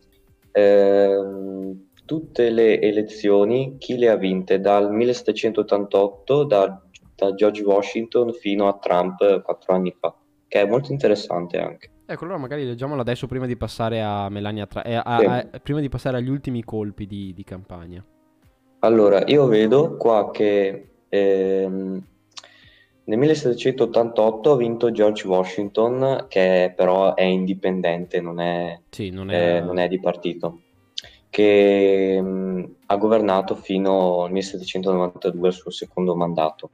eh, 0.51 1.75
tutte 2.11 2.49
le 2.49 2.81
elezioni, 2.81 3.77
chi 3.77 3.97
le 3.97 4.09
ha 4.09 4.17
vinte 4.17 4.59
dal 4.59 4.91
1788, 4.91 6.43
da, 6.43 6.81
da 7.15 7.33
George 7.33 7.63
Washington 7.63 8.33
fino 8.33 8.67
a 8.67 8.77
Trump 8.77 9.41
quattro 9.41 9.73
anni 9.73 9.95
fa, 9.97 10.13
che 10.45 10.59
è 10.59 10.65
molto 10.67 10.91
interessante 10.91 11.57
anche. 11.57 11.89
Ecco, 12.05 12.25
allora 12.25 12.37
magari 12.37 12.65
leggiamolo 12.65 12.99
adesso 12.99 13.27
prima 13.27 13.45
di 13.45 13.55
passare 13.55 14.01
a 14.01 14.27
Melania 14.27 14.67
Tra- 14.67 14.83
eh, 14.83 14.95
a, 15.01 15.17
sì. 15.19 15.25
a, 15.25 15.59
prima 15.63 15.79
di 15.79 15.87
passare 15.87 16.17
agli 16.17 16.27
ultimi 16.27 16.65
colpi 16.65 17.07
di, 17.07 17.33
di, 17.33 17.45
campagna. 17.45 18.05
Allora, 18.79 19.23
io 19.27 19.45
vedo 19.45 19.95
qua 19.95 20.31
che 20.31 20.89
ehm, 21.07 22.05
nel 23.05 23.17
1788 23.17 24.51
ha 24.51 24.57
vinto 24.57 24.91
George 24.91 25.25
Washington, 25.25 26.25
che 26.27 26.73
però 26.75 27.15
è 27.15 27.23
indipendente, 27.23 28.19
non 28.19 28.41
è, 28.41 28.81
sì, 28.89 29.11
non 29.11 29.31
è... 29.31 29.55
Eh, 29.55 29.61
non 29.61 29.77
è 29.77 29.87
di 29.87 30.01
partito 30.01 30.63
che 31.31 32.21
mh, 32.21 32.75
ha 32.87 32.97
governato 32.97 33.55
fino 33.55 34.23
al 34.23 34.31
1792, 34.31 35.47
il 35.47 35.53
suo 35.53 35.71
secondo 35.71 36.13
mandato. 36.13 36.69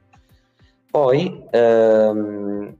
Poi 0.90 1.44
ehm, 1.50 2.76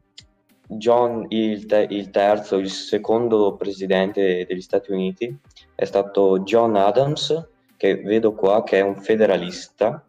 John 0.67 1.27
il, 1.29 1.67
te- 1.67 1.87
il, 1.89 2.11
terzo, 2.11 2.57
il 2.57 2.69
secondo 2.69 3.55
presidente 3.55 4.45
degli 4.47 4.61
Stati 4.61 4.91
Uniti, 4.91 5.35
è 5.75 5.85
stato 5.85 6.41
John 6.41 6.75
Adams, 6.75 7.49
che 7.77 8.03
vedo 8.03 8.35
qua 8.35 8.65
che 8.65 8.79
è 8.79 8.83
un 8.83 8.97
federalista, 8.97 10.05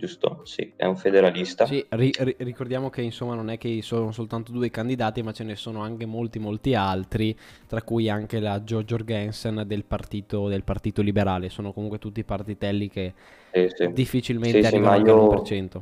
giusto? 0.00 0.40
Sì, 0.44 0.72
è 0.76 0.86
un 0.86 0.96
federalista. 0.96 1.66
Sì, 1.66 1.84
ri- 1.90 2.14
ri- 2.18 2.36
ricordiamo 2.38 2.88
che 2.88 3.02
insomma 3.02 3.34
non 3.34 3.50
è 3.50 3.58
che 3.58 3.80
sono 3.82 4.12
soltanto 4.12 4.50
due 4.50 4.70
candidati, 4.70 5.22
ma 5.22 5.32
ce 5.32 5.44
ne 5.44 5.56
sono 5.56 5.82
anche 5.82 6.06
molti, 6.06 6.38
molti 6.38 6.74
altri, 6.74 7.36
tra 7.66 7.82
cui 7.82 8.08
anche 8.08 8.40
la 8.40 8.60
Jo 8.60 8.82
Jorgensen 8.82 9.64
del 9.66 9.84
partito, 9.84 10.48
del 10.48 10.64
partito 10.64 11.02
Liberale. 11.02 11.50
Sono 11.50 11.72
comunque 11.72 11.98
tutti 11.98 12.24
partitelli 12.24 12.88
che 12.88 13.12
sì, 13.52 13.68
sì. 13.74 13.92
difficilmente 13.92 14.62
sì, 14.62 14.66
arrivano 14.66 15.06
io, 15.06 15.32
al 15.32 15.42
1%. 15.42 15.80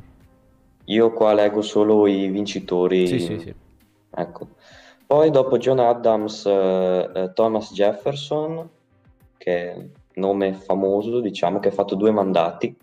Io 0.85 1.13
qua 1.13 1.33
leggo 1.33 1.61
solo 1.61 2.05
i 2.05 2.27
vincitori. 2.27 3.07
Sì, 3.07 3.19
sì, 3.19 3.39
sì. 3.39 3.53
Ecco. 4.11 4.49
Poi 5.07 5.31
dopo 5.31 5.57
John 5.57 5.79
Adams, 5.79 6.43
uh, 6.43 7.31
Thomas 7.33 7.71
Jefferson, 7.73 8.69
che 9.37 9.71
è 9.71 9.85
nome 10.15 10.53
famoso, 10.53 11.21
diciamo, 11.21 11.59
che 11.59 11.69
ha 11.69 11.71
fatto 11.71 11.95
due 11.95 12.11
mandati 12.11 12.75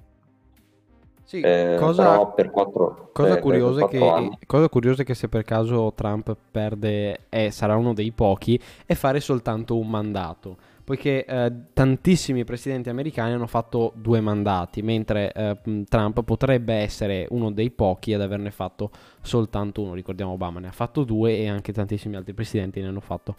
sì, 1.26 1.40
eh, 1.40 1.76
cosa, 1.78 2.24
per 2.26 2.50
quattro, 2.50 3.10
cosa, 3.12 3.34
per, 3.34 3.40
curiosa 3.40 3.88
che, 3.88 4.38
cosa 4.46 4.68
curiosa 4.68 5.02
è 5.02 5.04
che 5.04 5.14
se 5.14 5.28
per 5.28 5.42
caso 5.42 5.92
Trump 5.92 6.34
perde 6.50 7.26
e 7.28 7.50
sarà 7.50 7.74
uno 7.74 7.92
dei 7.92 8.12
pochi 8.12 8.58
è 8.86 8.94
fare 8.94 9.18
soltanto 9.18 9.76
un 9.76 9.88
mandato 9.90 10.56
poiché 10.86 11.24
eh, 11.24 11.52
tantissimi 11.72 12.44
presidenti 12.44 12.88
americani 12.88 13.32
hanno 13.32 13.48
fatto 13.48 13.92
due 13.96 14.20
mandati, 14.20 14.82
mentre 14.82 15.32
eh, 15.32 15.82
Trump 15.88 16.22
potrebbe 16.22 16.74
essere 16.74 17.26
uno 17.30 17.50
dei 17.50 17.72
pochi 17.72 18.14
ad 18.14 18.20
averne 18.20 18.52
fatto 18.52 18.90
soltanto 19.20 19.82
uno. 19.82 19.94
Ricordiamo 19.94 20.30
Obama 20.30 20.60
ne 20.60 20.68
ha 20.68 20.72
fatto 20.72 21.02
due 21.02 21.38
e 21.38 21.48
anche 21.48 21.72
tantissimi 21.72 22.14
altri 22.14 22.34
presidenti 22.34 22.80
ne 22.80 22.86
hanno 22.86 23.00
fatto 23.00 23.34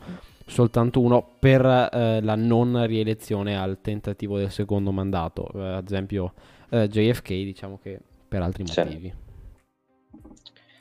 soltanto 0.45 0.99
uno 0.99 1.25
per 1.39 1.65
eh, 1.65 2.19
la 2.21 2.35
non 2.35 2.85
rielezione 2.85 3.57
al 3.57 3.77
tentativo 3.79 4.37
del 4.37 4.51
secondo 4.51 4.91
mandato. 4.91 5.49
Eh, 5.55 5.61
ad 5.61 5.85
esempio 5.85 6.33
eh, 6.69 6.87
JFK, 6.87 7.27
diciamo 7.27 7.79
che 7.81 7.99
per 8.27 8.41
altri 8.41 8.63
motivi. 8.63 9.13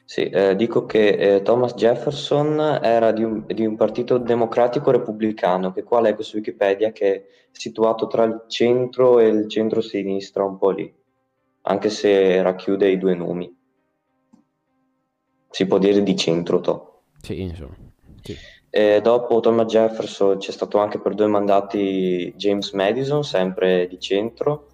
Sì, 0.05 0.28
eh, 0.28 0.55
dico 0.55 0.87
che 0.87 1.09
eh, 1.09 1.43
Thomas 1.43 1.74
Jefferson 1.74 2.78
era 2.80 3.11
di 3.11 3.24
un, 3.24 3.45
di 3.47 3.66
un, 3.66 3.74
partito 3.74 4.18
democratico 4.18 4.93
repubblicano, 4.93 5.72
che 5.72 5.82
qua 5.82 6.01
leggo 6.01 6.22
su 6.22 6.37
Wikipedia 6.37 6.93
che 6.93 7.14
è 7.14 7.24
situato 7.51 8.07
tra 8.07 8.22
il 8.22 8.45
centro 8.47 9.18
e 9.18 9.26
il 9.26 9.49
centro-sinistra, 9.49 10.45
un 10.45 10.59
po' 10.59 10.70
lì, 10.70 10.95
anche 11.62 11.91
se 11.91 12.41
racchiude 12.41 12.89
i 12.89 12.99
due 12.99 13.16
nomi. 13.16 13.53
Si 15.51 15.66
può 15.66 15.78
dire 15.78 16.01
di 16.03 16.16
centro, 16.16 16.61
to. 16.61 17.03
Sì, 17.20 17.41
insomma. 17.41 17.74
Sì. 18.22 18.37
E 18.70 19.01
dopo 19.01 19.41
Thomas 19.41 19.66
Jefferson 19.66 20.39
c'è 20.39 20.53
stato 20.53 20.78
anche 20.78 21.01
per 21.01 21.14
due 21.14 21.26
mandati 21.26 22.32
James 22.37 22.70
Madison, 22.72 23.24
sempre 23.24 23.89
di 23.89 23.99
centro, 23.99 24.68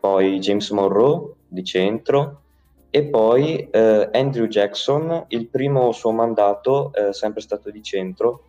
poi 0.00 0.38
James 0.38 0.70
Monroe 0.70 1.34
di 1.46 1.62
centro 1.62 2.42
e 2.90 3.04
poi 3.04 3.68
eh, 3.70 4.08
Andrew 4.12 4.46
Jackson, 4.46 5.26
il 5.28 5.48
primo 5.48 5.92
suo 5.92 6.10
mandato 6.10 6.92
eh, 6.92 7.12
sempre 7.12 7.40
stato 7.40 7.70
di 7.70 7.82
centro, 7.82 8.46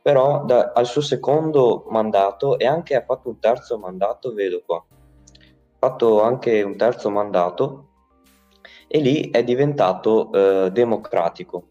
però 0.00 0.44
da, 0.44 0.72
al 0.74 0.86
suo 0.86 1.02
secondo 1.02 1.84
mandato 1.90 2.58
e 2.58 2.66
anche 2.66 2.94
ha 2.94 3.04
fatto 3.04 3.28
un 3.28 3.38
terzo 3.38 3.78
mandato, 3.78 4.32
vedo 4.32 4.62
qua, 4.64 4.76
ha 4.76 5.76
fatto 5.78 6.22
anche 6.22 6.62
un 6.62 6.76
terzo 6.76 7.10
mandato 7.10 7.88
e 8.86 8.98
lì 9.00 9.30
è 9.30 9.44
diventato 9.44 10.32
eh, 10.32 10.70
democratico, 10.70 11.64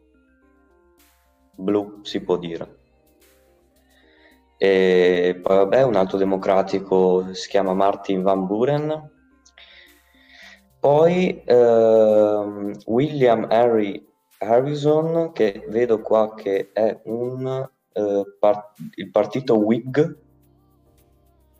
blu 1.55 2.01
si 2.03 2.21
può 2.21 2.37
dire. 2.37 2.79
E 4.57 5.39
poi 5.41 5.55
vabbè, 5.55 5.81
un 5.81 5.95
altro 5.95 6.19
democratico 6.19 7.33
si 7.33 7.49
chiama 7.49 7.73
Martin 7.73 8.21
Van 8.21 8.45
Buren, 8.45 9.09
poi 10.81 11.43
ehm, 11.45 12.73
William 12.87 13.45
Henry 13.51 14.03
Harrison, 14.39 15.31
che 15.31 15.63
vedo 15.69 16.01
qua 16.01 16.33
che 16.33 16.71
è 16.73 17.01
un, 17.05 17.69
eh, 17.93 18.23
part- 18.39 18.79
il 18.95 19.11
partito 19.11 19.59
Whig. 19.59 20.17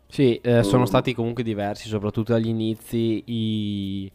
Sì, 0.08 0.36
eh, 0.38 0.64
sono 0.64 0.82
mm. 0.82 0.86
stati 0.86 1.14
comunque 1.14 1.44
diversi, 1.44 1.86
soprattutto 1.86 2.34
agli 2.34 2.48
inizi, 2.48 3.22
i, 3.26 4.12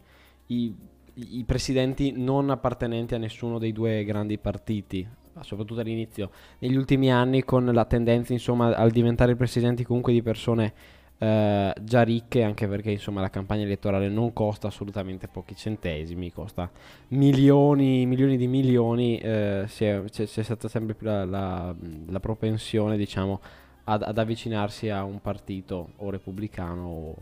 i, 0.48 0.74
i, 1.14 1.44
presidenti 1.44 2.12
non 2.14 2.50
appartenenti 2.50 3.14
a 3.14 3.18
nessuno 3.18 3.58
dei 3.58 3.72
due 3.72 4.04
grandi 4.04 4.36
partiti, 4.36 5.08
soprattutto 5.40 5.80
all'inizio. 5.80 6.30
Negli 6.58 6.76
ultimi 6.76 7.10
anni, 7.10 7.42
con 7.44 7.64
la 7.64 7.86
tendenza, 7.86 8.34
insomma, 8.34 8.76
al 8.76 8.90
diventare 8.90 9.34
presidenti 9.36 9.84
comunque 9.84 10.12
di 10.12 10.22
persone 10.22 10.74
eh, 11.18 11.74
già 11.80 12.02
ricche 12.02 12.44
anche 12.44 12.68
perché 12.68 12.92
insomma 12.92 13.20
la 13.20 13.30
campagna 13.30 13.64
elettorale 13.64 14.08
non 14.08 14.32
costa 14.32 14.68
assolutamente 14.68 15.26
pochi 15.26 15.56
centesimi, 15.56 16.32
costa 16.32 16.70
milioni, 17.08 18.06
milioni 18.06 18.36
di 18.36 18.46
milioni, 18.46 19.18
eh, 19.18 19.64
c'è, 19.66 20.04
c'è, 20.04 20.26
stata 20.26 20.68
sempre 20.68 20.94
più 20.94 21.06
la, 21.06 21.24
la, 21.24 21.74
la 22.08 22.20
propensione 22.20 22.96
diciamo 22.96 23.40
ad, 23.84 24.02
ad, 24.02 24.16
avvicinarsi 24.16 24.90
a 24.90 25.02
un 25.02 25.20
partito 25.20 25.88
o 25.96 26.10
repubblicano 26.10 26.86
o, 26.86 27.14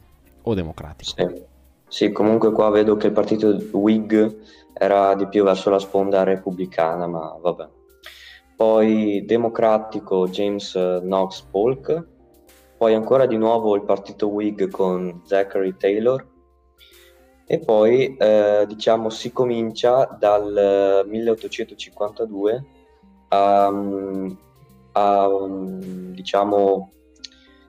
o 0.42 0.54
democratico. 0.54 1.12
Sì. 1.16 1.42
sì. 1.88 2.12
comunque 2.12 2.52
qua 2.52 2.68
vedo 2.68 2.96
che 2.96 3.06
il 3.06 3.12
partito 3.12 3.56
Whig 3.72 4.36
era 4.74 5.14
di 5.14 5.26
più 5.26 5.42
verso 5.42 5.70
la 5.70 5.78
sponda 5.78 6.22
repubblicana, 6.22 7.06
ma 7.06 7.34
vabbè. 7.40 7.68
Poi 8.56 9.24
democratico 9.26 10.28
James 10.28 10.72
Knox 11.00 11.42
Polk, 11.50 12.14
poi 12.76 12.94
ancora 12.94 13.26
di 13.26 13.36
nuovo 13.36 13.74
il 13.74 13.82
partito 13.82 14.28
Whig 14.28 14.70
con 14.70 15.22
Zachary 15.24 15.76
Taylor. 15.76 16.34
E 17.48 17.60
poi 17.60 18.16
eh, 18.16 18.64
diciamo 18.66 19.08
si 19.08 19.32
comincia 19.32 20.16
dal 20.18 21.04
1852 21.06 22.64
a, 23.28 23.72
a 24.92 25.28
diciamo 26.12 26.90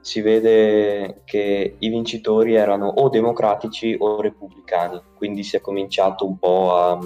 si 0.08 0.22
vede 0.22 1.22
che 1.26 1.76
i 1.78 1.90
vincitori 1.90 2.56
erano 2.56 2.88
o 2.88 3.10
democratici 3.10 3.96
o 4.00 4.22
repubblicani, 4.22 5.02
quindi 5.16 5.44
si 5.44 5.58
è 5.58 5.62
cominciato 5.62 6.26
un 6.26 6.40
po' 6.40 6.74
a, 6.74 7.00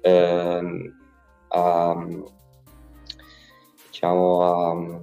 eh, 0.00 0.92
a 1.48 2.06
diciamo 3.90 4.42
a 4.42 5.02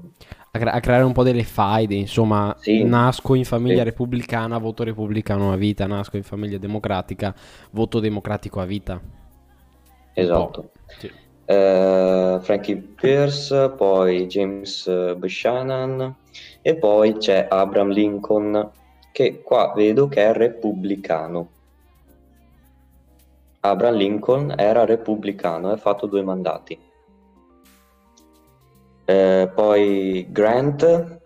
a, 0.58 0.60
cre- 0.60 0.72
a 0.72 0.80
creare 0.80 1.04
un 1.04 1.14
po' 1.14 1.24
delle 1.24 1.44
faide, 1.44 1.96
insomma, 1.96 2.56
Sì, 2.62 2.76
nasco 2.78 3.36
in 3.36 3.46
famiglia 3.46 3.84
sì. 3.84 3.84
repubblicana, 3.84 4.58
voto 4.58 4.84
repubblicano 4.84 5.52
a 5.52 5.56
vita, 5.56 5.88
nasco 5.88 6.18
in 6.18 6.24
famiglia 6.24 6.58
democratica, 6.58 7.34
voto 7.72 8.00
democratico 8.00 8.60
a 8.60 8.66
vita. 8.66 9.02
Esatto. 10.14 10.72
Sì. 10.98 11.12
Eh, 11.46 12.40
Frankie 12.42 12.78
Pierce, 12.78 13.72
poi 13.78 14.26
James 14.28 14.86
Buchanan 15.16 16.16
e 16.62 16.78
poi 16.78 17.18
c'è 17.18 17.48
Abraham 17.50 17.90
Lincoln 17.90 18.72
che 19.12 19.42
qua 19.42 19.72
vedo 19.76 20.08
che 20.08 20.26
è 20.26 20.34
repubblicano. 20.34 21.52
Abraham 23.62 23.96
Lincoln 23.98 24.54
era 24.58 24.84
repubblicano 24.84 25.70
e 25.70 25.74
ha 25.74 25.78
fatto 25.78 26.08
due 26.08 26.24
mandati. 26.24 26.87
Eh, 29.10 29.50
poi 29.56 30.28
Grant, 30.30 31.20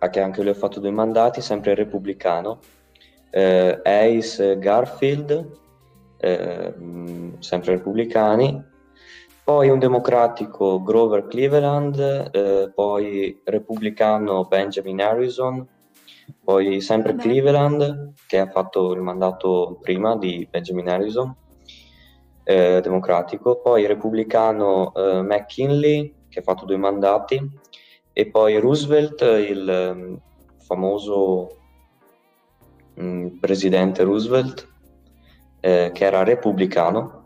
a 0.00 0.08
che 0.10 0.20
anche 0.20 0.42
lui 0.42 0.50
ha 0.50 0.54
fatto 0.54 0.80
due 0.80 0.90
mandati, 0.90 1.40
sempre 1.40 1.76
repubblicano. 1.76 2.58
Eh, 3.30 3.80
Ace 3.80 4.58
Garfield, 4.58 5.48
eh, 6.18 6.74
sempre 7.38 7.76
repubblicani. 7.76 8.60
Poi 9.44 9.68
un 9.68 9.78
democratico 9.78 10.82
Grover 10.82 11.28
Cleveland, 11.28 12.30
eh, 12.32 12.72
poi 12.74 13.40
repubblicano 13.44 14.44
Benjamin 14.46 15.00
Harrison, 15.00 15.64
poi 16.42 16.80
sempre 16.80 17.12
Vabbè. 17.12 17.22
Cleveland 17.22 18.14
che 18.26 18.40
ha 18.40 18.48
fatto 18.48 18.92
il 18.92 19.00
mandato 19.00 19.78
prima 19.80 20.16
di 20.16 20.46
Benjamin 20.50 20.88
Harrison, 20.88 21.36
eh, 22.42 22.80
democratico, 22.82 23.60
poi 23.60 23.86
repubblicano 23.86 24.92
McKinley 25.22 26.16
che 26.38 26.44
ha 26.44 26.54
fatto 26.54 26.64
due 26.64 26.76
mandati 26.76 27.50
e 28.12 28.26
poi 28.26 28.58
Roosevelt, 28.58 29.20
il 29.22 29.68
ehm, 29.68 30.20
famoso 30.58 31.56
mm, 33.00 33.38
presidente 33.38 34.04
Roosevelt 34.04 34.68
eh, 35.60 35.90
che 35.92 36.04
era 36.04 36.22
repubblicano. 36.22 37.16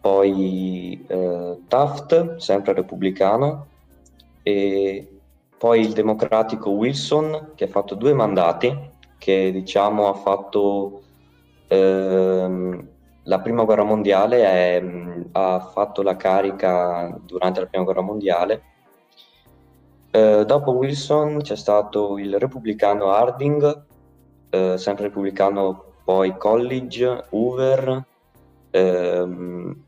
Poi 0.00 1.04
eh, 1.06 1.58
Taft, 1.66 2.36
sempre 2.36 2.72
repubblicano, 2.74 3.68
e 4.42 5.18
poi 5.58 5.80
il 5.80 5.92
democratico 5.92 6.70
Wilson, 6.70 7.52
che 7.54 7.64
ha 7.64 7.68
fatto 7.68 7.94
due 7.96 8.12
mandati, 8.12 8.92
che 9.18 9.50
diciamo 9.50 10.08
ha 10.08 10.14
fatto 10.14 11.02
ehm, 11.68 12.88
la 13.26 13.40
prima 13.40 13.64
guerra 13.64 13.84
mondiale, 13.84 14.42
è, 14.42 14.84
ha 15.32 15.60
fatto 15.60 16.02
la 16.02 16.16
carica 16.16 17.16
durante 17.22 17.60
la 17.60 17.66
prima 17.66 17.84
guerra 17.84 18.00
mondiale. 18.00 18.62
Eh, 20.10 20.44
dopo 20.46 20.72
Wilson 20.72 21.38
c'è 21.42 21.56
stato 21.56 22.18
il 22.18 22.38
repubblicano 22.38 23.10
Harding, 23.10 23.84
eh, 24.50 24.78
sempre 24.78 25.04
repubblicano, 25.04 25.92
poi 26.04 26.36
College, 26.36 27.26
Hoover, 27.30 28.04
ehm, 28.70 29.84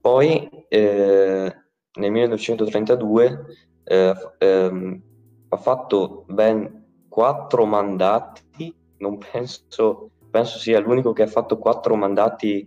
poi 0.00 0.48
eh, 0.68 1.56
nel 1.94 2.10
1932 2.10 3.44
eh, 3.84 4.14
ehm, 4.38 5.02
ha 5.48 5.56
fatto 5.56 6.24
ben 6.28 7.04
quattro 7.08 7.64
mandati, 7.64 8.74
non 8.98 9.18
penso, 9.18 10.11
penso 10.32 10.58
sia 10.58 10.80
l'unico 10.80 11.12
che 11.12 11.22
ha 11.22 11.26
fatto 11.26 11.58
quattro 11.58 11.94
mandati 11.94 12.66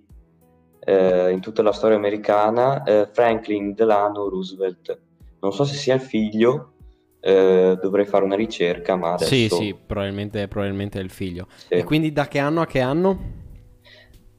eh, 0.79 1.31
in 1.31 1.41
tutta 1.41 1.63
la 1.63 1.71
storia 1.71 1.97
americana, 1.97 2.83
eh, 2.83 3.09
Franklin 3.11 3.73
Delano 3.73 4.29
Roosevelt. 4.29 5.01
Non 5.39 5.51
so 5.51 5.63
se 5.63 5.75
sia 5.75 5.95
il 5.95 6.01
figlio, 6.01 6.73
eh, 7.19 7.75
dovrei 7.81 8.05
fare 8.05 8.23
una 8.23 8.35
ricerca, 8.35 8.95
ma 8.95 9.13
adesso... 9.13 9.33
Sì, 9.33 9.49
sì, 9.49 9.75
probabilmente, 9.83 10.47
probabilmente 10.47 10.99
è 10.99 11.03
il 11.03 11.09
figlio. 11.09 11.47
sì. 11.55 11.73
E 11.73 11.83
quindi 11.83 12.11
da 12.11 12.27
che 12.27 12.37
anno 12.37 12.61
a 12.61 12.67
che 12.67 12.81
anno? 12.81 13.43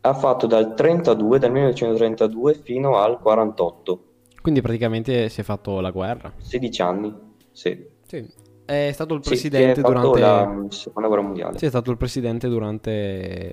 Ha 0.03 0.14
fatto 0.14 0.47
dal 0.47 0.74
32, 0.74 1.41
dal 1.41 1.51
1932 1.51 2.55
fino 2.55 2.97
al 2.97 3.18
48, 3.18 4.05
Quindi 4.41 4.61
praticamente 4.61 5.29
si 5.29 5.41
è 5.41 5.45
fatto 5.45 5.81
la 5.81 5.91
guerra. 5.91 6.33
16 6.37 6.83
anni, 6.83 7.12
sì. 7.51 7.85
Sì. 8.07 8.45
È 8.67 8.91
stato 8.93 9.14
il 9.14 9.21
Sì, 9.23 9.29
presidente 9.31 9.81
fatto 9.81 9.93
durante... 9.93 10.21
la 10.21 10.67
seconda 10.71 11.09
guerra 11.09 11.23
mondiale. 11.23 11.59
Sì, 11.59 11.67
è 11.67 11.69
stato 11.69 11.91
il 11.93 11.97
presidente 11.97 12.49
durante... 12.49 13.53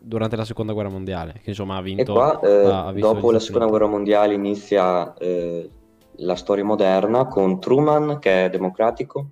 durante 0.00 0.34
la 0.36 0.44
seconda 0.44 0.72
guerra 0.72 0.88
mondiale, 0.88 1.34
che 1.42 1.50
insomma 1.50 1.76
ha 1.76 1.78
E 1.78 1.82
vinto... 1.82 2.12
qua, 2.12 2.40
eh, 2.40 2.64
ha- 2.64 2.90
visto 2.90 3.12
dopo 3.12 3.30
la 3.30 3.38
seconda 3.38 3.66
guerra 3.66 3.86
mondiale, 3.86 4.34
inizia 4.34 5.14
eh, 5.14 5.70
la 6.16 6.34
storia 6.34 6.64
moderna 6.64 7.26
con 7.26 7.60
Truman, 7.60 8.18
che 8.18 8.46
è 8.46 8.50
democratico. 8.50 9.30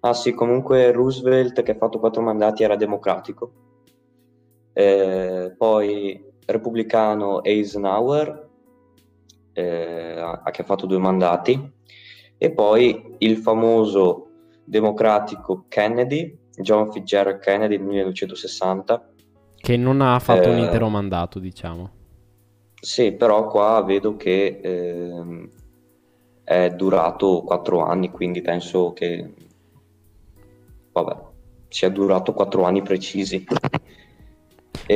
Ah 0.00 0.14
sì, 0.14 0.32
comunque 0.34 0.92
Roosevelt, 0.92 1.62
che 1.62 1.72
ha 1.72 1.76
fatto 1.76 1.98
quattro 1.98 2.22
mandati, 2.22 2.62
era 2.62 2.76
democratico. 2.76 3.52
Eh, 4.72 5.52
poi 5.58 6.24
repubblicano 6.46 7.42
Eisenhower, 7.42 8.48
eh, 9.52 10.38
che 10.52 10.62
ha 10.62 10.64
fatto 10.64 10.86
due 10.86 10.98
mandati. 10.98 11.72
E 12.38 12.52
poi 12.52 13.16
il 13.18 13.36
famoso 13.36 14.29
democratico 14.64 15.64
Kennedy, 15.68 16.36
John 16.56 16.90
Fitzgerald 16.92 17.40
Kennedy 17.40 17.76
nel 17.76 17.86
1960. 17.86 19.12
Che 19.56 19.76
non 19.76 20.00
ha 20.00 20.18
fatto 20.18 20.48
un 20.48 20.58
Eh, 20.58 20.64
intero 20.64 20.88
mandato, 20.88 21.38
diciamo. 21.38 21.90
Sì, 22.80 23.12
però 23.12 23.46
qua 23.46 23.82
vedo 23.82 24.16
che 24.16 24.60
ehm, 24.62 25.48
è 26.44 26.70
durato 26.70 27.42
quattro 27.42 27.84
anni, 27.84 28.10
quindi 28.10 28.40
penso 28.40 28.92
che, 28.92 29.34
vabbè, 30.92 31.16
sia 31.68 31.90
durato 31.90 32.32
quattro 32.32 32.64
anni 32.64 32.82
precisi. 32.82 33.44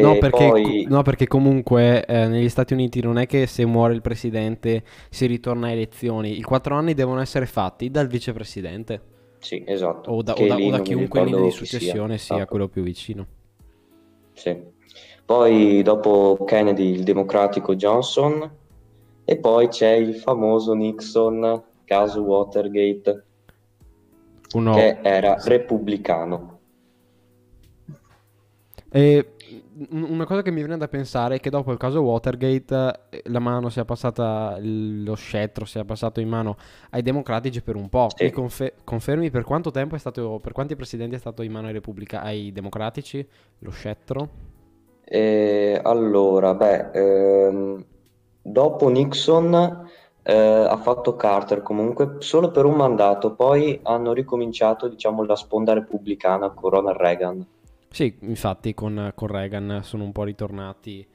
No, 0.01 0.19
perché, 0.19 0.49
poi, 0.49 0.87
no, 0.89 1.03
perché 1.03 1.29
comunque 1.29 2.05
eh, 2.05 2.27
negli 2.27 2.49
Stati 2.49 2.73
Uniti 2.73 3.01
non 3.01 3.17
è 3.17 3.27
che 3.27 3.47
se 3.47 3.65
muore 3.65 3.95
il 3.95 4.01
presidente 4.01 4.83
si 5.09 5.27
ritorna 5.27 5.69
a 5.69 5.71
elezioni. 5.71 6.37
I 6.37 6.43
quattro 6.43 6.75
anni 6.75 6.95
devono 6.95 7.21
essere 7.21 7.47
fatti 7.47 7.91
dal 7.91 8.09
vicepresidente 8.09 9.14
sì, 9.45 9.63
esatto, 9.67 10.11
o 10.11 10.23
da, 10.23 10.33
o 10.33 10.47
da- 10.47 10.57
o 10.57 10.71
da 10.71 10.81
chiunque 10.81 11.21
in 11.21 11.27
linea 11.27 11.43
di 11.43 11.49
chi 11.51 11.67
sia. 11.67 11.67
successione 11.79 12.17
sia 12.19 12.35
Esatto, 12.37 12.51
quello 12.51 12.69
più 12.69 12.83
vicino. 12.83 13.27
sì. 14.33 14.73
Poi 15.27 15.83
dopo 15.83 16.45
Kennedy 16.45 16.91
il 16.91 17.03
democratico 17.03 17.75
Johnson 17.75 18.51
e 19.25 19.37
poi 19.39 19.69
c'è 19.69 19.93
il 19.93 20.17
famoso 20.17 20.75
Nixon, 20.75 21.63
caso 21.85 22.21
Watergate, 22.21 23.25
Uno... 24.53 24.75
che 24.75 24.99
era 25.03 25.37
repubblicano. 25.43 26.61
E 28.91 29.34
una 29.91 30.25
cosa 30.25 30.43
che 30.43 30.51
mi 30.51 30.61
viene 30.61 30.77
da 30.77 30.89
pensare 30.89 31.37
è 31.37 31.41
che 31.41 31.51
dopo 31.51 31.73
il 31.73 31.79
caso 31.79 32.01
Watergate 32.01 33.01
eh, 33.11 33.23
la 33.27 33.41
mano 33.41 33.69
sia 33.69 33.85
passata, 33.85 34.57
lo 34.61 35.15
scettro 35.15 35.65
sia 35.65 35.85
passato 35.85 36.21
in 36.21 36.29
mano 36.29 36.57
ai 36.91 37.03
democratici 37.03 37.63
per 37.63 37.77
un 37.77 37.89
po'. 37.89 38.09
Sì. 38.15 38.25
Mi 38.25 38.31
confe- 38.31 38.75
confermi 38.85 39.31
per 39.31 39.45
quanto 39.45 39.71
tempo 39.71 39.97
è 39.97 39.99
stato, 39.99 40.39
per 40.41 40.53
quanti 40.53 40.77
presidenti 40.77 41.17
è 41.17 41.19
stato 41.19 41.43
in 41.43 41.53
mano 41.53 41.67
ai, 41.67 41.73
repubblica- 41.73 42.23
ai 42.23 42.53
democratici 42.53 43.27
lo 43.61 43.71
scettro? 43.71 44.29
E 45.05 45.81
allora, 45.83 46.55
beh, 46.55 46.91
ehm, 46.93 47.85
dopo 48.41 48.89
Nixon 48.89 49.89
eh, 50.23 50.33
ha 50.35 50.77
fatto 50.79 51.17
Carter 51.17 51.63
comunque 51.63 52.17
solo 52.21 52.51
per 52.51 52.65
un 52.65 52.75
mandato, 52.75 53.35
poi 53.35 53.81
hanno 53.83 54.13
ricominciato, 54.13 54.89
diciamo, 54.89 55.25
la 55.25 55.37
sponda 55.37 55.75
repubblicana 55.75 56.51
con 56.51 56.71
Ronald 56.71 56.97
Reagan. 56.97 57.47
Sì, 57.95 58.13
infatti 58.23 58.75
con, 58.75 59.13
con 59.15 59.29
Reagan 59.29 59.81
sono 59.85 60.03
un 60.03 60.11
po' 60.11 60.25
ritornati, 60.25 61.07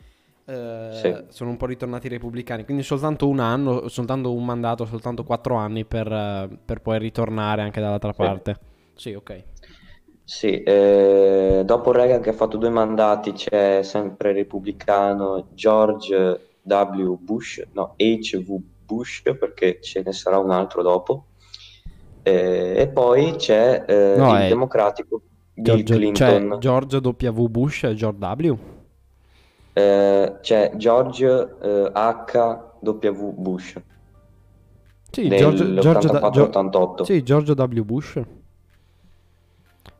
eh, 0.46 1.24
Sì. 1.26 1.26
sono 1.28 1.50
un 1.50 1.58
po' 1.58 1.66
ritornati 1.66 2.08
i 2.08 2.10
repubblicani, 2.10 2.64
quindi 2.64 2.84
soltanto 2.84 3.28
un 3.28 3.40
anno, 3.40 3.90
soltanto 3.90 4.34
un 4.34 4.46
mandato, 4.46 4.86
soltanto 4.86 5.26
quattro 5.26 5.56
anni 5.56 5.84
per, 5.84 6.08
per 6.64 6.82
poi 6.82 6.98
ritornare 7.00 7.64
anche 7.64 7.82
dall'altra 7.82 8.14
Sì. 8.18 8.26
parte. 8.26 8.58
Sì, 8.96 9.14
ok. 9.14 9.44
Sì, 10.24 10.62
eh, 10.62 11.64
dopo 11.66 11.92
Reagan 11.92 12.22
che 12.22 12.30
ha 12.30 12.34
fatto 12.34 12.58
due 12.58 12.70
mandati 12.70 13.32
c'è 13.32 13.82
sempre 13.84 14.30
il 14.30 14.36
repubblicano 14.36 15.48
George 15.54 16.58
W. 16.62 17.16
Bush, 17.16 17.68
no, 17.74 17.96
H.V. 17.98 18.62
Bush 18.86 19.22
perché 19.40 19.80
ce 19.82 20.04
ne 20.06 20.14
sarà 20.14 20.38
un 20.38 20.52
altro 20.52 20.84
dopo. 20.84 21.30
Eh, 22.22 22.76
e 22.78 22.90
poi 22.92 23.36
c'è 23.38 23.86
eh, 23.88 24.20
No, 24.20 24.36
il 24.36 24.46
è 24.46 24.46
democratico 24.46 25.24
George, 25.62 25.84
cioè 25.86 25.98
Clinton. 25.98 26.60
George 26.60 26.98
W. 26.98 27.48
Bush 27.48 27.84
e 27.84 27.94
George 27.96 28.26
W. 28.26 28.58
Eh, 29.74 30.38
c'è 30.42 30.72
George 30.76 31.56
eh, 31.62 31.90
H.W. 31.94 33.34
Bush 33.38 33.76
Sì, 35.12 35.28
George, 35.30 35.74
George, 35.80 36.08
da- 36.08 36.30
Gio- 36.30 36.50
nell'84-88. 36.50 37.04
sì, 37.04 37.24
George 37.24 37.52
W. 37.54 37.82
Bush. 37.84 38.22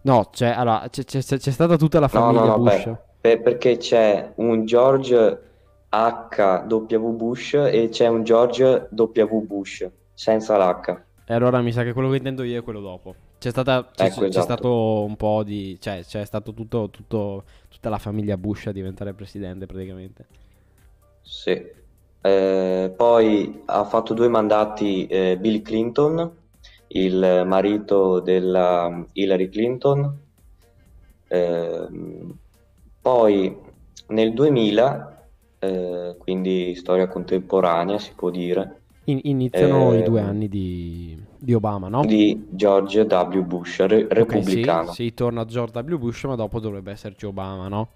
No, 0.02 0.30
cioè, 0.32 0.50
allora, 0.50 0.88
c'è, 0.90 1.04
c'è- 1.04 1.22
c'è 1.22 1.52
stata 1.52 1.78
tutta 1.78 2.00
la 2.00 2.10
No, 2.12 2.20
no, 2.20 2.26
famiglia 2.34 2.56
no, 2.56 2.58
Bush. 2.64 2.84
per- 2.84 2.98
per- 3.22 3.42
perché 3.42 3.78
c'è 3.78 4.32
un 4.36 4.66
George 4.66 5.42
H.W. 5.90 7.12
Bush 7.16 7.54
e 7.54 7.90
c'è 7.92 8.08
un 8.08 8.24
George 8.24 8.88
W. 8.92 9.40
Bush 9.46 9.88
senza 10.14 10.58
l'H. 10.58 11.02
E 11.26 11.34
allora 11.34 11.62
mi 11.62 11.72
sa 11.72 11.84
che 11.84 11.94
quello 11.94 12.10
che 12.10 12.18
intendo 12.18 12.44
io 12.44 12.60
è 12.60 12.64
quello 12.64 12.80
dopo. 12.82 13.16
C'è, 13.40 13.50
stata, 13.52 13.90
c'è, 13.94 14.08
Ecco, 14.08 14.22
c'è 14.28 14.42
esatto. 14.42 14.42
stato 14.42 15.04
un 15.04 15.16
po' 15.16 15.44
di... 15.44 15.78
cioè 15.80 16.04
c'è 16.06 16.26
stato 16.26 16.54
tutto, 16.54 16.90
tutto- 16.90 17.46
tutta 17.70 17.90
la 17.90 17.98
famiglia 17.98 18.38
Bush 18.38 18.68
a 18.68 18.72
diventare 18.72 19.14
presidente 19.14 19.66
praticamente. 19.66 20.28
Sì. 21.22 21.52
Eh, 22.22 22.94
poi 22.96 23.62
ha 23.66 23.86
fatto 23.86 24.14
due 24.14 24.28
mandati 24.28 25.08
eh, 25.08 25.38
Bill 25.40 25.62
Clinton, 25.62 26.48
il 26.88 27.44
marito 27.46 28.20
della 28.20 29.06
Hillary 29.14 29.48
Clinton. 29.50 30.28
Ehm, 31.28 32.38
poi 33.02 33.56
nel 34.08 34.34
2000, 34.34 35.30
eh, 35.60 36.16
quindi 36.18 36.76
storia 36.76 37.08
contemporanea 37.08 38.00
si 38.00 38.14
può 38.16 38.30
dire, 38.30 38.84
In- 39.06 39.20
iniziano 39.24 39.94
i 39.94 40.02
Eh, 40.02 40.04
due 40.04 40.22
anni 40.22 40.48
di, 40.48 41.22
di 41.40 41.54
Obama, 41.54 41.88
no? 41.88 42.04
di 42.06 42.48
George 42.50 43.02
W. 43.04 43.42
Bush, 43.44 43.80
re- 43.86 44.08
Ok, 44.16 44.44
sì, 44.44 44.64
repubblicano. 44.64 44.92
sì, 44.92 45.14
torna 45.14 45.46
George 45.46 45.80
W. 45.82 45.98
Bush, 45.98 46.24
ma 46.26 46.36
dopo 46.36 46.60
dovrebbe 46.60 46.92
esserci 46.92 47.26
Obama, 47.26 47.68
no? 47.68 47.90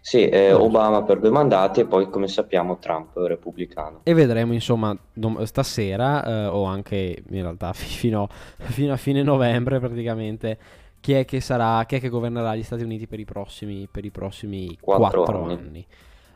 Sì, 0.00 0.28
eh, 0.28 0.52
Obama 0.52 1.02
per 1.02 1.18
due 1.20 1.30
mandati 1.30 1.80
e 1.80 1.86
poi 1.86 2.08
come 2.08 2.28
sappiamo 2.28 2.78
Trump 2.78 3.14
repubblicano. 3.16 4.00
E 4.04 4.14
vedremo, 4.14 4.52
insomma, 4.52 4.96
dom- 5.12 5.42
stasera, 5.42 6.24
eh, 6.24 6.46
o 6.46 6.64
anche 6.64 7.22
in 7.28 7.42
realtà 7.42 7.72
fi- 7.72 7.84
fino, 7.98 8.28
fino 8.56 8.92
a 8.92 8.96
fine 8.96 9.22
novembre 9.22 9.78
praticamente, 9.80 10.58
chi 11.00 11.12
è 11.12 11.24
che 11.24 11.40
sarà, 11.40 11.84
chi 11.86 11.96
è 11.96 12.00
che 12.00 12.08
governerà 12.08 12.54
gli 12.56 12.62
Stati 12.62 12.84
Uniti 12.84 13.06
per 13.06 13.18
i 13.20 13.24
prossimi, 13.24 13.88
per 13.90 14.04
i 14.04 14.10
prossimi 14.10 14.78
Quattro 14.78 15.24
quattro 15.24 15.42
anni. 15.44 15.52
anni. 15.52 15.86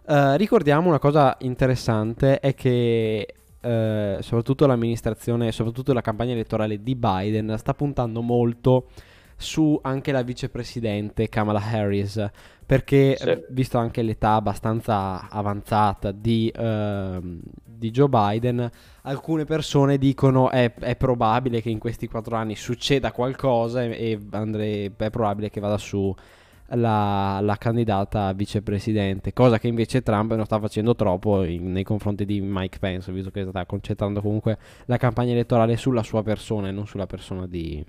Eh, 0.07 0.37
ricordiamo 0.37 0.89
una 0.89 0.99
cosa 0.99 1.37
interessante, 1.41 2.41
è 2.41 2.55
che 2.55 3.35
eh, 3.61 4.19
soprattutto 4.21 4.67
l'amministrazione, 4.67 5.53
soprattutto 5.53 5.93
la 5.93 6.01
campagna 6.01 6.33
elettorale 6.33 6.83
di 6.83 6.95
Biden 6.95 7.55
sta 7.59 7.75
puntando 7.75 8.21
molto 8.23 8.89
su 9.37 9.79
anche 9.83 10.13
la 10.13 10.23
vicepresidente 10.23 11.29
Kamala 11.31 11.63
Harris, 11.65 12.23
perché 12.67 13.17
Sì. 13.17 13.29
eh, 13.29 13.47
visto 13.51 13.79
anche 13.79 14.03
l'età 14.03 14.35
abbastanza 14.35 15.29
avanzata 15.31 16.13
di, 16.13 16.53
ehm, 16.55 17.41
di 17.65 17.91
Joe 17.91 18.09
Biden, 18.09 18.71
alcune 19.03 19.45
persone 19.47 19.97
dicono 19.97 20.51
è, 20.51 20.75
è 20.75 20.95
probabile 20.97 21.63
che 21.63 21.71
in 21.71 21.79
questi 21.79 22.07
quattro 22.07 22.37
anni 22.37 22.55
succeda 22.55 23.13
qualcosa 23.13 23.83
e, 23.83 23.89
e 24.13 24.21
andre- 24.33 24.93
è 24.95 25.11
probabile 25.11 25.49
che 25.49 25.61
vada 25.61 25.79
su 25.79 26.15
la, 26.71 27.41
la 27.41 27.57
candidata 27.57 28.27
a 28.27 28.33
vicepresidente, 28.33 29.33
cosa 29.33 29.59
che 29.59 29.69
invece 29.69 30.03
Trump 30.03 30.35
non 30.35 30.45
sta 30.45 30.59
facendo 30.61 30.95
troppo 30.95 31.45
in- 31.45 31.73
nei 31.73 31.85
confronti 31.85 32.25
di 32.25 32.41
Mike 32.41 32.79
Pence, 32.79 33.13
visto 33.13 33.31
che 33.31 33.47
sta 33.49 33.67
concentrando 33.67 34.21
comunque 34.21 34.59
la 34.87 34.97
campagna 34.97 35.33
elettorale 35.33 35.77
sulla 35.77 36.03
sua 36.03 36.23
persona 36.23 36.69
e 36.69 36.73
non 36.73 36.87
sulla 36.87 37.07
persona 37.07 37.47
di... 37.47 37.85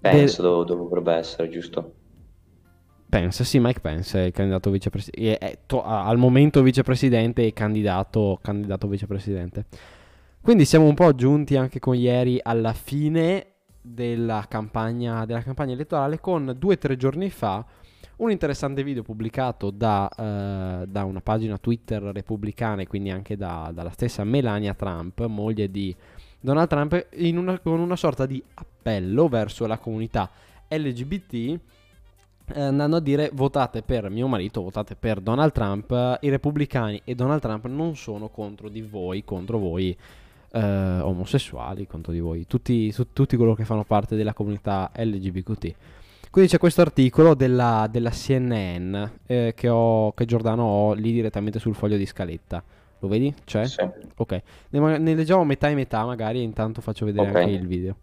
Penso 0.00 0.42
dov- 0.42 0.66
dovrebbe 0.66 1.12
essere, 1.14 1.48
giusto? 1.50 1.92
Pence, 3.08 3.44
sì, 3.44 3.60
Mike 3.60 3.80
Pence 3.80 4.20
è 4.20 4.26
il 4.26 4.32
candidato 4.32 4.70
vicepresidente, 4.70 5.60
to- 5.66 5.82
al 5.82 6.18
momento 6.18 6.62
vicepresidente 6.62 7.46
e 7.46 7.52
candidato, 7.52 8.38
candidato 8.42 8.88
vicepresidente. 8.88 9.66
Quindi 10.40 10.64
siamo 10.64 10.86
un 10.86 10.94
po' 10.94 11.14
giunti 11.14 11.56
anche 11.56 11.78
con 11.78 11.94
ieri 11.96 12.38
alla 12.42 12.72
fine 12.72 13.55
della 13.86 14.44
campagna, 14.48 15.24
della 15.24 15.42
campagna 15.42 15.72
elettorale 15.74 16.20
con 16.20 16.54
due 16.58 16.74
o 16.74 16.78
tre 16.78 16.96
giorni 16.96 17.30
fa 17.30 17.64
un 18.16 18.30
interessante 18.30 18.82
video 18.82 19.02
pubblicato 19.02 19.70
da, 19.70 20.08
eh, 20.08 20.86
da 20.86 21.04
una 21.04 21.20
pagina 21.20 21.58
Twitter 21.58 22.02
repubblicana 22.02 22.82
e 22.82 22.86
quindi 22.86 23.10
anche 23.10 23.36
da- 23.36 23.70
dalla 23.74 23.90
stessa 23.90 24.24
Melania 24.24 24.74
Trump, 24.74 25.24
moglie 25.26 25.70
di 25.70 25.94
Donald 26.40 26.68
Trump, 26.68 27.06
una- 27.18 27.58
con 27.58 27.78
una 27.78 27.96
sorta 27.96 28.24
di 28.24 28.42
appello 28.54 29.28
verso 29.28 29.66
la 29.66 29.78
comunità 29.78 30.30
LGBT 30.68 31.60
eh, 32.54 32.60
andando 32.60 32.96
a 32.96 33.00
dire 33.00 33.30
votate 33.32 33.82
per 33.82 34.08
mio 34.08 34.28
marito, 34.28 34.62
votate 34.62 34.94
per 34.94 35.20
Donald 35.20 35.52
Trump, 35.52 36.18
i 36.20 36.28
repubblicani 36.28 37.02
e 37.04 37.14
Donald 37.14 37.40
Trump 37.40 37.66
non 37.66 37.96
sono 37.96 38.28
contro 38.28 38.68
di 38.68 38.82
voi, 38.82 39.24
contro 39.24 39.58
voi 39.58 39.96
eh, 40.52 40.98
omosessuali, 41.00 41.86
contro 41.86 42.12
di 42.12 42.20
voi, 42.20 42.46
tutti, 42.46 42.90
su- 42.92 43.12
tutti 43.12 43.36
coloro 43.36 43.54
che 43.54 43.64
fanno 43.64 43.84
parte 43.84 44.16
della 44.16 44.32
comunità 44.34 44.90
LGBTQ. 44.94 45.74
Quindi 46.30 46.50
c'è 46.50 46.58
questo 46.58 46.82
articolo 46.82 47.34
della, 47.34 47.88
della 47.90 48.10
CNN 48.10 49.04
eh, 49.26 49.52
che, 49.56 49.68
ho, 49.68 50.12
che 50.12 50.24
Giordano 50.26 50.62
ho 50.64 50.92
lì 50.92 51.12
direttamente 51.12 51.58
sul 51.58 51.74
foglio 51.74 51.96
di 51.96 52.04
scaletta. 52.04 52.62
Lo 52.98 53.08
vedi? 53.08 53.32
C'è? 53.44 53.66
Sì. 53.66 53.80
Ok, 54.16 54.42
ne, 54.70 54.98
ne 54.98 55.14
leggiamo 55.14 55.44
metà 55.44 55.68
e 55.68 55.74
metà 55.74 56.04
magari 56.04 56.40
e 56.40 56.42
intanto 56.42 56.80
faccio 56.80 57.04
vedere 57.06 57.28
Ok. 57.30 57.36
anche 57.36 57.50
il 57.50 57.66
video. 57.66 57.96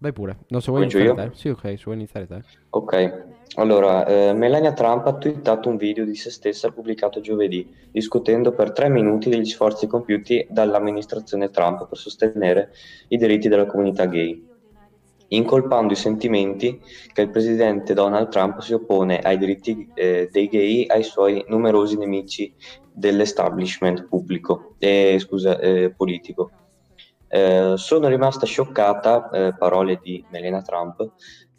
Vai 0.00 0.12
pure, 0.14 0.38
no, 0.48 0.60
se 0.60 0.70
vuoi 0.70 0.88
Comincio 0.88 0.96
iniziare 0.96 1.24
io? 1.24 1.30
te. 1.30 1.36
Sì, 1.36 1.48
ok, 1.50 1.60
se 1.60 1.82
vuoi 1.84 1.96
iniziare 1.96 2.26
te. 2.26 2.42
Ok, 2.70 3.24
allora, 3.56 4.06
eh, 4.06 4.32
Melania 4.32 4.72
Trump 4.72 5.06
ha 5.06 5.18
twittato 5.18 5.68
un 5.68 5.76
video 5.76 6.06
di 6.06 6.14
se 6.14 6.30
stessa 6.30 6.70
pubblicato 6.70 7.20
giovedì, 7.20 7.70
discutendo 7.90 8.52
per 8.54 8.72
tre 8.72 8.88
minuti 8.88 9.28
degli 9.28 9.44
sforzi 9.44 9.86
compiuti 9.86 10.46
dall'amministrazione 10.48 11.50
Trump 11.50 11.86
per 11.86 11.98
sostenere 11.98 12.70
i 13.08 13.18
diritti 13.18 13.48
della 13.48 13.66
comunità 13.66 14.06
gay, 14.06 14.42
incolpando 15.28 15.92
i 15.92 15.96
sentimenti 15.96 16.80
che 17.12 17.20
il 17.20 17.30
presidente 17.30 17.92
Donald 17.92 18.28
Trump 18.30 18.60
si 18.60 18.72
oppone 18.72 19.18
ai 19.18 19.36
diritti 19.36 19.86
eh, 19.92 20.30
dei 20.32 20.48
gay 20.48 20.86
ai 20.86 21.02
suoi 21.02 21.44
numerosi 21.48 21.98
nemici 21.98 22.54
dell'establishment 22.90 24.08
pubblico, 24.08 24.76
eh, 24.78 25.18
scusa, 25.18 25.58
eh, 25.58 25.92
politico. 25.94 26.52
Eh, 27.32 27.74
sono 27.76 28.08
rimasta 28.08 28.44
scioccata, 28.44 29.30
eh, 29.30 29.54
parole 29.56 30.00
di 30.02 30.24
Melania 30.30 30.62
Trump, 30.62 31.12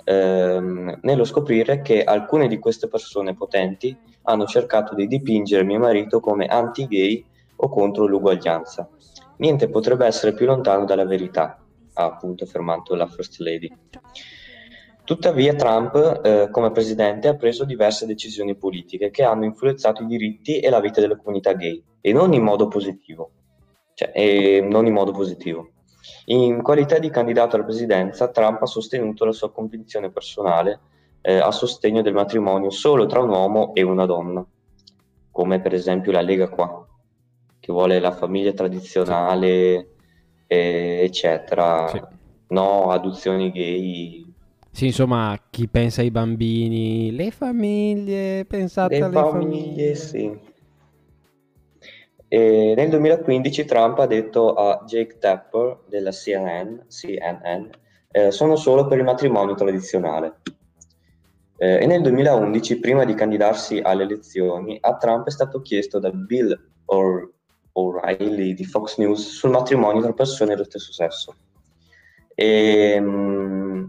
ehm, 0.04 1.00
nello 1.02 1.24
scoprire 1.24 1.82
che 1.82 2.04
alcune 2.04 2.50
di 2.50 2.60
queste 2.60 2.90
persone 2.90 3.36
potenti 3.36 3.98
hanno 4.24 4.46
cercato 4.46 4.94
di 4.96 5.08
dipingere 5.08 5.64
mio 5.64 5.80
marito 5.80 6.20
come 6.20 6.48
anti-gay 6.48 7.26
o 7.56 7.70
contro 7.70 8.06
l'uguaglianza. 8.06 8.90
Niente 9.38 9.70
potrebbe 9.70 10.06
essere 10.06 10.34
più 10.34 10.46
lontano 10.46 10.84
dalla 10.84 11.06
verità, 11.06 11.58
ha 11.94 12.04
appunto 12.04 12.44
affermato 12.44 12.94
la 12.94 13.08
First 13.08 13.40
Lady. 13.40 13.72
Tuttavia 15.06 15.56
Trump, 15.56 16.22
eh, 16.22 16.50
come 16.52 16.72
presidente, 16.72 17.30
ha 17.30 17.36
preso 17.36 17.64
diverse 17.64 18.06
decisioni 18.06 18.56
politiche 18.56 19.10
che 19.10 19.24
hanno 19.24 19.46
influenzato 19.46 20.04
i 20.04 20.06
diritti 20.06 20.60
e 20.60 20.70
la 20.70 20.82
vita 20.82 21.00
della 21.00 21.18
comunità 21.18 21.54
gay, 21.54 21.82
e 22.02 22.12
non 22.12 22.34
in 22.34 22.44
modo 22.44 22.68
positivo. 22.68 23.32
Cioè, 24.02 24.12
e 24.16 24.62
non 24.62 24.88
in 24.88 24.94
modo 24.94 25.12
positivo. 25.12 25.70
In 26.26 26.64
qualità 26.64 26.98
di 26.98 27.12
candidato 27.12 27.56
alla 27.56 27.66
presidenza, 27.66 28.30
Trump 28.30 28.64
ha 28.64 28.66
sostenuto 28.66 29.26
la 29.26 29.32
sua 29.32 29.52
convinzione 29.52 30.10
personale 30.10 30.80
eh, 31.22 31.38
a 31.38 31.52
sostegno 31.52 32.02
del 32.02 32.14
matrimonio 32.14 32.72
solo 32.72 33.06
tra 33.06 33.22
un 33.22 33.30
uomo 33.30 33.76
e 33.76 33.84
una 33.84 34.08
donna, 34.08 34.44
come 35.30 35.62
per 35.62 35.76
esempio 35.76 36.12
la 36.12 36.22
Lega 36.22 36.50
qua, 36.50 36.84
che 37.60 37.72
vuole 37.72 38.00
la 38.00 38.12
famiglia 38.12 38.54
tradizionale, 38.54 39.90
eh, 40.48 41.02
eccetera. 41.04 41.88
Sì. 41.90 42.02
No, 42.48 42.90
adozioni 42.90 43.52
gay. 43.52 44.26
Sì, 44.72 44.88
insomma, 44.88 45.40
chi 45.50 45.68
pensa 45.68 46.02
ai 46.02 46.12
bambini, 46.12 47.12
le 47.12 47.30
famiglie, 47.30 48.46
pensate 48.46 48.98
Le 48.98 49.06
alle 49.06 49.14
famiglie, 49.14 49.96
sì. 49.96 50.50
E 52.34 52.74
nel 52.78 52.88
2015 52.88 53.66
Trump 53.66 54.00
ha 54.00 54.06
detto 54.06 54.54
a 54.54 54.86
Jake 54.86 55.18
Tapper 55.18 55.80
della 55.90 56.12
CNN, 56.12 56.78
CNN 56.88 57.70
eh, 58.10 58.32
sono 58.32 58.56
solo 58.56 58.88
per 58.88 59.00
il 59.00 59.04
matrimonio 59.04 59.54
tradizionale. 59.54 60.40
Eh, 61.58 61.84
e 61.84 61.86
nel 61.86 62.02
2011, 62.02 62.80
prima 62.80 63.04
di 63.04 63.16
candidarsi 63.16 63.80
alle 63.80 64.04
elezioni, 64.04 64.78
a 64.80 64.96
Trump 64.96 65.28
è 65.28 65.30
stato 65.30 65.60
chiesto 65.60 66.00
da 66.00 66.10
Bill 66.10 66.58
Or- 66.86 67.34
O'Reilly 67.74 68.54
di 68.54 68.64
Fox 68.64 68.98
News 68.98 69.28
sul 69.28 69.50
matrimonio 69.50 70.02
tra 70.02 70.14
persone 70.14 70.52
dello 70.52 70.64
stesso 70.64 70.94
sesso. 70.94 71.36
E, 72.34 72.98
mm, 72.98 73.86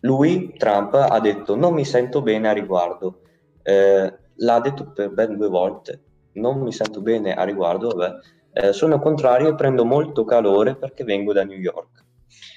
lui, 0.00 0.52
Trump, 0.58 0.94
ha 0.94 1.20
detto 1.20 1.54
non 1.54 1.74
mi 1.74 1.84
sento 1.84 2.22
bene 2.22 2.48
a 2.48 2.52
riguardo. 2.52 3.20
Eh, 3.62 4.12
l'ha 4.34 4.58
detto 4.58 4.90
per 4.90 5.10
ben 5.10 5.36
due 5.36 5.48
volte. 5.48 6.02
Non 6.34 6.60
mi 6.60 6.72
sento 6.72 7.00
bene 7.00 7.34
a 7.34 7.44
riguardo, 7.44 7.88
vabbè. 7.88 8.18
Eh, 8.54 8.72
sono 8.72 8.98
contrario 9.00 9.48
e 9.48 9.54
prendo 9.54 9.84
molto 9.84 10.24
calore 10.24 10.74
perché 10.76 11.04
vengo 11.04 11.32
da 11.32 11.44
New 11.44 11.58
York. 11.58 12.04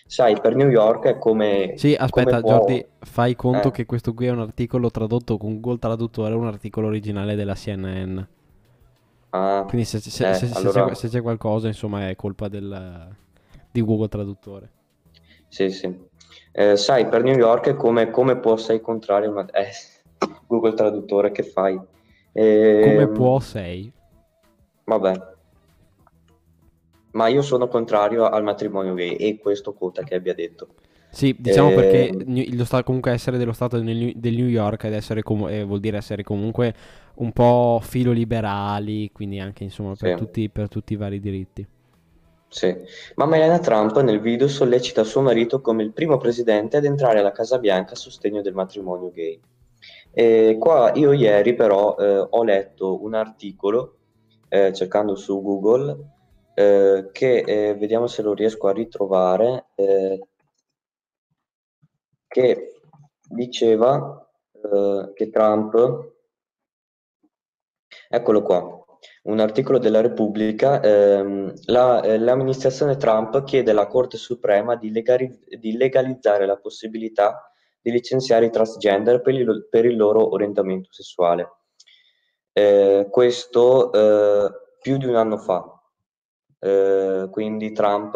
Sai, 0.08 0.40
per 0.40 0.56
New 0.56 0.70
York 0.70 1.06
è 1.06 1.18
come... 1.18 1.74
Sì, 1.78 1.96
aspetta, 1.98 2.40
come 2.40 2.42
può- 2.42 2.50
Jordi, 2.52 2.86
fai 3.00 3.36
conto 3.36 3.70
Eh. 3.70 3.72
che 3.72 3.86
questo 3.86 4.14
qui 4.14 4.28
è 4.28 4.30
un 4.32 4.40
articolo 4.40 4.92
tradotto 4.92 5.38
con 5.38 5.60
Google 5.60 5.80
Traduttore, 5.80 6.34
un 6.36 6.46
articolo 6.48 6.88
originale 6.88 7.36
della 7.36 7.56
CNN. 7.56 8.20
Ah, 9.32 9.66
Quindi 9.68 9.86
se, 9.86 10.00
se- 10.00 10.30
eh, 10.30 10.34
se- 10.36 10.52
allora- 10.54 10.86
c'è, 10.90 10.94
se 10.96 11.08
c'è 11.10 11.22
qualcosa, 11.22 11.68
insomma, 11.68 12.08
è 12.10 12.16
colpa 12.16 12.48
del, 12.48 13.10
di 13.72 13.82
Google 13.82 14.08
Traduttore. 14.08 14.70
Sì, 15.48 15.70
sì. 15.72 15.94
Eh, 16.52 16.78
sai, 16.78 17.08
per 17.08 17.24
New 17.24 17.36
York 17.36 17.68
è 17.70 17.76
come, 17.76 18.12
come 18.12 18.38
può 18.38 18.56
sei 18.58 18.80
contrario, 18.80 19.32
ma 19.32 19.46
eh, 19.52 19.70
Google 20.48 20.74
Traduttore 20.74 21.32
che 21.32 21.44
fai? 21.44 21.78
Come 22.80 23.04
Ehm, 23.04 23.12
può 23.12 23.40
sei? 23.42 23.92
Vabbè. 24.86 25.14
ma 27.12 27.28
io 27.30 27.42
sono 27.42 27.68
contrario 27.68 28.26
al 28.28 28.44
matrimonio 28.44 28.94
gay 28.94 29.16
e 29.16 29.38
questo 29.40 29.74
quota 29.74 30.04
che 30.04 30.16
abbia 30.16 30.34
detto. 30.36 30.68
Sì, 31.10 31.34
diciamo 31.40 31.72
eh, 31.72 31.74
perché 31.74 32.12
lo 32.54 32.66
sta, 32.66 32.84
comunque 32.84 33.12
essere 33.12 33.38
dello 33.38 33.54
Stato 33.54 33.78
del 33.80 33.96
New, 33.96 34.12
del 34.16 34.36
New 34.36 34.48
York 34.48 34.84
ed 34.84 34.94
essere 34.94 35.24
com- 35.24 35.48
eh, 35.48 35.64
vuol 35.64 35.80
dire 35.80 35.96
essere 35.98 36.24
comunque 36.24 36.76
un 37.16 37.32
po' 37.32 37.80
filo 37.82 38.12
liberali, 38.12 39.10
quindi 39.14 39.40
anche 39.40 39.64
insomma 39.64 39.96
per, 39.96 40.12
sì. 40.12 40.16
tutti, 40.16 40.50
per 40.50 40.68
tutti 40.68 40.92
i 40.94 40.98
vari 40.98 41.20
diritti. 41.22 41.66
Sì, 42.48 42.76
ma 43.16 43.28
Melania 43.28 43.60
Trump 43.60 44.00
nel 44.02 44.20
video 44.20 44.48
sollecita 44.48 45.04
suo 45.04 45.22
marito 45.22 45.62
come 45.62 45.84
il 45.84 45.92
primo 45.94 46.18
presidente 46.18 46.78
ad 46.78 46.86
entrare 46.86 47.20
alla 47.20 47.32
Casa 47.32 47.60
Bianca 47.60 47.94
a 47.94 47.98
sostegno 47.98 48.42
del 48.42 48.54
matrimonio 48.56 49.12
gay. 49.12 49.40
E 50.18 50.56
qua 50.58 50.94
io 50.96 51.12
ieri 51.12 51.56
però 51.56 51.98
eh, 51.98 52.28
ho 52.30 52.44
letto 52.44 53.04
un 53.04 53.16
articolo 53.16 53.98
eh, 54.48 54.72
cercando 54.72 55.16
su 55.16 55.42
Google 55.42 56.14
eh, 56.54 57.10
che 57.12 57.38
eh, 57.40 57.76
vediamo 57.76 58.08
se 58.08 58.22
lo 58.22 58.34
riesco 58.34 58.68
a 58.70 58.72
ritrovare 58.72 59.66
eh, 59.76 60.22
che 62.28 62.82
diceva 63.28 64.26
eh, 64.54 65.12
che 65.14 65.30
Trump, 65.30 66.14
eccolo 68.08 68.42
qua, 68.42 68.86
un 69.24 69.40
articolo 69.40 69.80
della 69.80 70.00
Repubblica, 70.02 70.82
ehm, 70.82 71.54
la, 71.66 72.02
eh, 72.02 72.18
l'amministrazione 72.18 72.96
Trump 72.96 73.44
chiede 73.44 73.72
alla 73.72 73.88
Corte 73.88 74.16
Suprema 74.18 74.76
di, 74.76 74.92
legali- 74.92 75.40
di, 75.60 75.76
legalizzare 75.76 76.46
la 76.46 76.58
possibilità 76.58 77.52
di 77.86 77.92
licenziare 77.92 78.48
i 78.48 78.50
transgender 78.50 79.22
per 79.22 79.36
il, 79.36 79.68
per 79.70 79.86
il 79.86 79.96
loro 79.96 80.34
orientamento 80.34 80.92
sessuale. 80.92 81.52
Eh, 82.52 83.08
questo 83.12 83.92
eh, 83.94 84.52
più 84.82 84.98
di 84.98 85.06
un 85.06 85.16
anno 85.16 85.38
fa. 85.38 85.64
Eh, 86.58 87.28
quindi 87.30 87.74
Trump 87.74 88.16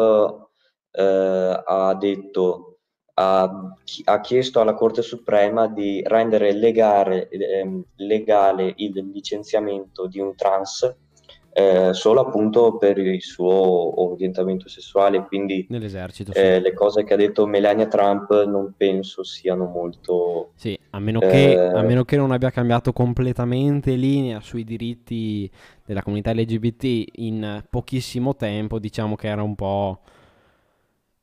eh, 0.89 1.63
ha 1.63 1.93
detto 1.93 2.80
ha, 3.13 3.76
ha, 4.05 4.20
chiesto 4.22 4.59
alla 4.59 4.74
Corte 4.74 5.03
Suprema 5.03 5.67
di 5.67 6.01
rendere 6.03 6.51
legale, 6.51 7.30
eh, 7.30 7.84
legale 7.97 8.74
il 8.78 9.07
licenziamento 9.11 10.07
di 10.07 10.20
un 10.20 10.36
trans 10.36 10.97
eh, 11.51 11.93
solo 11.93 12.21
appunto 12.21 12.77
per 12.77 12.97
il 12.97 13.21
suo 13.21 14.01
orientamento 14.01 14.69
sessuale, 14.69 15.25
quindi 15.25 15.65
nell'esercito. 15.69 16.31
Sì. 16.33 16.39
Eh, 16.39 16.59
le 16.59 16.73
cose 16.73 17.03
che 17.03 17.13
ha 17.13 17.17
detto 17.17 17.45
Melania 17.45 17.87
Trump 17.87 18.45
non 18.45 18.73
penso 18.77 19.23
siano 19.23 19.65
molto... 19.65 20.51
Sì, 20.55 20.77
a 20.91 20.99
meno, 20.99 21.19
che, 21.19 21.51
eh, 21.53 21.57
a 21.57 21.81
meno 21.81 22.03
che 22.05 22.17
non 22.17 22.31
abbia 22.31 22.49
cambiato 22.49 22.93
completamente 22.93 23.95
linea 23.95 24.39
sui 24.41 24.63
diritti 24.63 25.49
della 25.85 26.03
comunità 26.03 26.33
LGBT 26.33 27.11
in 27.17 27.63
pochissimo 27.69 28.35
tempo, 28.35 28.79
diciamo 28.79 29.15
che 29.15 29.27
era 29.27 29.43
un 29.43 29.55
po'... 29.55 30.01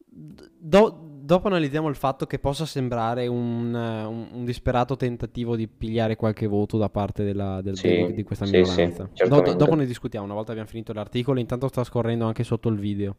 Do, 0.08 1.05
dopo 1.26 1.48
analizziamo 1.48 1.88
il 1.88 1.96
fatto 1.96 2.24
che 2.24 2.38
possa 2.38 2.64
sembrare 2.64 3.26
un, 3.26 3.74
un, 3.74 4.28
un, 4.32 4.44
disperato 4.44 4.96
tentativo 4.96 5.56
di 5.56 5.66
pigliare 5.66 6.14
qualche 6.14 6.46
voto 6.46 6.78
da 6.78 6.88
parte 6.88 7.24
della, 7.24 7.60
del, 7.60 7.76
sì, 7.76 7.88
di, 7.88 8.14
di, 8.14 8.22
questa 8.22 8.46
minoranza. 8.46 9.08
Sì, 9.12 9.28
do, 9.28 9.40
dopo 9.54 9.74
ne 9.74 9.84
discutiamo 9.84 10.24
una 10.24 10.34
volta 10.34 10.52
abbiamo 10.52 10.68
finito 10.68 10.92
l'articolo. 10.92 11.40
Intanto 11.40 11.68
sta 11.68 11.84
scorrendo 11.84 12.24
anche 12.24 12.44
sotto 12.44 12.68
il 12.68 12.78
video. 12.78 13.16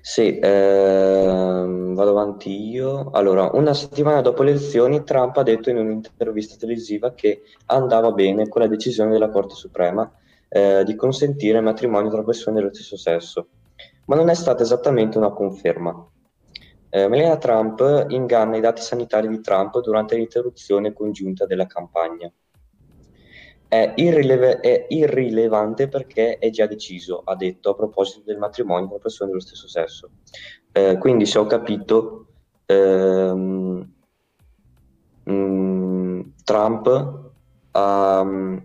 Sì, 0.00 0.38
ehm, 0.38 1.94
vado 1.94 2.10
avanti 2.10 2.68
io. 2.68 3.10
Allora, 3.12 3.50
una 3.54 3.72
settimana 3.72 4.20
dopo 4.20 4.42
le 4.42 4.50
elezioni, 4.50 5.02
Trump 5.04 5.38
ha 5.38 5.42
detto 5.42 5.70
in 5.70 5.78
un'intervista 5.78 6.56
televisiva 6.56 7.14
che 7.14 7.42
andava 7.66 8.12
bene 8.12 8.46
con 8.48 8.60
la 8.60 8.68
decisione 8.68 9.10
della 9.10 9.30
Corte 9.30 9.54
Suprema 9.54 10.10
eh, 10.48 10.84
di 10.84 10.94
consentire 10.94 11.58
il 11.58 11.64
matrimonio 11.64 12.10
tra 12.10 12.22
persone 12.22 12.56
dello 12.56 12.74
stesso 12.74 12.98
sesso, 12.98 13.46
ma 14.04 14.16
non 14.16 14.28
è 14.28 14.34
stata 14.34 14.62
esattamente 14.62 15.16
una 15.16 15.30
conferma. 15.30 16.08
Eh, 16.94 17.08
Melania 17.08 17.38
Trump 17.38 18.06
inganna 18.10 18.56
i 18.56 18.60
dati 18.60 18.80
sanitari 18.80 19.26
di 19.26 19.40
Trump 19.40 19.80
durante 19.80 20.14
l'interruzione 20.14 20.92
congiunta 20.92 21.44
della 21.44 21.66
campagna. 21.66 22.30
È, 23.66 23.94
irrileve- 23.96 24.60
è, 24.60 24.86
irrilevante 24.90 25.88
perché 25.88 26.38
è 26.38 26.50
già 26.50 26.68
deciso, 26.68 27.22
ha 27.24 27.34
detto 27.34 27.70
a 27.70 27.74
proposito 27.74 28.22
del 28.24 28.38
matrimonio 28.38 28.86
tra 28.86 28.98
persone 28.98 29.30
dello 29.30 29.42
stesso 29.42 29.66
sesso. 29.66 30.10
Eh, 30.70 30.96
quindi, 30.98 31.26
se 31.26 31.40
ho 31.40 31.46
capito, 31.46 32.28
ehm, 32.66 33.92
mh, 35.24 35.32
mm, 35.32 36.20
Trump 36.44 37.20
um, 37.72 38.64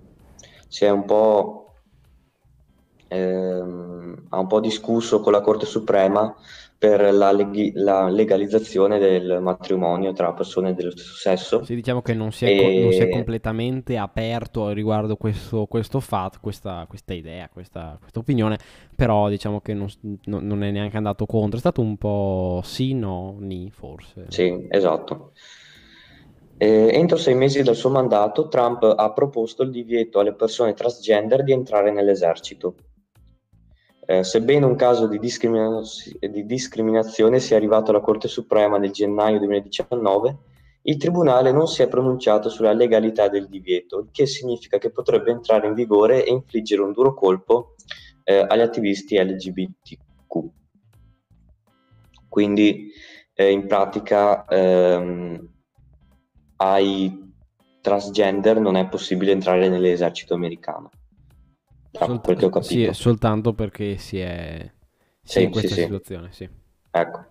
si 0.68 0.86
è 0.86 0.90
un 0.92 1.06
po', 1.06 1.74
ehm, 3.08 4.26
ha 4.30 4.38
un 4.38 4.46
po' 4.46 4.60
discusso 4.60 5.20
con 5.20 5.32
la 5.32 5.42
Corte 5.42 5.66
Suprema 5.66 6.32
per 6.80 7.14
la, 7.14 7.34
leg- 7.34 7.76
la, 7.76 8.08
legalizzazione 8.08 9.00
del 9.00 9.40
matrimonio 9.42 10.14
tra 10.14 10.32
persone 10.32 10.74
dello 10.74 10.92
stesso 10.92 11.14
sesso. 11.14 11.64
Sì, 11.66 11.76
diciamo 11.76 12.02
che 12.02 12.14
non 12.14 12.32
si 12.32 12.46
è, 12.46 12.52
e... 12.52 12.58
co- 12.58 12.80
non 12.84 12.94
si 12.94 13.02
è 13.02 13.10
completamente 13.10 13.98
aperto 13.98 14.70
riguardo 14.70 15.18
questo, 15.18 15.66
questo 15.66 16.00
fatto, 16.00 16.38
questa, 16.42 16.86
questa 16.88 17.14
idea, 17.14 17.50
questa, 17.52 17.98
questa, 18.00 18.20
opinione, 18.20 18.58
però 18.96 19.28
diciamo 19.28 19.60
che 19.60 19.74
non, 19.74 19.90
non, 20.24 20.48
non, 20.48 20.64
è 20.64 20.72
neanche 20.72 20.96
andato 20.96 21.26
contro, 21.26 21.58
è 21.58 21.60
stato 21.60 21.82
un 21.82 21.98
po' 21.98 22.62
sì, 22.64 22.94
no, 22.94 23.36
ni, 23.40 23.70
forse. 23.70 24.28
Sì, 24.30 24.66
esatto. 24.70 25.34
Eh, 26.56 26.92
entro 26.94 27.18
sei 27.18 27.36
mesi 27.36 27.62
dal 27.62 27.76
suo 27.76 27.90
mandato, 27.90 28.48
Trump 28.48 28.84
ha 28.84 29.12
proposto 29.12 29.64
il 29.64 29.72
divieto 29.72 30.20
alle 30.20 30.34
persone 30.34 30.74
transgender 30.74 31.44
di 31.44 31.52
entrare 31.52 31.92
nell'esercito. 31.92 32.76
Eh, 34.10 34.24
sebbene 34.24 34.66
un 34.66 34.76
caso 34.76 35.06
di, 35.06 35.20
discrimina- 35.20 35.84
di, 36.20 36.44
discriminazione 36.48 37.40
sia 37.40 37.58
arrivato 37.58 37.92
alla 37.92 38.00
Corte 38.00 38.28
Suprema 38.28 38.80
nel 38.80 38.90
gennaio 38.90 39.38
2019, 39.38 40.38
il 40.82 40.98
Tribunale 40.98 41.52
non 41.52 41.68
si 41.68 41.84
è 41.84 41.88
pronunciato 41.88 42.50
sulla 42.50 42.74
legalità 42.74 43.28
del 43.28 43.48
divieto, 43.48 44.00
il 44.00 44.08
che 44.12 44.26
significa 44.26 44.80
che 44.80 44.90
potrebbe 44.90 45.30
entrare 45.30 45.68
in 45.68 45.76
vigore 45.76 46.26
e 46.26 46.32
infliggere 46.32 46.82
un 46.82 46.92
duro 46.92 47.14
colpo 47.14 47.76
eh, 48.24 48.44
agli 48.48 48.62
attivisti 48.62 49.16
LGBTQ. 49.16 50.44
Quindi 52.28 52.90
eh, 53.36 53.52
in 53.52 53.68
pratica 53.68 54.44
ehm, 54.46 55.50
ai 56.56 57.32
transgender 57.80 58.60
non 58.60 58.76
è 58.76 58.88
possibile 58.88 59.34
entrare 59.34 59.70
nell'esercito 59.70 60.34
americano. 60.34 60.90
Da 61.92 62.06
Solt- 62.06 62.24
quel 62.24 62.38
che 62.38 62.46
ho 62.46 62.50
capito. 62.50 62.94
Sì, 62.94 63.02
soltanto 63.02 63.54
perché 63.54 63.98
si 63.98 64.20
è, 64.20 64.72
sì, 65.24 65.44
in 65.44 65.52
questa 65.52 65.76
sì, 65.76 65.82
situazione, 65.82 66.32
sì. 66.32 66.50
Ecco. 66.92 67.26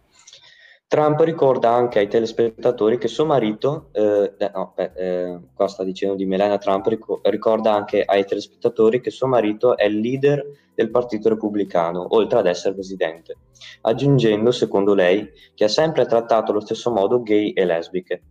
Trump 0.89 1.21
ricorda 1.21 1.71
anche 1.71 1.99
ai 1.99 2.09
telespettatori 2.09 2.97
che 2.97 3.09
suo 3.09 3.27
marito, 3.27 3.91
eh, 3.93 4.33
no, 4.55 4.73
beh, 4.75 4.93
eh, 4.95 5.39
qua 5.53 5.69
sta 5.69 5.85
dicendo 5.85 6.15
di 6.15 6.25
Melania 6.25 6.57
Trump, 6.57 6.89
ricorda 7.25 7.75
anche 7.75 8.03
ai 8.03 8.25
telespettatori 8.25 9.03
che 9.03 9.11
suo 9.11 9.27
marito 9.27 9.77
è 9.77 9.85
il 9.85 10.01
leader 10.01 10.43
del 10.75 10.91
Partito 10.91 11.29
Repubblicano, 11.29 12.07
oltre 12.15 12.39
ad 12.39 12.47
essere 12.47 12.73
presidente, 12.73 13.37
aggiungendo, 13.83 14.51
secondo 14.51 14.95
lei, 14.95 15.31
che 15.55 15.65
ha 15.65 15.69
sempre 15.69 16.07
trattato 16.07 16.53
allo 16.53 16.61
stesso 16.61 16.91
modo 16.91 17.23
gay 17.23 17.51
e 17.51 17.67
lesbiche. 17.67 18.23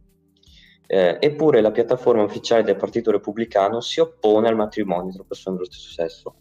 Eh, 0.90 1.18
eppure 1.20 1.60
la 1.60 1.72
piattaforma 1.72 2.24
ufficiale 2.24 2.64
del 2.64 2.78
Partito 2.78 3.12
Repubblicano 3.12 3.82
si 3.82 4.00
oppone 4.00 4.48
al 4.48 4.56
matrimonio 4.56 5.12
tra 5.12 5.26
persone 5.28 5.58
dello 5.58 5.70
stesso 5.70 5.92
sesso 5.92 6.36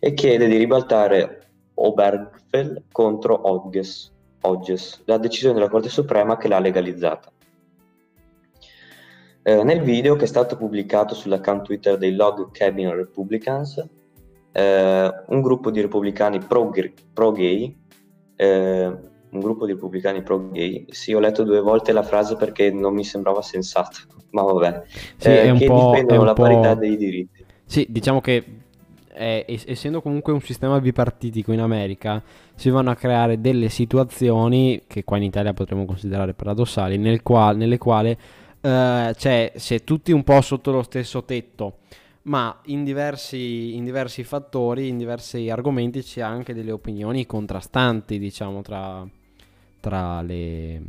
e 0.00 0.14
chiede 0.14 0.48
di 0.48 0.56
ribaltare 0.56 1.50
Obergefell 1.74 2.82
contro 2.90 3.34
Hodges, 3.34 4.12
Hodges, 4.40 5.02
la 5.04 5.18
decisione 5.18 5.54
della 5.54 5.68
Corte 5.68 5.88
Suprema 5.88 6.36
che 6.36 6.48
l'ha 6.48 6.58
legalizzata. 6.58 7.30
Eh, 9.42 9.62
nel 9.62 9.80
video 9.82 10.16
che 10.16 10.24
è 10.24 10.28
stato 10.28 10.56
pubblicato 10.56 11.14
sull'account 11.14 11.62
Twitter 11.62 11.96
dei 11.96 12.14
Log 12.14 12.50
Cabin 12.50 12.94
Republicans, 12.94 13.84
eh, 14.52 15.12
un 15.26 15.40
gruppo 15.40 15.70
di 15.70 15.80
repubblicani 15.80 16.38
pro-gay 16.38 16.92
pro 17.12 17.34
eh, 18.36 19.12
un 19.34 19.40
gruppo 19.40 19.66
di 19.66 19.72
repubblicani 19.72 20.22
pro-gay. 20.22 20.86
Sì, 20.90 21.12
ho 21.12 21.18
letto 21.18 21.42
due 21.42 21.60
volte 21.60 21.92
la 21.92 22.02
frase 22.02 22.36
perché 22.36 22.70
non 22.70 22.94
mi 22.94 23.04
sembrava 23.04 23.42
sensata, 23.42 23.98
ma 24.30 24.42
vabbè. 24.42 24.82
Sì, 25.16 25.28
eh, 25.28 25.52
che 25.52 25.68
difendono 25.68 26.24
la 26.24 26.32
parità 26.32 26.74
dei 26.74 26.96
diritti. 26.96 27.44
Sì, 27.64 27.86
diciamo 27.88 28.20
che 28.20 28.44
eh, 29.12 29.44
essendo 29.66 30.00
comunque 30.00 30.32
un 30.32 30.40
sistema 30.40 30.80
bipartitico 30.80 31.52
in 31.52 31.60
America, 31.60 32.22
si 32.54 32.70
vanno 32.70 32.90
a 32.90 32.94
creare 32.94 33.40
delle 33.40 33.68
situazioni 33.68 34.82
che 34.86 35.04
qua 35.04 35.16
in 35.16 35.24
Italia 35.24 35.52
potremmo 35.52 35.84
considerare 35.84 36.34
paradossali, 36.34 36.96
nel 36.96 37.22
qual, 37.22 37.56
nelle 37.56 37.78
quali 37.78 38.16
eh, 38.60 39.14
cioè, 39.16 39.52
si 39.56 39.74
è 39.74 39.84
tutti 39.84 40.12
un 40.12 40.22
po' 40.22 40.40
sotto 40.40 40.70
lo 40.70 40.82
stesso 40.82 41.24
tetto 41.24 41.78
ma 42.24 42.58
in 42.66 42.84
diversi, 42.84 43.76
in 43.76 43.84
diversi 43.84 44.24
fattori, 44.24 44.88
in 44.88 44.96
diversi 44.96 45.50
argomenti 45.50 46.02
c'è 46.02 46.22
anche 46.22 46.54
delle 46.54 46.70
opinioni 46.70 47.26
contrastanti, 47.26 48.18
diciamo, 48.18 48.62
tra, 48.62 49.06
tra 49.84 50.22
le 50.22 50.80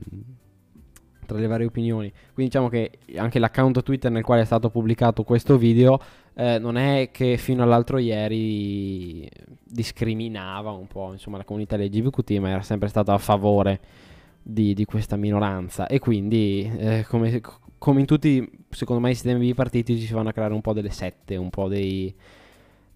tra 1.26 1.40
le 1.40 1.48
varie 1.48 1.66
opinioni. 1.66 2.10
Quindi 2.34 2.52
diciamo 2.52 2.70
che 2.70 3.00
anche 3.18 3.40
l'account 3.40 3.84
Twitter 3.84 4.12
nel 4.12 4.24
quale 4.24 4.42
è 4.42 4.46
stato 4.46 4.70
pubblicato 4.70 5.24
questo 5.24 5.58
video 5.58 6.00
eh, 6.36 6.60
non 6.60 6.78
è 6.78 7.10
che 7.12 7.38
fino 7.38 7.64
all'altro 7.64 7.98
ieri 7.98 9.28
discriminava 9.64 10.72
un 10.72 10.88
po' 10.88 11.12
insomma, 11.12 11.38
la 11.38 11.44
comunità 11.44 11.76
LGBTQ, 11.78 12.38
ma 12.38 12.50
era 12.50 12.62
sempre 12.62 12.88
stato 12.88 13.12
a 13.12 13.18
favore 13.18 13.80
di, 14.42 14.74
di 14.74 14.86
questa 14.86 15.16
minoranza. 15.16 15.88
E 15.88 16.00
quindi, 16.00 16.72
eh, 16.78 17.06
come, 17.10 17.42
come, 17.78 18.00
in 18.00 18.06
tutti, 18.06 18.48
secondo 18.70 19.02
me, 19.02 19.12
i 19.12 19.16
sistemi 19.16 19.40
bipartitici 19.40 20.06
si 20.06 20.14
vanno 20.14 20.30
a 20.30 20.32
creare 20.32 20.54
un 20.54 20.62
po' 20.62 20.74
delle 20.74 20.92
sette, 20.92 21.36
un 21.36 21.50
po' 21.50 21.68
dei, 21.68 22.14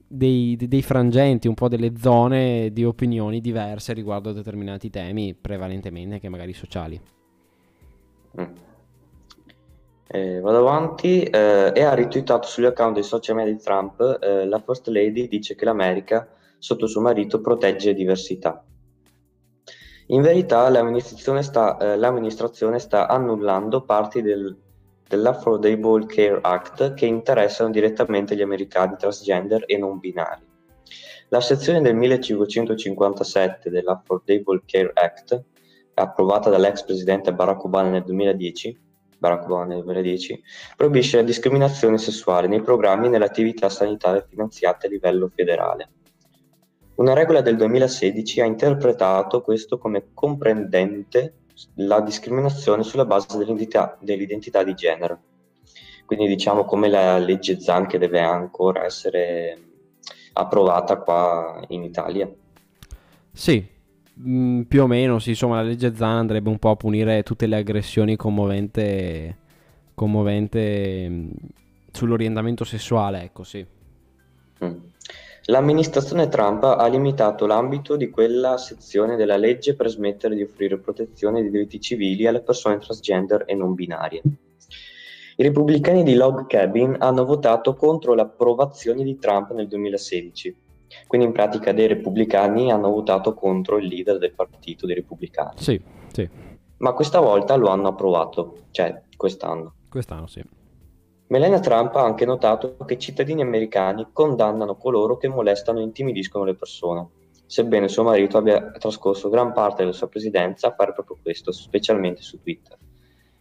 dei, 0.10 0.58
dei, 0.58 0.82
frangenti, 0.82 1.48
un 1.48 1.54
po' 1.54 1.68
delle 1.68 1.94
zone 1.98 2.72
di 2.74 2.84
opinioni 2.84 3.40
diverse 3.40 3.94
riguardo 3.94 4.30
a 4.30 4.34
determinati 4.34 4.90
temi, 4.90 5.36
prevalentemente 5.36 6.16
anche 6.16 6.30
magari 6.30 6.54
sociali. 6.54 7.00
Mm. 8.40 8.44
Eh, 10.12 10.40
vado 10.40 10.58
avanti 10.58 11.22
eh, 11.22 11.72
e 11.74 11.84
ha 11.84 11.94
ritweetato 11.94 12.48
sugli 12.48 12.66
account 12.66 12.96
dei 12.96 13.04
social 13.04 13.36
media 13.36 13.54
di 13.54 13.60
Trump 13.60 14.18
eh, 14.20 14.48
la 14.48 14.60
First 14.60 14.88
Lady 14.88 15.28
dice 15.28 15.54
che 15.54 15.66
l'America 15.66 16.28
sotto 16.58 16.88
suo 16.88 17.02
marito 17.02 17.40
protegge 17.42 17.94
diversità. 17.94 18.64
In 20.08 20.24
verità 20.24 20.68
l'amministrazione 20.70 21.44
sta, 21.44 21.78
eh, 21.78 21.96
l'amministrazione 21.96 22.80
sta 22.80 23.08
annullando 23.08 23.84
parti 23.84 24.24
del, 24.24 24.58
dell'Affordable 25.10 26.06
Care 26.06 26.38
Act 26.40 26.94
che 26.94 27.08
interessano 27.08 27.72
direttamente 27.72 28.36
gli 28.36 28.44
americani 28.44 28.96
transgender 28.96 29.64
e 29.66 29.76
non 29.76 29.98
binari. 29.98 30.46
La 31.30 31.42
sezione 31.42 31.82
del 31.82 31.96
1557 31.96 33.72
dell'Affordable 33.72 34.62
Care 34.68 34.92
Act, 34.94 35.44
approvata 35.96 36.52
dall'ex 36.52 36.84
presidente 36.84 37.34
Barack 37.34 37.64
Obama 37.64 37.90
nel 37.90 38.04
2010, 38.04 38.80
Barack 39.18 39.46
Obama 39.46 39.66
nel 39.66 39.84
2010, 39.84 40.44
proibisce 40.78 41.18
la 41.18 41.24
discriminazione 41.24 41.98
sessuale 41.98 42.48
nei 42.48 42.62
programmi 42.62 43.08
e 43.08 43.10
nelle 43.10 43.26
attività 43.26 43.68
sanitarie 43.68 44.28
finanziate 44.30 44.86
a 44.86 44.90
livello 44.92 45.28
federale. 45.34 45.90
Una 46.96 47.14
regola 47.14 47.42
del 47.42 47.56
2016 47.56 48.42
ha 48.42 48.46
interpretato 48.46 49.42
questo 49.42 49.80
come 49.80 50.10
comprendente 50.14 51.39
la 51.76 52.02
discriminazione 52.02 52.84
sulla 52.84 53.06
base 53.06 53.28
dell'identità, 53.38 53.98
dell'identità 54.02 54.64
di 54.64 54.74
genere. 54.74 55.20
Quindi 56.06 56.28
diciamo 56.28 56.66
come 56.66 56.90
la 56.90 57.18
legge 57.18 57.60
Zan 57.60 57.86
che 57.86 57.98
deve 57.98 58.20
ancora 58.20 58.84
essere 58.84 59.58
approvata 60.34 60.98
qua 60.98 61.64
in 61.70 61.84
Italia. 61.84 62.30
Sì, 63.32 63.66
mm, 64.20 64.62
più 64.62 64.84
o 64.84 64.88
meno, 64.88 65.20
sì, 65.20 65.30
insomma 65.30 65.58
la 65.58 65.68
legge 65.68 65.96
Zan 65.96 66.18
andrebbe 66.18 66.50
un 66.50 66.58
po' 66.58 66.72
a 66.72 66.76
punire 66.76 67.24
tutte 67.24 67.46
le 67.46 67.58
aggressioni 67.58 68.16
commovente, 68.16 69.38
commovente 69.94 71.08
mm, 71.10 71.30
sull'orientamento 71.92 72.64
sessuale, 72.64 73.22
ecco 73.22 73.44
sì. 73.44 73.66
Mm. 74.64 74.78
L'amministrazione 75.50 76.28
Trump 76.28 76.64
ha 76.64 76.86
limitato 76.86 77.48
l'ambito 77.48 77.96
di 77.96 78.12
quella 78.12 78.58
sezione 78.60 79.16
della 79.16 79.36
legge 79.36 79.76
per 79.76 79.90
smettere 79.90 80.36
di 80.36 80.44
offrire 80.44 80.78
protezione 80.78 81.42
di 81.42 81.50
diritti 81.50 81.82
civili 81.82 82.28
alle 82.28 82.42
persone 82.42 82.78
transgender 82.78 83.46
e 83.48 83.56
non 83.56 83.74
binarie. 83.74 84.22
I 85.38 85.44
repubblicani 85.44 86.04
di 86.04 86.14
Log 86.14 86.46
Cabin 86.46 86.98
hanno 87.00 87.26
votato 87.26 87.74
contro 87.74 88.14
l'approvazione 88.14 89.04
di 89.04 89.18
Trump 89.18 89.52
nel 89.54 89.68
2016, 89.68 90.56
quindi 91.08 91.26
in 91.26 91.34
pratica 91.34 91.74
dei 91.74 91.88
repubblicani 91.88 92.72
hanno 92.72 92.92
votato 92.92 93.34
contro 93.34 93.78
il 93.78 93.88
leader 93.88 94.20
del 94.20 94.34
partito 94.34 94.86
dei 94.86 94.94
repubblicani. 94.94 95.54
Sì, 95.56 95.82
sì. 96.12 96.30
Ma 96.78 96.94
questa 96.94 97.20
volta 97.20 97.56
lo 97.56 97.70
hanno 97.70 97.88
approvato, 97.88 98.66
cioè 98.70 99.02
quest'anno. 99.18 99.74
Quest'anno, 99.90 100.28
sì. 100.28 100.44
Melania 101.30 101.60
Trump 101.60 101.96
ha 101.96 102.04
anche 102.04 102.26
notato 102.26 102.76
che 102.88 102.96
i 102.96 103.00
cittadini 103.00 103.44
americani 103.44 104.08
condannano 104.12 104.76
coloro 104.76 105.16
che 105.18 105.28
molestano 105.28 105.78
e 105.78 105.84
intimidiscono 105.84 106.44
le 106.44 106.56
persone, 106.56 107.08
sebbene 107.46 107.88
suo 107.88 108.02
marito 108.02 108.40
abbia 108.40 108.72
trascorso 108.72 109.30
gran 109.30 109.54
parte 109.54 109.84
della 109.84 109.94
sua 109.94 110.08
presidenza 110.08 110.70
a 110.70 110.74
fare 110.76 110.92
proprio 110.92 111.18
questo, 111.22 111.52
specialmente 111.52 112.24
su 112.24 112.42
Twitter. 112.42 112.76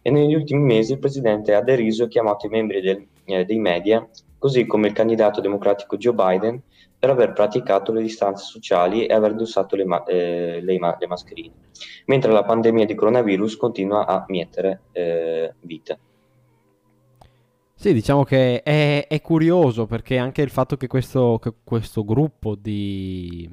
E 0.03 0.11
negli 0.11 0.35
ultimi 0.35 0.61
mesi 0.61 0.93
il 0.93 0.99
presidente 0.99 1.55
ha 1.55 1.63
deriso 1.63 2.03
e 2.03 2.09
chiamato 2.09 2.45
i 2.45 2.49
membri 2.49 2.79
del, 2.79 3.07
eh, 3.25 3.43
dei 3.43 3.57
media, 3.57 4.07
così 4.37 4.67
come 4.67 4.85
il 4.85 4.93
candidato 4.93 5.41
democratico 5.41 5.97
Joe 5.97 6.13
Biden, 6.13 6.61
per 6.99 7.09
aver 7.09 7.33
praticato 7.33 7.91
le 7.91 8.03
distanze 8.03 8.45
sociali 8.45 9.07
e 9.07 9.13
aver 9.15 9.31
indossato 9.31 9.75
le, 9.75 9.85
ma- 9.85 10.03
eh, 10.03 10.59
le, 10.61 10.77
ma- 10.77 10.95
le, 10.99 11.07
mascherine, 11.07 11.55
mentre 12.05 12.31
la 12.31 12.43
pandemia 12.43 12.85
di 12.85 12.93
coronavirus 12.93 13.57
continua 13.57 14.05
a 14.05 14.25
mietere 14.27 14.81
eh, 14.91 15.55
vite. 15.61 15.99
Sì, 17.81 17.93
diciamo 17.93 18.25
che 18.25 18.61
è, 18.61 19.07
è 19.07 19.21
curioso 19.21 19.85
perché 19.85 20.17
anche 20.17 20.41
il 20.41 20.49
fatto 20.49 20.75
che 20.75 20.87
questo, 20.87 21.39
che 21.41 21.53
questo 21.63 22.03
gruppo 22.03 22.55
di 22.55 23.49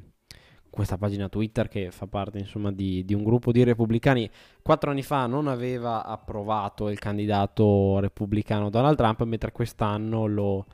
questa 0.69 0.97
pagina 0.97 1.29
Twitter 1.29 1.69
che 1.69 1.91
fa 1.91 2.07
parte 2.07 2.37
insomma 2.37 2.73
di, 2.73 3.05
di, 3.05 3.13
un 3.13 3.23
gruppo 3.23 3.53
di 3.53 3.63
repubblicani 3.63 4.29
quattro 4.61 4.91
anni 4.91 5.01
fa 5.01 5.27
non 5.27 5.47
aveva 5.47 6.03
approvato 6.03 6.89
il 6.89 6.99
candidato 6.99 7.99
repubblicano 7.99 8.69
Donald 8.69 8.97
Trump 8.97 9.23
mentre 9.23 9.53
quest'anno 9.53 10.25
lo, 10.25 10.65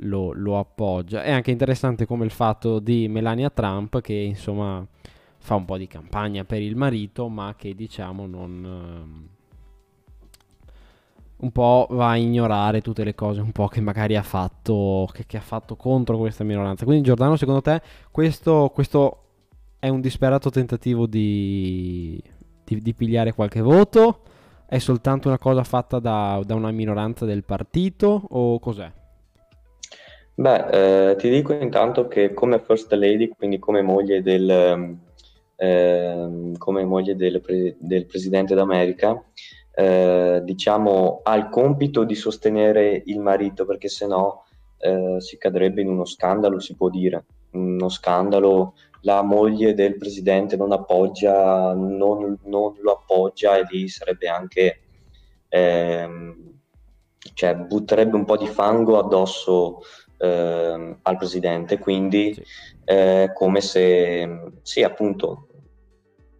lo, 0.00 0.32
lo 0.34 0.58
appoggia. 0.58 1.22
È 1.22 1.30
anche 1.30 1.52
interessante 1.52 2.04
come 2.04 2.26
il 2.26 2.32
fatto 2.32 2.80
di 2.80 3.08
Melania 3.08 3.48
Trump 3.48 4.02
che 4.02 4.12
insomma 4.12 4.86
fa 5.38 5.54
un 5.54 5.64
po' 5.64 5.78
di 5.78 5.86
campagna 5.86 6.44
per 6.44 6.60
il 6.60 6.76
marito 6.76 7.28
ma 7.28 7.54
che 7.56 7.74
diciamo 7.74 8.26
non 8.26 9.32
un 11.44 11.52
po' 11.52 11.86
va 11.90 12.10
a 12.10 12.16
ignorare 12.16 12.80
tutte 12.80 13.04
le 13.04 13.14
cose 13.14 13.42
un 13.42 13.52
po' 13.52 13.68
che 13.68 13.82
magari 13.82 14.16
ha 14.16 14.22
fatto, 14.22 15.06
che, 15.12 15.24
che 15.26 15.36
ha 15.36 15.42
fatto 15.42 15.76
contro 15.76 16.16
questa 16.16 16.42
minoranza. 16.42 16.84
Quindi 16.86 17.04
Giordano, 17.04 17.36
secondo 17.36 17.60
te 17.60 17.82
questo, 18.10 18.70
questo 18.72 19.18
è 19.78 19.88
un 19.88 20.00
disperato 20.00 20.48
tentativo 20.48 21.06
di, 21.06 22.20
di, 22.64 22.80
di, 22.80 22.94
pigliare 22.94 23.34
qualche 23.34 23.60
voto? 23.60 24.20
È 24.66 24.78
soltanto 24.78 25.28
una 25.28 25.38
cosa 25.38 25.62
fatta 25.62 25.98
da, 25.98 26.40
da 26.44 26.54
una 26.54 26.70
minoranza 26.70 27.26
del 27.26 27.44
partito 27.44 28.22
o 28.30 28.58
cos'è? 28.58 28.90
Beh, 30.36 31.10
eh, 31.10 31.16
ti 31.16 31.28
dico 31.28 31.52
intanto 31.52 32.08
che 32.08 32.32
come 32.32 32.58
First 32.58 32.90
Lady, 32.94 33.28
quindi 33.28 33.58
come 33.58 33.82
moglie 33.82 34.22
del, 34.22 34.98
eh, 35.56 36.52
come 36.56 36.84
moglie 36.84 37.14
del, 37.14 37.40
pre- 37.42 37.76
del 37.78 38.06
Presidente 38.06 38.54
d'America, 38.54 39.22
eh, 39.74 40.40
diciamo, 40.44 41.20
ha 41.22 41.34
il 41.36 41.48
compito 41.48 42.04
di 42.04 42.14
sostenere 42.14 43.02
il 43.06 43.18
marito, 43.18 43.64
perché 43.64 43.88
se 43.88 44.06
no 44.06 44.44
eh, 44.78 45.16
si 45.20 45.36
cadrebbe 45.36 45.80
in 45.82 45.88
uno 45.88 46.04
scandalo, 46.04 46.60
si 46.60 46.74
può 46.74 46.88
dire. 46.88 47.24
Uno 47.52 47.88
scandalo, 47.88 48.74
la 49.02 49.22
moglie 49.22 49.74
del 49.74 49.96
presidente 49.96 50.56
non 50.56 50.72
appoggia, 50.72 51.72
non, 51.74 52.38
non 52.44 52.74
lo 52.80 52.92
appoggia 52.92 53.56
e 53.56 53.64
lì 53.68 53.88
sarebbe 53.88 54.28
anche, 54.28 54.80
ehm, 55.48 56.52
cioè 57.34 57.56
butterebbe 57.56 58.16
un 58.16 58.24
po' 58.24 58.36
di 58.36 58.46
fango 58.46 58.98
addosso 58.98 59.80
eh, 60.18 60.96
al 61.02 61.16
presidente, 61.16 61.78
quindi 61.78 62.34
sì. 62.34 62.42
eh, 62.84 63.30
come 63.34 63.60
se, 63.60 64.52
sì 64.62 64.82
appunto, 64.82 65.48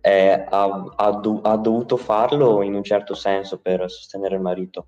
eh, 0.07 0.44
ha, 0.50 0.84
ha, 0.96 1.11
do, 1.12 1.40
ha, 1.40 1.57
dovuto 1.57 1.96
farlo 1.96 2.61
in 2.61 2.74
un 2.74 2.84
certo 2.84 3.14
senso 3.14 3.59
per 3.59 3.90
sostenere 3.90 4.34
il 4.34 4.42
marito. 4.42 4.86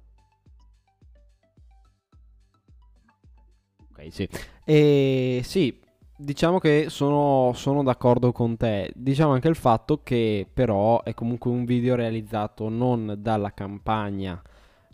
Ok, 3.90 4.12
sì. 4.12 4.28
E 4.62 5.40
sì, 5.42 5.80
diciamo 6.18 6.58
che 6.58 6.88
sono, 6.90 7.52
sono 7.54 7.82
d'accordo 7.82 8.30
con 8.32 8.58
te. 8.58 8.92
Diciamo 8.94 9.32
anche 9.32 9.48
il 9.48 9.56
fatto 9.56 10.02
che 10.02 10.46
però 10.52 11.02
è 11.02 11.14
comunque 11.14 11.50
un 11.50 11.64
video 11.64 11.94
realizzato 11.94 12.68
non 12.68 13.14
dalla 13.16 13.54
campagna 13.54 14.38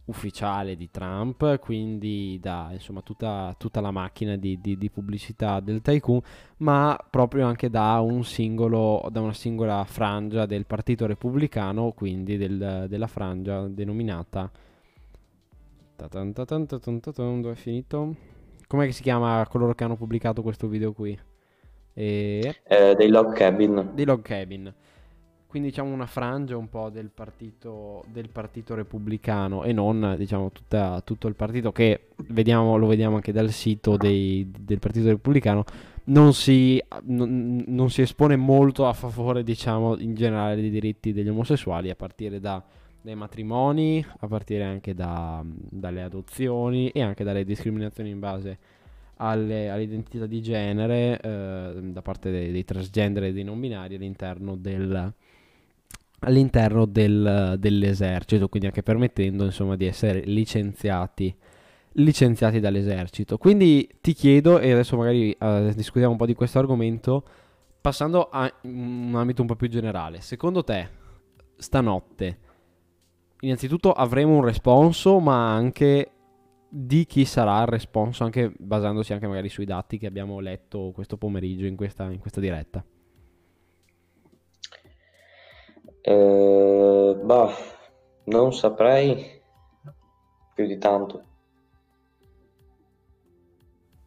ufficiale 0.07 0.77
di 0.77 0.91
Trump, 0.91 1.59
quindi 1.59 2.39
da 2.41 2.71
insomma, 2.73 3.03
tutta, 3.03 3.55
tutta 3.57 3.81
la 3.81 3.91
macchina 3.91 4.37
di, 4.37 4.59
di, 4.61 4.77
di, 4.77 4.91
pubblicità 4.91 5.61
del 5.61 5.81
tycoon, 5.81 6.21
ma 6.59 6.99
proprio 7.09 7.47
anche 7.47 7.71
da, 7.71 8.01
un 8.01 8.25
singolo, 8.25 9.07
da 9.11 9.21
una 9.21 9.33
singola 9.33 9.85
frangia 9.85 10.47
del 10.47 10.67
Partito 10.67 11.07
Repubblicano, 11.07 11.93
quindi 11.93 12.37
del, 12.37 12.87
della 12.89 13.07
frangia 13.07 13.67
denominata... 13.69 14.51
Dove 17.41 17.53
è 17.53 17.57
finito? 17.57 18.17
Com'è 18.67 18.87
che 18.87 18.93
si 18.93 19.03
chiama 19.03 19.47
coloro 19.49 19.73
che 19.75 19.85
hanno 19.85 19.97
pubblicato 19.97 20.43
questo 20.43 20.67
video 20.67 20.93
qui? 20.93 21.17
E... 21.95 22.57
Eh, 22.65 22.95
dei 22.97 23.09
log 23.09 23.35
cabin. 23.35 23.91
Dei 23.95 24.05
log 24.05 24.23
cabin 24.23 24.75
quindi 25.53 25.69
diciamo 25.69 25.93
una 25.93 26.07
frangia 26.07 26.57
un 26.57 26.71
po' 26.71 26.89
del 26.89 27.11
partito, 27.13 28.07
del 28.11 28.31
partito 28.31 28.75
repubblicano 28.75 29.65
e 29.65 29.75
non 29.75 30.15
diciamo 30.17 30.51
tutta, 30.51 31.03
tutto 31.05 31.29
il 31.29 31.35
partito 31.35 31.73
che 31.73 32.09
vediamo, 32.29 32.79
lo 32.79 32.87
vediamo 32.87 33.17
anche 33.17 33.33
dal 33.33 33.51
sito 33.51 33.99
dei, 33.99 34.51
del 34.61 34.79
partito 34.79 35.09
repubblicano 35.09 35.65
non 36.05 36.33
si, 36.33 36.83
non, 37.03 37.63
non 37.67 37.91
si, 37.91 38.01
espone 38.01 38.37
molto 38.37 38.87
a 38.89 38.95
favore 38.95 39.45
diciamo 39.45 39.99
in 39.99 40.15
generale 40.15 40.57
dei 40.57 40.71
diritti 40.71 41.13
degli 41.13 41.29
omosessuali 41.29 41.91
a 41.91 41.97
partire 41.97 42.41
da 42.41 42.65
dai 43.03 43.15
matrimoni, 43.15 44.03
a 44.21 44.27
partire 44.29 44.65
anche 44.65 44.95
da, 44.95 45.45
dalle 45.45 46.01
adozioni 46.01 46.89
e 46.89 47.03
anche 47.03 47.25
dalle 47.25 47.45
discriminazioni 47.45 48.09
in 48.09 48.21
base 48.21 48.59
alle, 49.17 49.69
all'identità 49.69 50.25
di 50.25 50.41
genere 50.41 51.21
eh, 51.21 51.81
da 51.83 52.01
parte 52.01 52.31
dei, 52.31 52.53
dei, 52.53 52.65
transgender 52.65 53.25
e 53.25 53.33
dei 53.35 53.45
non 53.45 53.61
binari 53.61 53.97
all'interno, 53.97 54.57
del, 54.57 55.13
all'interno 56.23 56.87
del, 56.87 57.57
dell'esercito, 57.59 58.49
quindi 58.49 58.69
anche 58.69 58.83
permettendo 58.83 59.45
insomma 59.45 59.77
di 59.77 59.87
essere 59.87 60.21
licenziati 60.21 61.35
licenziati 61.95 62.61
dall'esercito. 62.61 63.39
Quindi 63.39 63.89
ti 64.01 64.13
chiedo, 64.13 64.59
e 64.59 64.73
adesso 64.73 64.97
magari 64.97 65.37
uh, 65.39 65.73
discutiamo 65.75 66.13
un 66.13 66.19
po' 66.19 66.27
di 66.27 66.35
questo 66.35 66.59
argomento, 66.59 67.25
passando 67.81 68.29
a 68.31 68.51
un 68.63 69.13
ambito 69.15 69.43
un 69.43 69.49
po' 69.49 69.57
più 69.57 69.69
generale. 69.69 70.21
Secondo 70.21 70.63
te, 70.65 70.89
stanotte, 71.57 72.39
innanzitutto 73.41 73.93
avremo 73.93 74.37
un 74.37 74.45
responso, 74.45 75.19
ma 75.19 75.53
anche 75.53 76.11
di 76.69 77.05
chi 77.05 77.25
sarà 77.25 77.61
il 77.61 77.69
responso, 77.69 78.25
anche 78.25 78.53
basandosi 78.57 79.13
anche 79.13 79.27
magari 79.27 79.49
sui 79.51 79.67
dati 79.67 79.99
che 79.99 80.07
abbiamo 80.07 80.41
letto 80.41 80.93
questo 80.95 81.19
pomeriggio 81.19 81.67
in 81.67 81.77
questa, 81.77 82.11
in 82.11 82.19
questa 82.19 82.41
diretta? 82.41 82.83
Eh, 86.03 87.21
bah, 87.23 87.53
non 88.25 88.53
saprei 88.53 89.41
più 90.55 90.67
di 90.67 90.79
tanto. 90.79 91.25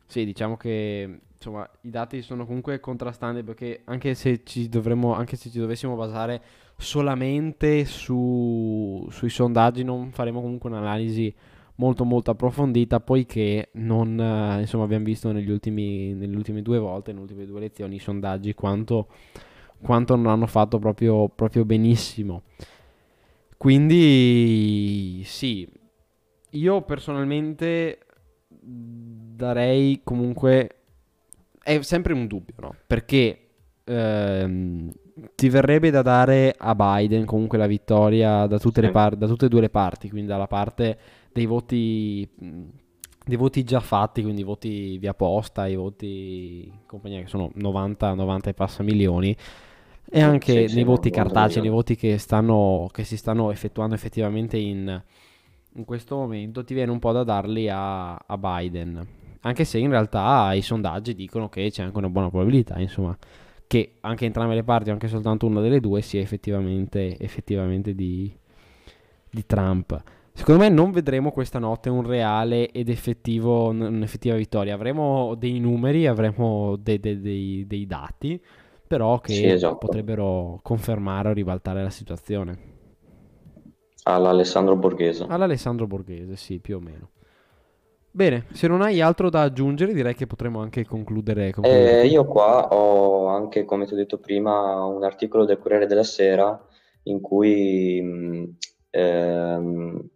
Sì, 0.06 0.24
diciamo 0.24 0.56
che 0.56 1.20
insomma, 1.34 1.70
i 1.82 1.90
dati 1.90 2.22
sono 2.22 2.46
comunque 2.46 2.80
contrastanti 2.80 3.44
perché 3.44 3.82
anche 3.86 4.14
se 4.14 4.44
ci 4.44 4.70
dovremmo, 4.70 5.14
anche 5.14 5.36
se 5.36 5.50
ci 5.50 5.60
dovessimo 5.60 5.96
basare 5.96 6.42
solamente 6.78 7.86
su, 7.86 9.08
sui 9.10 9.30
sondaggi 9.30 9.84
non 9.84 10.12
faremo 10.12 10.42
comunque 10.42 10.70
un'analisi 10.70 11.34
molto 11.76 12.06
molto 12.06 12.32
approfondita 12.32 13.00
poiché 13.00 13.70
non 13.74 14.20
eh, 14.20 14.62
insomma 14.62 14.86
abbiamo 14.86 15.06
visto 15.06 15.32
negli 15.32 15.50
ultimi, 15.50 16.14
nelle 16.14 16.36
ultime 16.36 16.62
due 16.62 16.80
volte 16.80 17.12
nelle 17.12 17.24
ultime 17.24 17.46
due 17.46 17.60
lezioni 17.60 17.96
i 17.96 18.00
sondaggi 18.00 18.54
quanto, 18.54 19.08
quanto 19.86 20.16
non 20.16 20.28
hanno 20.28 20.48
fatto 20.48 20.80
proprio, 20.80 21.30
proprio 21.30 21.64
benissimo. 21.64 22.44
Quindi 23.58 25.22
sì. 25.26 25.68
Io 26.52 26.82
personalmente 26.82 28.00
darei 28.48 30.02
comunque 30.04 30.70
è 31.62 31.82
sempre 31.82 32.14
un 32.14 32.26
dubbio 32.26 32.56
no? 32.60 32.76
perché 32.88 33.48
ehm, 33.84 34.92
ti 35.36 35.50
verrebbe 35.50 35.90
da 35.90 36.02
dare 36.02 36.54
a 36.58 36.74
Biden 36.74 37.26
comunque 37.26 37.58
la 37.58 37.68
vittoria 37.68 38.48
da 38.48 38.58
tutte, 38.58 38.90
par- 38.92 39.16
da 39.16 39.28
tutte 39.28 39.46
e 39.46 39.50
due 39.50 39.62
le 39.62 39.70
parti 39.70 40.10
quindi 40.10 40.28
dalla 40.28 40.48
parte 40.48 40.98
dei 41.32 41.46
voti, 41.46 42.28
dei 42.38 43.36
voti 43.36 43.64
già 43.66 43.82
fatti, 43.82 44.22
quindi 44.22 44.42
i 44.42 44.46
voti 44.46 44.98
via 44.98 45.14
posta, 45.14 45.68
i 45.68 45.76
voti 45.76 46.72
compagnia 46.86 47.20
che 47.20 47.28
sono 47.28 47.52
90, 47.56 48.14
90 48.14 48.50
e 48.52 48.54
passa 48.54 48.84
milioni 48.84 49.36
e 50.10 50.22
anche 50.22 50.68
nei 50.72 50.84
voti 50.84 51.10
cartacei, 51.10 51.62
nei 51.62 51.72
voti 51.72 51.96
che, 51.96 52.18
stanno, 52.18 52.88
che, 52.92 53.04
si 53.04 53.18
stanno 53.18 53.52
effettuando 53.52 53.96
effettivamente 53.96 54.58
in, 54.58 55.02
in, 55.74 55.86
questo 55.86 56.16
momento, 56.16 56.64
ti 56.64 56.74
viene 56.74 56.92
un 56.92 57.00
po' 57.00 57.12
da 57.12 57.24
darli 57.24 57.70
a, 57.70 58.14
a, 58.16 58.38
Biden. 58.38 59.06
Anche 59.42 59.64
se 59.64 59.78
in 59.78 59.90
realtà 59.90 60.54
i 60.54 60.62
sondaggi 60.62 61.16
dicono 61.16 61.50
che 61.50 61.70
c'è 61.70 61.84
anche 61.84 61.98
una 61.98 62.10
buona 62.10 62.30
probabilità, 62.30 62.80
insomma, 62.80 63.18
che 63.68 63.96
anche 64.02 64.26
entrambe 64.26 64.56
le 64.56 64.64
parti, 64.64 64.90
o 64.90 64.94
anche 64.94 65.08
soltanto 65.08 65.46
una 65.46 65.62
delle 65.62 65.80
due, 65.80 66.02
sia 66.02 66.22
effettivamente, 66.22 67.18
effettivamente 67.20 67.94
di, 67.94 68.32
di 69.30 69.46
Trump. 69.46 70.02
Secondo 70.34 70.64
me 70.64 70.70
non 70.70 70.92
vedremo 70.92 71.32
questa 71.32 71.60
notte 71.60 71.90
un 71.90 72.06
reale 72.06 72.70
ed 72.72 72.90
effettivo, 72.90 73.70
un'effettiva 73.70 74.36
vittoria. 74.36 74.74
Avremo 74.74 75.34
dei 75.36 75.60
numeri, 75.60 76.08
avremo 76.08 76.76
dei, 76.76 77.00
dei, 77.00 77.22
dei, 77.22 77.66
dei 77.66 77.86
dati, 77.86 78.42
però 78.88 79.20
che 79.20 79.34
sì, 79.34 79.48
esatto. 79.48 79.78
potrebbero 79.78 80.60
confermare 80.62 81.30
o 81.30 81.34
ribaltare 81.34 81.84
la 81.84 81.90
situazione. 81.90 82.74
All'Alessandro 84.04 84.76
Borghese. 84.76 85.26
All'Alessandro 85.28 85.88
Borghese, 85.88 86.36
sì, 86.36 86.60
più 86.60 86.78
o 86.78 86.80
meno. 86.80 87.10
Bene, 88.12 88.46
se 88.54 88.68
non 88.68 88.82
hai 88.82 89.02
altro 89.02 89.30
da 89.30 89.42
aggiungere, 89.42 89.94
direi 89.94 90.16
che 90.16 90.26
potremmo 90.28 90.62
anche 90.62 90.86
concludere. 90.86 91.52
concludere. 91.52 92.02
Eh, 92.02 92.08
io 92.08 92.26
qua 92.26 92.68
ho 92.70 93.28
anche, 93.28 93.66
come 93.66 93.86
ti 93.86 93.94
ho 93.94 93.98
detto 93.98 94.20
prima, 94.20 94.86
un 94.86 95.04
articolo 95.04 95.44
del 95.44 95.58
Corriere 95.58 95.86
della 95.86 96.04
Sera 96.04 96.58
in 97.04 97.20
cui 97.20 98.02
mh, 98.02 98.58
ehm, 98.92 100.10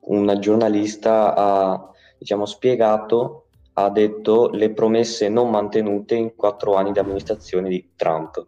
una 0.00 0.38
giornalista 0.38 1.34
ha 1.34 1.90
diciamo, 2.18 2.44
spiegato, 2.44 3.46
ha 3.74 3.90
detto 3.90 4.50
le 4.50 4.70
promesse 4.70 5.28
non 5.28 5.50
mantenute 5.50 6.14
in 6.14 6.34
quattro 6.34 6.74
anni 6.74 6.92
di 6.92 6.98
amministrazione 6.98 7.68
di 7.68 7.92
Trump. 7.96 8.46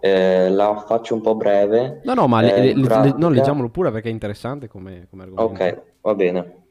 Eh, 0.00 0.48
la 0.48 0.82
faccio 0.86 1.14
un 1.14 1.20
po' 1.20 1.34
breve. 1.34 2.00
No, 2.04 2.14
no, 2.14 2.26
ma 2.26 2.40
eh, 2.40 2.72
le, 2.74 2.80
pratica... 2.80 3.14
le, 3.14 3.20
no, 3.20 3.28
leggiamolo 3.28 3.68
pure 3.68 3.90
perché 3.90 4.08
è 4.08 4.12
interessante 4.12 4.68
come, 4.68 5.06
come 5.10 5.24
argomento. 5.24 5.62
Ok, 5.62 5.82
va 6.00 6.14
bene. 6.14 6.64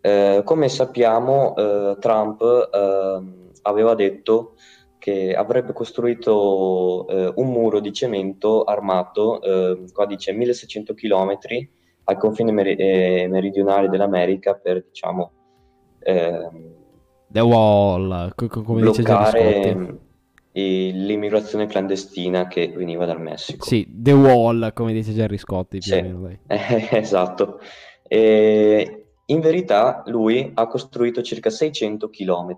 Eh, 0.00 0.42
come 0.44 0.68
sappiamo, 0.68 1.56
eh, 1.56 1.96
Trump 1.98 2.42
ehm, 2.42 3.50
aveva 3.62 3.94
detto 3.94 4.54
che 4.98 5.34
avrebbe 5.34 5.72
costruito 5.72 7.06
eh, 7.08 7.32
un 7.36 7.48
muro 7.50 7.80
di 7.80 7.92
cemento 7.92 8.64
armato, 8.64 9.40
eh, 9.40 9.84
qua 9.92 10.04
dice 10.06 10.32
1600 10.32 10.94
km, 10.94 11.38
al 12.04 12.16
confine 12.18 12.52
mer- 12.52 12.78
eh, 12.78 13.26
meridionale 13.28 13.88
dell'America 13.88 14.54
per, 14.54 14.84
diciamo, 14.84 15.32
ehm, 16.00 16.75
The 17.36 17.42
Wall, 17.42 18.32
come 18.34 18.80
dice 18.80 19.02
bloccare 19.02 19.98
l'immigrazione 20.52 21.66
clandestina 21.66 22.46
che 22.46 22.72
veniva 22.74 23.04
dal 23.04 23.20
Messico. 23.20 23.62
Sì, 23.66 23.86
The 23.90 24.12
Wall, 24.12 24.72
come 24.72 24.94
dice 24.94 25.12
Gerry 25.12 25.36
Scotti. 25.36 25.80
Più 25.80 25.92
sì, 25.92 26.00
meno, 26.00 26.34
esatto. 26.46 27.60
E 28.08 29.08
in 29.26 29.40
verità 29.40 30.02
lui 30.06 30.50
ha 30.54 30.66
costruito 30.66 31.20
circa 31.20 31.50
600 31.50 32.08
km 32.08 32.56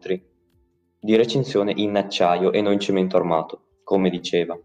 di 1.01 1.17
recinzione 1.17 1.73
in 1.75 1.97
acciaio 1.97 2.53
e 2.53 2.61
non 2.61 2.73
in 2.73 2.79
cemento 2.79 3.17
armato, 3.17 3.81
come 3.83 4.11
diceva. 4.11 4.57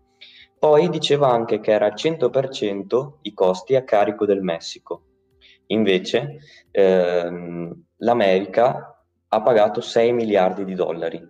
Poi 0.60 0.90
diceva 0.90 1.32
anche 1.32 1.60
che 1.60 1.72
era 1.72 1.88
al 1.88 1.96
100% 1.96 3.14
i 3.24 3.34
costi 3.34 3.76
a 3.76 3.84
carico 3.84 4.28
del 4.28 4.44
Messico. 4.44 5.06
Invece 5.68 6.38
ehm, 6.70 7.84
l'America 7.98 8.93
ha 9.34 9.42
pagato 9.42 9.82
6 9.82 10.14
miliardi 10.14 10.64
di 10.64 10.76
dollari. 10.76 11.30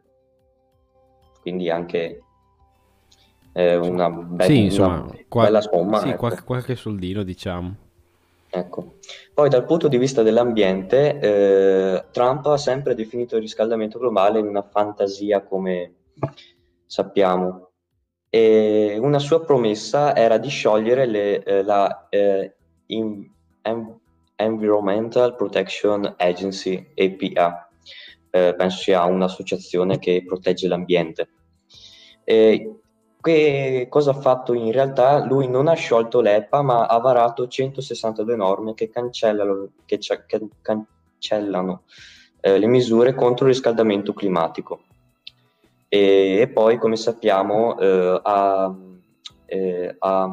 Quindi 1.41 1.69
anche 1.69 2.21
eh, 3.53 3.75
una, 3.77 4.09
be- 4.09 4.45
sì, 4.45 4.63
insomma, 4.63 5.01
una 5.01 5.15
qual- 5.27 5.45
bella 5.45 5.61
somma. 5.61 5.99
Sì, 5.99 6.09
ecco. 6.09 6.17
qualche, 6.17 6.43
qualche 6.43 6.75
soldino 6.75 7.23
diciamo. 7.23 7.75
Ecco. 8.49 8.95
Poi 9.33 9.49
dal 9.49 9.65
punto 9.65 9.87
di 9.87 9.97
vista 9.97 10.21
dell'ambiente, 10.21 11.19
eh, 11.19 12.05
Trump 12.11 12.45
ha 12.47 12.57
sempre 12.57 12.93
definito 12.93 13.35
il 13.35 13.41
riscaldamento 13.41 13.97
globale 13.97 14.39
una 14.39 14.61
fantasia, 14.61 15.41
come 15.41 15.93
sappiamo. 16.85 17.69
E 18.29 18.97
una 18.99 19.19
sua 19.19 19.43
promessa 19.43 20.15
era 20.15 20.37
di 20.37 20.49
sciogliere 20.49 21.05
le, 21.05 21.43
eh, 21.43 21.63
la 21.63 22.07
eh, 22.09 22.55
in, 22.87 23.27
en, 23.61 23.99
Environmental 24.35 25.35
Protection 25.35 26.15
Agency, 26.17 26.91
EPA, 26.95 27.69
eh, 28.35 28.55
penso 28.57 28.77
sia 28.79 29.03
un'associazione 29.03 29.99
che 29.99 30.23
protegge 30.25 30.67
l'ambiente. 30.67 31.29
E 32.23 32.79
che 33.21 33.85
cosa 33.89 34.09
ha 34.09 34.19
fatto 34.19 34.53
in 34.53 34.71
realtà? 34.71 35.23
Lui 35.23 35.47
non 35.47 35.67
ha 35.67 35.73
sciolto 35.73 36.19
l'EPA, 36.19 36.63
ma 36.63 36.87
ha 36.87 36.97
varato 36.97 37.47
162 37.47 38.35
norme 38.35 38.73
che 38.73 38.89
cancellano, 38.89 39.69
che 39.85 39.99
c- 39.99 40.25
che 40.25 40.41
cancellano 40.61 41.83
eh, 42.41 42.57
le 42.57 42.67
misure 42.67 43.13
contro 43.13 43.45
il 43.45 43.53
riscaldamento 43.53 44.13
climatico 44.13 44.81
e, 45.87 46.39
e 46.41 46.47
poi 46.47 46.79
come 46.79 46.95
sappiamo 46.95 47.77
eh, 47.77 48.19
ha, 48.23 48.75
eh, 49.45 49.95
ha, 49.99 50.29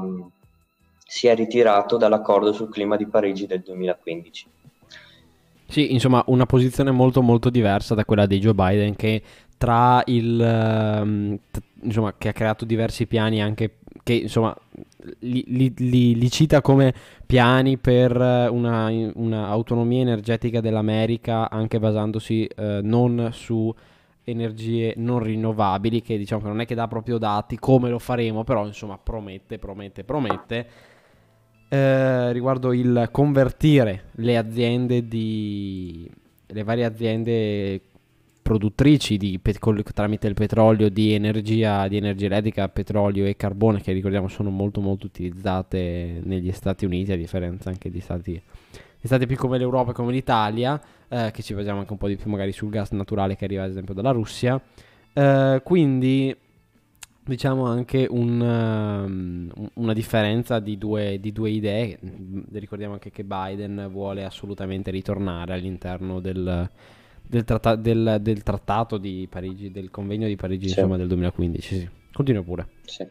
si 1.05 1.27
è 1.27 1.35
ritirato 1.35 1.99
dall'accordo 1.99 2.55
sul 2.55 2.71
clima 2.71 2.97
di 2.97 3.07
Parigi 3.07 3.47
del 3.47 3.61
2015. 3.61 4.59
Sì, 5.71 5.93
insomma, 5.93 6.23
una 6.27 6.47
posizione 6.47 6.91
molto 6.91 7.23
molto 7.23 7.49
diversa 7.49 7.95
da 7.95 8.05
quella 8.05 8.27
di 8.27 8.39
Joe 8.39 8.55
Biden 8.55 8.97
che 8.97 9.23
tra 9.57 10.03
il 10.07 10.41
ehm, 10.41 11.39
t- 11.51 11.63
insomma 11.83 12.15
che 12.17 12.29
ha 12.29 12.33
creato 12.33 12.65
diversi 12.65 13.07
piani 13.07 13.43
anche 13.43 13.77
che 14.03 14.15
insomma 14.15 14.57
li, 15.21 15.45
li, 15.47 15.73
li, 15.77 16.15
li 16.17 16.31
cita 16.31 16.61
come 16.61 16.95
piani 17.27 17.77
per 17.77 18.17
una, 18.17 18.91
una, 19.15 19.47
autonomia 19.49 20.01
energetica 20.01 20.61
dell'America 20.61 21.51
anche 21.51 21.79
basandosi 21.79 22.47
eh, 22.47 22.81
non 22.83 23.31
su 23.33 23.73
energie 24.25 24.95
non 24.97 25.21
rinnovabili, 25.21 26.03
che 26.03 26.17
diciamo 26.17 26.43
che 26.43 26.49
non 26.49 26.61
è 26.61 26.67
che 26.67 26.75
dà 26.75 26.89
proprio 26.89 27.19
dati 27.19 27.59
come 27.59 27.91
lo 27.91 27.99
faremo, 27.99 28.45
però 28.45 28.67
insomma 28.67 28.99
promette, 28.99 29.59
promette, 29.59 30.05
promette. 30.05 30.67
Eh, 31.73 32.33
riguardo 32.33 32.73
il 32.73 33.09
convertire 33.13 34.07
le 34.17 34.37
aziende 34.37 35.07
di 35.07 36.11
le 36.53 36.65
varie 36.65 36.85
aziende 36.85 37.81
produttrici 38.43 39.17
di, 39.17 39.41
tramite 39.95 40.27
il 40.27 40.35
petrolio 40.35 40.89
di 40.91 41.13
energia, 41.13 41.87
di 41.87 41.97
energia 41.97 42.27
elettrica, 42.27 42.69
petrolio 42.69 43.25
e 43.25 43.37
carbone 43.37 43.81
che 43.81 43.93
ricordiamo 43.93 44.27
sono 44.27 44.51
molto 44.51 44.81
molto 44.81 45.07
utilizzate 45.07 46.21
negli 46.25 46.51
Stati 46.51 46.85
Uniti 46.85 47.13
a 47.13 47.17
differenza 47.17 47.69
anche 47.69 47.89
di 47.89 48.01
stati, 48.01 48.43
stati 49.01 49.27
più 49.27 49.37
come 49.37 49.57
l'Europa 49.57 49.93
e 49.93 49.95
come 49.95 50.11
l'Italia 50.11 50.81
eh, 51.09 51.31
che 51.33 51.43
ci 51.43 51.55
basiamo 51.55 51.79
anche 51.79 51.93
un 51.93 51.99
po' 51.99 52.09
di 52.09 52.17
più 52.17 52.29
magari 52.29 52.51
sul 52.51 52.71
gas 52.71 52.91
naturale 52.91 53.37
che 53.37 53.45
arriva 53.45 53.63
ad 53.63 53.71
esempio 53.71 53.95
dalla 53.95 54.11
Russia. 54.11 54.61
Eh, 55.13 55.61
quindi 55.63 56.37
diciamo 57.31 57.65
anche 57.65 58.07
un, 58.11 58.41
um, 58.41 59.69
una 59.75 59.93
differenza 59.93 60.59
di 60.59 60.77
due, 60.77 61.19
di 61.21 61.33
due, 61.33 61.51
idee. 61.51 61.99
Ricordiamo 62.53 62.95
anche 62.95 63.11
che 63.11 63.25
Biden 63.25 63.89
vuole 63.91 64.25
assolutamente 64.25 64.91
ritornare 64.91 65.55
all'interno 65.55 66.21
del, 66.21 66.69
del, 67.23 67.45
tratta- 67.45 67.77
del, 67.77 68.19
del 68.21 68.43
trattato 68.43 68.99
di 68.99 69.27
Parigi, 69.31 69.71
del 69.71 69.91
convegno 69.91 70.27
di 70.27 70.37
Parigi 70.37 70.69
sì. 70.69 70.75
insomma, 70.79 70.97
del 70.97 71.07
2015. 71.07 71.75
Sì. 71.79 71.89
Continua 72.13 72.43
pure. 72.43 72.67
Sì. 72.85 73.07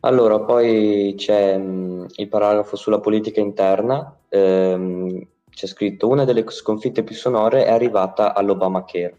Allora, 0.00 0.40
poi 0.40 1.14
c'è 1.16 1.56
mh, 1.56 2.06
il 2.16 2.28
paragrafo 2.28 2.76
sulla 2.76 3.00
politica 3.00 3.40
interna. 3.40 4.14
Ehm, 4.28 5.26
c'è 5.50 5.66
scritto: 5.66 6.08
Una 6.08 6.24
delle 6.24 6.44
sconfitte 6.48 7.02
più 7.02 7.14
sonore 7.14 7.64
è 7.64 7.70
arrivata 7.70 8.34
all'Obamacare 8.34 9.16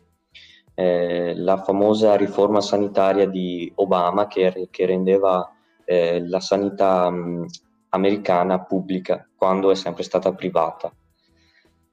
eh, 0.76 1.34
la 1.36 1.58
famosa 1.58 2.16
riforma 2.16 2.62
sanitaria 2.62 3.28
di 3.28 3.72
Obama 3.76 4.28
che, 4.28 4.68
che 4.72 4.86
rendeva 4.86 5.52
eh, 5.86 6.26
la 6.28 6.40
sanità 6.40 7.10
mh, 7.10 7.46
americana 7.90 8.64
pubblica 8.64 9.28
quando 9.36 9.72
è 9.72 9.76
sempre 9.76 10.04
stata 10.04 10.34
privata. 10.34 10.92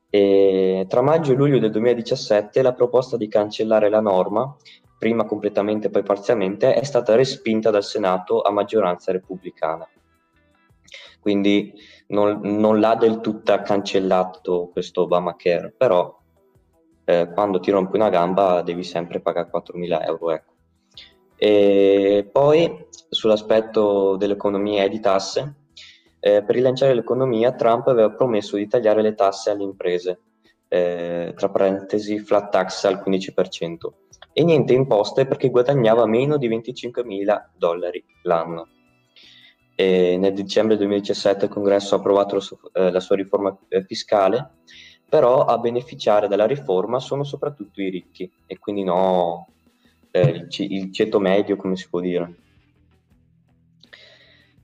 E 0.09 0.87
tra 0.89 1.03
maggio 1.03 1.33
e 1.33 1.37
luglio 1.37 1.59
del 1.59 1.71
2017 1.71 2.63
la 2.63 2.73
proposta 2.73 3.17
di 3.17 3.29
cancellare 3.29 3.89
la 3.89 4.01
norma, 4.01 4.57
prima 4.99 5.25
completamente 5.25 5.87
e 5.87 5.91
poi 5.91 6.03
parzialmente, 6.03 6.75
è 6.75 6.83
stata 6.83 7.15
respinta 7.15 7.71
dal 7.71 7.85
Senato 7.85 8.43
a 8.43 8.51
maggioranza 8.51 9.13
repubblicana. 9.13 9.89
Quindi 11.21 11.73
non, 12.09 12.41
non 12.43 12.81
l'ha 12.81 12.97
del 12.97 13.21
tutto 13.21 13.61
cancellato 13.63 14.71
questo 14.73 15.03
Obamacare, 15.03 15.73
però 15.77 16.20
eh, 17.05 17.31
quando 17.33 17.61
ti 17.61 17.71
rompi 17.71 17.97
una 17.97 18.09
gamba 18.09 18.63
devi 18.63 18.83
sempre 18.83 19.21
pagare 19.21 19.51
4.000 19.53 20.05
euro. 20.05 20.31
Ecco. 20.31 20.53
E 21.37 22.29
poi 22.31 22.87
sull'aspetto 23.09 24.17
dell'economia 24.17 24.85
e 24.85 24.89
di 24.89 25.01
tasse, 25.01 25.55
eh, 26.21 26.43
per 26.43 26.55
rilanciare 26.55 26.95
l'economia 26.95 27.53
Trump 27.53 27.87
aveva 27.89 28.11
promesso 28.11 28.57
di 28.57 28.69
tagliare 28.69 29.01
le 29.01 29.15
tasse 29.15 29.51
alle 29.51 29.63
imprese, 29.63 30.21
eh, 30.69 31.33
tra 31.35 31.49
parentesi 31.49 32.19
flat 32.19 32.51
tax 32.51 32.85
al 32.85 33.03
15%, 33.03 33.95
e 34.33 34.45
niente 34.45 34.75
imposte 34.75 35.27
perché 35.27 35.49
guadagnava 35.49 36.07
meno 36.07 36.37
di 36.37 36.49
25.000 36.49 37.53
dollari 37.57 38.05
l'anno. 38.23 38.69
E 39.75 40.19
nel 40.19 40.35
dicembre 40.35 40.77
2017 40.77 41.47
il 41.47 41.51
Congresso 41.51 41.95
ha 41.95 41.99
approvato 41.99 42.35
la 42.35 42.41
sua, 42.43 42.59
eh, 42.75 42.91
la 42.91 43.01
sua 43.01 43.17
riforma 43.17 43.59
eh, 43.69 43.83
fiscale 43.83 44.59
però 45.11 45.45
a 45.45 45.59
beneficiare 45.59 46.29
della 46.29 46.47
riforma 46.47 47.01
sono 47.01 47.25
soprattutto 47.25 47.83
i 47.83 47.91
ricchi 47.91 48.31
e 48.47 48.59
quindi 48.61 48.85
no 48.85 49.49
eh, 50.13 50.21
il, 50.21 50.49
il, 50.49 50.93
ceto 50.93 51.19
medio, 51.19 51.57
come 51.57 51.75
si 51.75 51.89
può 51.89 51.99
dire. 51.99 52.35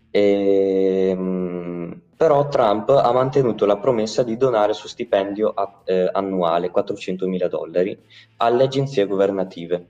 E, 0.09 1.09
ehm, 1.11 2.01
però 2.17 2.47
Trump 2.49 2.89
ha 2.91 3.13
mantenuto 3.13 3.67
la 3.67 3.77
promessa 3.77 4.23
di 4.23 4.37
donare 4.37 4.71
il 4.71 4.77
suo 4.77 4.89
stipendio 4.89 5.51
a, 5.51 5.83
eh, 5.85 6.09
annuale, 6.13 6.71
400 6.71 7.27
mila 7.27 7.49
dollari, 7.49 7.99
alle 8.37 8.63
agenzie 8.63 9.07
governative, 9.07 9.89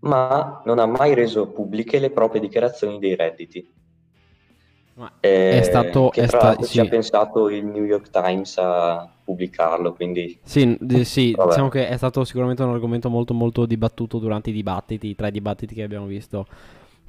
ma 0.00 0.62
non 0.64 0.78
ha 0.78 0.86
mai 0.86 1.14
reso 1.14 1.48
pubbliche 1.48 1.98
le 1.98 2.10
proprie 2.10 2.40
dichiarazioni 2.40 3.00
dei 3.00 3.16
redditi. 3.16 3.68
Ma 4.96 5.12
eh, 5.20 5.58
è 5.58 5.62
stato, 5.62 6.08
che 6.08 6.22
è 6.22 6.26
sta- 6.26 6.56
ci 6.56 6.80
ha 6.80 6.86
pensato 6.86 7.50
il 7.50 7.66
New 7.66 7.84
York 7.84 8.08
Times 8.08 8.56
a 8.56 9.06
pubblicarlo, 9.24 9.92
quindi... 9.92 10.38
Sì, 10.42 10.74
d- 10.80 11.02
sì 11.02 11.36
diciamo 11.38 11.68
che 11.68 11.88
è 11.88 11.96
stato 11.98 12.24
sicuramente 12.24 12.62
un 12.62 12.72
argomento 12.72 13.10
molto 13.10 13.34
molto 13.34 13.66
dibattuto 13.66 14.18
durante 14.18 14.48
i 14.50 14.54
dibattiti, 14.54 15.14
tra 15.14 15.28
i 15.28 15.32
dibattiti 15.32 15.74
che 15.74 15.82
abbiamo 15.82 16.06
visto 16.06 16.46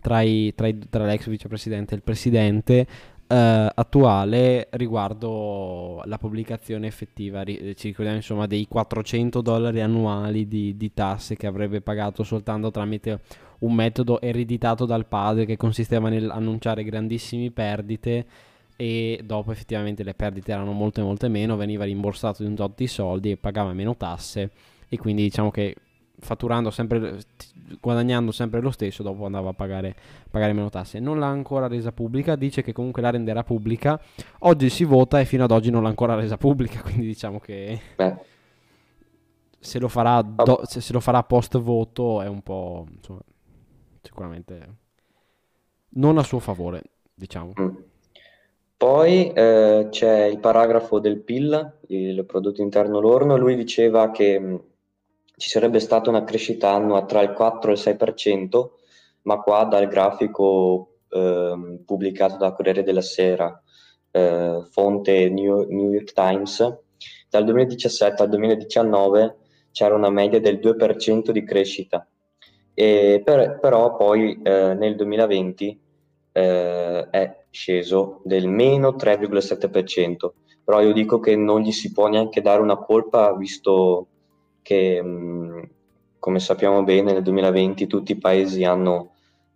tra, 0.01 0.19
i, 0.19 0.53
tra, 0.53 0.67
i, 0.67 0.77
tra 0.89 1.05
l'ex 1.05 1.27
vicepresidente 1.27 1.93
e 1.93 1.97
il 1.97 2.03
presidente 2.03 2.87
eh, 3.27 3.71
attuale 3.73 4.67
riguardo 4.71 6.01
la 6.05 6.17
pubblicazione 6.17 6.87
effettiva. 6.87 7.45
Ci 7.45 7.87
ricordiamo 7.87 8.17
insomma 8.17 8.47
dei 8.47 8.67
400 8.67 9.41
dollari 9.41 9.79
annuali 9.79 10.45
di, 10.47 10.75
di 10.75 10.93
tasse 10.93 11.37
che 11.37 11.47
avrebbe 11.47 11.79
pagato 11.79 12.23
soltanto 12.23 12.69
tramite 12.69 13.19
un 13.59 13.73
metodo 13.73 14.21
ereditato 14.21 14.85
dal 14.85 15.05
padre 15.05 15.45
che 15.45 15.57
consisteva 15.57 16.09
nell'annunciare 16.09 16.83
grandissime 16.83 17.51
perdite 17.51 18.25
e 18.75 19.21
dopo 19.23 19.51
effettivamente 19.51 20.03
le 20.03 20.13
perdite 20.13 20.51
erano 20.51 20.71
molte 20.71 21.01
molte 21.01 21.27
meno, 21.27 21.55
veniva 21.55 21.83
rimborsato 21.83 22.43
di 22.43 22.49
un 22.49 22.55
tot 22.55 22.73
di 22.75 22.87
soldi 22.87 23.31
e 23.31 23.37
pagava 23.37 23.73
meno 23.73 23.95
tasse 23.95 24.51
e 24.87 24.97
quindi 24.97 25.23
diciamo 25.23 25.49
che 25.49 25.75
fatturando 26.19 26.71
sempre, 26.71 27.19
guadagnando 27.79 28.31
sempre 28.31 28.61
lo 28.61 28.71
stesso, 28.71 29.03
dopo 29.03 29.25
andava 29.25 29.49
a 29.49 29.53
pagare, 29.53 29.95
pagare, 30.29 30.53
meno 30.53 30.69
tasse. 30.69 30.99
Non 30.99 31.19
l'ha 31.19 31.27
ancora 31.27 31.67
resa 31.67 31.91
pubblica, 31.91 32.35
dice 32.35 32.63
che 32.63 32.73
comunque 32.73 33.01
la 33.01 33.11
renderà 33.11 33.43
pubblica. 33.43 33.99
Oggi 34.39 34.69
si 34.69 34.83
vota 34.83 35.19
e 35.19 35.25
fino 35.25 35.43
ad 35.43 35.51
oggi 35.51 35.69
non 35.69 35.83
l'ha 35.83 35.89
ancora 35.89 36.15
resa 36.15 36.37
pubblica, 36.37 36.81
quindi 36.83 37.05
diciamo 37.05 37.39
che 37.39 37.79
se 39.59 39.79
lo, 39.79 39.87
farà 39.87 40.21
do, 40.21 40.61
se, 40.63 40.93
lo 40.93 40.99
farà 40.99 41.23
post 41.23 41.57
voto 41.57 42.21
è 42.21 42.27
un 42.27 42.41
po' 42.41 42.85
insomma, 42.95 43.19
sicuramente 44.01 44.75
non 45.89 46.17
a 46.17 46.23
suo 46.23 46.39
favore, 46.39 46.83
diciamo. 47.13 47.53
Mm. 47.59 47.75
Poi 48.77 49.31
eh, 49.31 49.87
c'è 49.89 50.25
il 50.25 50.39
paragrafo 50.39 50.99
del 50.99 51.19
PIL, 51.21 51.79
il 51.87 52.25
prodotto 52.25 52.61
interno 52.61 52.99
lordo, 52.99 53.35
lui 53.35 53.55
diceva 53.55 54.11
che 54.11 54.39
mm, 54.39 54.55
ci 55.35 55.49
sarebbe 55.49 55.79
stata 55.79 56.09
una 56.09 56.23
crescita 56.23 56.71
annua 56.71 57.05
tra 57.05 57.21
il 57.21 57.33
4 57.33 57.71
e 57.71 57.73
il 57.73 57.79
6%, 57.79 58.69
ma 59.23 59.37
qua 59.39 59.63
dal 59.63 59.87
grafico 59.87 60.97
eh, 61.09 61.81
pubblicato 61.85 62.37
da 62.37 62.53
Corriere 62.53 62.83
della 62.83 63.01
Sera, 63.01 63.61
eh, 64.11 64.61
fonte 64.69 65.29
New, 65.29 65.65
New, 65.69 65.91
York 65.91 66.13
Times, 66.13 66.77
dal 67.29 67.43
2017 67.45 68.21
al 68.21 68.29
2019 68.29 69.35
c'era 69.71 69.95
una 69.95 70.09
media 70.09 70.39
del 70.39 70.59
2% 70.59 71.31
di 71.31 71.43
crescita, 71.43 72.07
e 72.79 73.23
per, 73.25 73.57
però 73.59 73.95
poi 73.95 74.39
eh, 74.43 74.75
nel 74.75 74.95
2020 74.95 75.79
eh, 76.31 77.07
è 77.09 77.45
sceso 77.49 78.21
del 78.23 78.47
meno 78.47 78.89
3,7%, 78.89 80.33
però 80.63 80.81
io 80.83 80.93
dico 80.93 81.19
che 81.19 81.35
non 81.35 81.61
gli 81.61 81.71
si 81.71 81.91
può 81.91 82.05
neanche 82.07 82.39
dare 82.39 82.61
una 82.61 82.77
colpa 82.77 83.33
visto 83.33 84.09
che, 84.61 85.01
mh, 85.01 85.69
come 86.19 86.37
sappiamo 86.37 86.83
bene, 86.83 87.13
nel 87.13 87.23
2020 87.23 87.87
tutti 87.87 88.11
i 88.11 88.19
paesi 88.19 88.63
hanno 88.63 89.13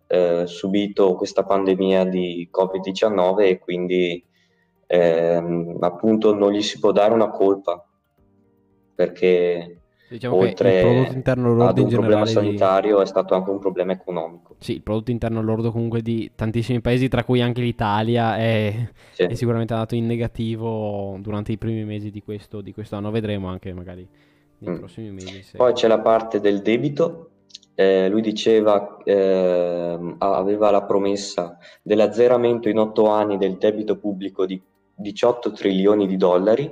eh, 0.08 0.42
subito 0.48 1.14
questa 1.14 1.44
pandemia 1.44 2.02
di 2.02 2.50
Covid-19 2.50 3.38
e 3.42 3.58
quindi 3.60 4.24
ehm, 4.88 5.76
appunto 5.78 6.34
non 6.34 6.50
gli 6.50 6.62
si 6.62 6.80
può 6.80 6.90
dare 6.90 7.14
una 7.14 7.30
colpa 7.30 7.86
perché 8.96 9.81
diciamo 10.12 10.36
oltre 10.36 10.76
il 10.76 10.84
prodotto 10.84 11.12
interno 11.14 11.54
lordo 11.54 11.64
ad 11.64 11.78
un 11.78 11.88
problema 11.88 12.26
sanitario 12.26 12.96
di... 12.96 13.02
è 13.02 13.06
stato 13.06 13.34
anche 13.34 13.50
un 13.50 13.58
problema 13.58 13.92
economico. 13.92 14.56
Sì, 14.58 14.74
il 14.74 14.82
prodotto 14.82 15.10
interno 15.10 15.42
lordo 15.42 15.72
comunque 15.72 16.02
di 16.02 16.30
tantissimi 16.34 16.80
paesi, 16.80 17.08
tra 17.08 17.24
cui 17.24 17.40
anche 17.40 17.60
l'Italia, 17.60 18.36
è, 18.36 18.88
sì. 19.12 19.22
è 19.22 19.34
sicuramente 19.34 19.72
andato 19.72 19.94
in 19.94 20.06
negativo 20.06 21.16
durante 21.20 21.52
i 21.52 21.58
primi 21.58 21.84
mesi 21.84 22.10
di 22.10 22.22
questo, 22.22 22.60
di 22.60 22.72
questo 22.72 22.96
anno. 22.96 23.10
Vedremo 23.10 23.48
anche 23.48 23.72
magari 23.72 24.06
nei 24.58 24.74
mm. 24.74 24.78
prossimi 24.78 25.10
mesi. 25.10 25.42
Se... 25.42 25.56
Poi 25.56 25.72
c'è 25.72 25.88
la 25.88 26.00
parte 26.00 26.40
del 26.40 26.60
debito. 26.62 27.28
Eh, 27.74 28.08
lui 28.08 28.20
diceva, 28.20 28.98
eh, 29.02 29.98
aveva 30.18 30.70
la 30.70 30.82
promessa 30.82 31.56
dell'azzeramento 31.82 32.68
in 32.68 32.78
otto 32.78 33.08
anni 33.08 33.38
del 33.38 33.56
debito 33.56 33.96
pubblico 33.96 34.44
di 34.44 34.60
18 34.94 35.52
trilioni 35.52 36.06
di 36.06 36.16
dollari. 36.16 36.70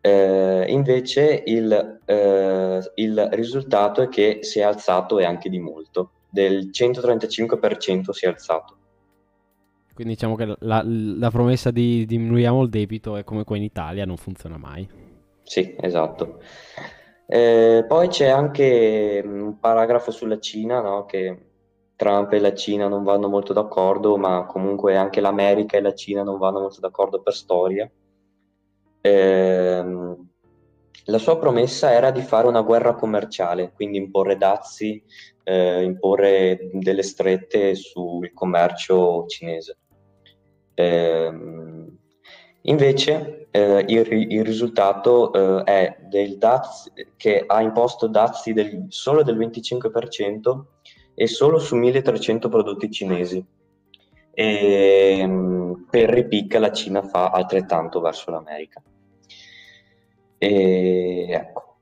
Eh, 0.00 0.64
invece 0.68 1.42
il, 1.46 2.00
eh, 2.04 2.80
il 2.94 3.28
risultato 3.32 4.02
è 4.02 4.08
che 4.08 4.38
si 4.42 4.60
è 4.60 4.62
alzato 4.62 5.18
e 5.18 5.24
anche 5.24 5.48
di 5.48 5.58
molto, 5.58 6.10
del 6.30 6.70
135% 6.72 8.10
si 8.10 8.24
è 8.24 8.28
alzato. 8.28 8.76
Quindi 9.94 10.14
diciamo 10.14 10.36
che 10.36 10.54
la, 10.60 10.82
la 10.84 11.30
promessa 11.30 11.72
di 11.72 12.06
diminuiamo 12.06 12.62
il 12.62 12.68
debito 12.68 13.16
è 13.16 13.24
come 13.24 13.42
qua 13.42 13.56
in 13.56 13.64
Italia, 13.64 14.04
non 14.04 14.16
funziona 14.16 14.56
mai. 14.56 14.88
Sì, 15.42 15.74
esatto. 15.80 16.40
Eh, 17.26 17.84
poi 17.86 18.08
c'è 18.08 18.28
anche 18.28 19.20
un 19.24 19.58
paragrafo 19.58 20.12
sulla 20.12 20.38
Cina, 20.38 20.80
no, 20.80 21.04
che 21.04 21.46
Trump 21.96 22.32
e 22.32 22.38
la 22.38 22.54
Cina 22.54 22.86
non 22.86 23.02
vanno 23.02 23.28
molto 23.28 23.52
d'accordo, 23.52 24.16
ma 24.16 24.46
comunque 24.46 24.96
anche 24.96 25.20
l'America 25.20 25.76
e 25.76 25.80
la 25.80 25.94
Cina 25.94 26.22
non 26.22 26.38
vanno 26.38 26.60
molto 26.60 26.78
d'accordo 26.78 27.20
per 27.20 27.34
storia. 27.34 27.90
Ehm, 29.00 30.28
la 31.06 31.18
sua 31.18 31.38
promessa 31.38 31.92
era 31.92 32.10
di 32.10 32.20
fare 32.20 32.46
una 32.46 32.60
guerra 32.60 32.94
commerciale, 32.94 33.72
quindi 33.74 33.96
imporre 33.96 34.36
dazi, 34.36 35.02
eh, 35.42 35.82
imporre 35.82 36.68
delle 36.72 37.02
strette 37.02 37.74
sul 37.74 38.32
commercio 38.34 39.24
cinese. 39.26 39.78
Eh, 40.74 41.32
invece 42.62 43.48
eh, 43.50 43.84
il, 43.88 44.06
il, 44.30 44.44
risultato 44.44 45.64
eh, 45.64 45.64
è 45.64 45.96
dazi, 46.36 46.92
che 47.16 47.42
ha 47.46 47.62
imposto 47.62 48.06
dazi 48.06 48.52
del, 48.52 48.84
solo 48.88 49.22
del 49.22 49.38
25% 49.38 50.64
e 51.14 51.26
solo 51.26 51.58
su 51.58 51.74
1300 51.74 52.48
prodotti 52.48 52.90
cinesi. 52.90 53.44
E, 54.34 55.18
ehm, 55.18 55.67
per 55.88 56.10
ripicca 56.10 56.58
la 56.58 56.72
Cina 56.72 57.02
fa 57.02 57.30
altrettanto 57.30 58.00
verso 58.00 58.30
l'America. 58.30 58.82
E 60.38 61.26
ecco. 61.28 61.76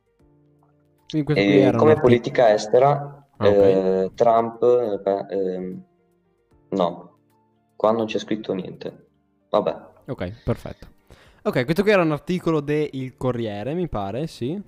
E 1.08 1.72
come 1.76 2.00
politica 2.00 2.52
estera, 2.52 3.28
ah, 3.36 3.48
okay. 3.48 4.04
eh, 4.04 4.10
Trump, 4.14 4.62
eh, 4.62 5.26
eh, 5.30 5.76
no, 6.70 7.18
qua 7.76 7.92
non 7.92 8.06
c'è 8.06 8.18
scritto 8.18 8.52
niente. 8.54 9.06
Vabbè. 9.50 9.76
Ok, 10.06 10.42
perfetto. 10.42 10.86
Ok, 11.42 11.64
questo 11.64 11.82
qui 11.82 11.92
era 11.92 12.02
un 12.02 12.10
articolo 12.10 12.60
del 12.60 13.16
Corriere, 13.16 13.74
mi 13.74 13.88
pare, 13.88 14.26
sì. 14.26 14.60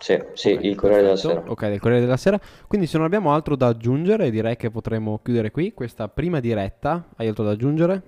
Sì, 0.00 0.18
sì, 0.32 0.52
okay, 0.52 0.66
il 0.66 0.76
Corriere 0.76 1.02
perfetto. 1.02 1.28
della 1.28 1.40
Sera. 1.40 1.50
Ok, 1.52 1.68
del 1.68 1.80
Corriere 1.80 2.02
della 2.02 2.16
Sera. 2.16 2.40
Quindi 2.66 2.86
se 2.86 2.96
non 2.96 3.06
abbiamo 3.06 3.34
altro 3.34 3.54
da 3.54 3.66
aggiungere, 3.66 4.30
direi 4.30 4.56
che 4.56 4.70
potremmo 4.70 5.20
chiudere 5.22 5.50
qui 5.50 5.74
questa 5.74 6.08
prima 6.08 6.40
diretta. 6.40 7.08
Hai 7.16 7.28
altro 7.28 7.44
da 7.44 7.50
aggiungere? 7.50 8.02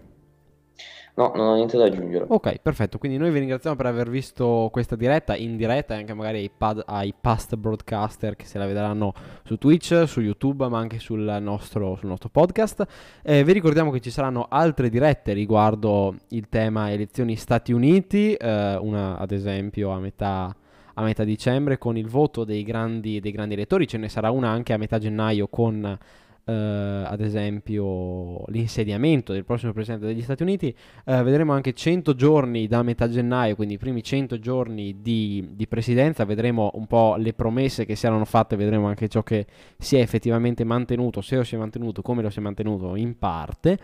No, 1.15 1.31
non 1.37 1.49
ho 1.49 1.55
niente 1.57 1.77
da 1.77 1.85
aggiungere. 1.85 2.25
Ok, 2.27 2.61
perfetto. 2.61 2.97
Quindi 2.97 3.19
noi 3.19 3.31
vi 3.31 3.41
ringraziamo 3.41 3.77
per 3.77 3.85
aver 3.85 4.09
visto 4.09 4.71
questa 4.73 4.97
diretta 4.97 5.37
in 5.37 5.59
diretta 5.59 5.95
e 5.95 5.99
anche 5.99 6.15
magari 6.15 6.39
ai, 6.39 6.51
pad, 6.51 6.83
ai 6.87 7.13
past 7.19 7.55
broadcaster 7.57 8.35
che 8.37 8.47
se 8.47 8.57
la 8.57 8.65
vedranno 8.65 9.13
su 9.45 9.59
Twitch, 9.59 10.05
su 10.07 10.23
YouTube, 10.23 10.67
ma 10.69 10.79
anche 10.79 10.99
sul 10.99 11.37
nostro, 11.43 11.97
sul 11.97 12.09
nostro 12.09 12.31
podcast. 12.31 12.87
Eh, 13.23 13.45
vi 13.45 13.53
ricordiamo 13.53 13.91
che 13.91 14.01
ci 14.01 14.11
saranno 14.11 14.47
altre 14.49 14.89
dirette 14.89 15.35
riguardo 15.35 16.15
il 16.29 16.49
tema 16.49 16.91
elezioni 16.91 17.37
Stati 17.37 17.73
Uniti, 17.73 18.33
eh, 18.33 18.77
una 18.77 19.19
ad 19.19 19.33
esempio 19.33 19.91
a 19.91 19.99
metà 19.99 20.57
a 20.95 21.03
metà 21.03 21.25
dicembre 21.25 21.79
con 21.79 21.97
il 21.97 22.09
voto 22.09 22.45
dei 22.45 22.63
grandi, 22.63 23.21
dei 23.21 23.33
grandi 23.33 23.55
elettori, 23.55 23.87
ce 23.87 23.99
ne 23.99 24.09
sarà 24.09 24.31
una 24.31 24.49
anche 24.49 24.73
a 24.73 24.77
metà 24.77 24.99
gennaio 24.99 25.49
con 25.49 25.99
Uh, 26.45 27.07
ad 27.07 27.21
esempio 27.21 28.45
l'insediamento 28.47 29.33
del 29.33 29.45
prossimo 29.45 29.73
presidente 29.73 30.07
degli 30.07 30.23
Stati 30.23 30.43
Uniti, 30.43 30.75
uh, 31.05 31.23
vedremo 31.23 31.53
anche 31.53 31.73
100 31.73 32.17
giorni 32.17 32.67
da 32.67 32.83
metà 32.83 33.09
gennaio, 33.09 33.55
quindi 33.55 33.75
i 33.75 33.79
primi 33.79 34.03
100 34.03 34.41
giorni 34.41 35.01
di, 35.01 35.51
di, 35.53 35.69
presidenza, 35.69 36.25
vedremo 36.25 36.73
un 36.75 36.89
po' 36.89 37.15
le 37.17 37.33
promesse 37.33 37.85
che 37.85 37.95
si 37.95 38.07
erano 38.07 38.25
fatte, 38.25 38.57
vedremo 38.57 38.89
anche 38.89 39.07
ciò 39.07 39.23
che 39.23 39.47
si 39.79 39.95
è 39.95 40.01
effettivamente 40.01 40.65
mantenuto, 40.65 41.21
se 41.21 41.37
lo 41.37 41.45
si 41.45 41.55
è 41.55 41.59
mantenuto, 41.59 42.03
come 42.03 42.23
lo 42.23 42.31
si 42.31 42.41
è 42.41 42.43
mantenuto 42.43 42.97
in 42.97 43.17
parte. 43.17 43.79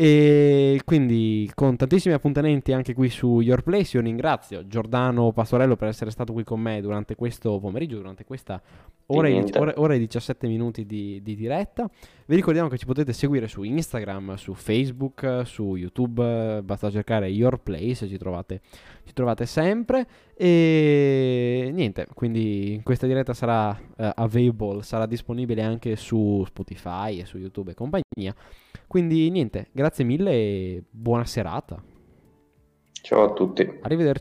E 0.00 0.80
quindi 0.84 1.50
con 1.56 1.74
tantissimi 1.74 2.14
appuntamenti 2.14 2.72
anche 2.72 2.94
qui 2.94 3.08
su 3.10 3.40
Your 3.40 3.62
Place, 3.62 3.96
io 3.96 4.02
ringrazio 4.04 4.64
Giordano 4.68 5.32
Pastorello 5.32 5.74
per 5.74 5.88
essere 5.88 6.12
stato 6.12 6.32
qui 6.32 6.44
con 6.44 6.60
me 6.60 6.80
durante 6.80 7.16
questo 7.16 7.58
pomeriggio, 7.58 7.96
durante 7.96 8.24
questa 8.24 8.62
ora, 9.06 9.26
e, 9.26 9.44
ora, 9.56 9.72
ora 9.74 9.94
e 9.94 9.98
17 9.98 10.46
minuti 10.46 10.86
di, 10.86 11.20
di, 11.20 11.34
diretta. 11.34 11.90
Vi 12.26 12.36
ricordiamo 12.36 12.68
che 12.68 12.78
ci 12.78 12.86
potete 12.86 13.12
seguire 13.12 13.48
su 13.48 13.64
Instagram, 13.64 14.36
su 14.36 14.54
Facebook, 14.54 15.42
su 15.44 15.74
YouTube, 15.74 16.62
basta 16.62 16.92
cercare 16.92 17.26
Your 17.26 17.58
Place, 17.58 18.06
ci 18.06 18.18
trovate, 18.18 18.60
ci 19.02 19.12
trovate 19.12 19.46
sempre. 19.46 20.06
E 20.36 21.70
niente, 21.74 22.06
quindi 22.14 22.80
questa 22.84 23.08
diretta 23.08 23.34
sarà 23.34 23.70
uh, 23.70 24.10
available, 24.14 24.80
sarà 24.84 25.06
disponibile 25.06 25.62
anche 25.62 25.96
su 25.96 26.44
Spotify 26.46 27.18
e 27.18 27.24
su 27.24 27.36
YouTube 27.36 27.72
e 27.72 27.74
compagnia. 27.74 28.32
Quindi 28.88 29.28
niente, 29.30 29.68
grazie 29.70 30.02
mille 30.02 30.32
e 30.32 30.82
buona 30.90 31.26
serata. 31.26 31.80
Ciao 32.90 33.22
a 33.22 33.32
tutti. 33.34 33.78
Arrivederci. 33.82 34.16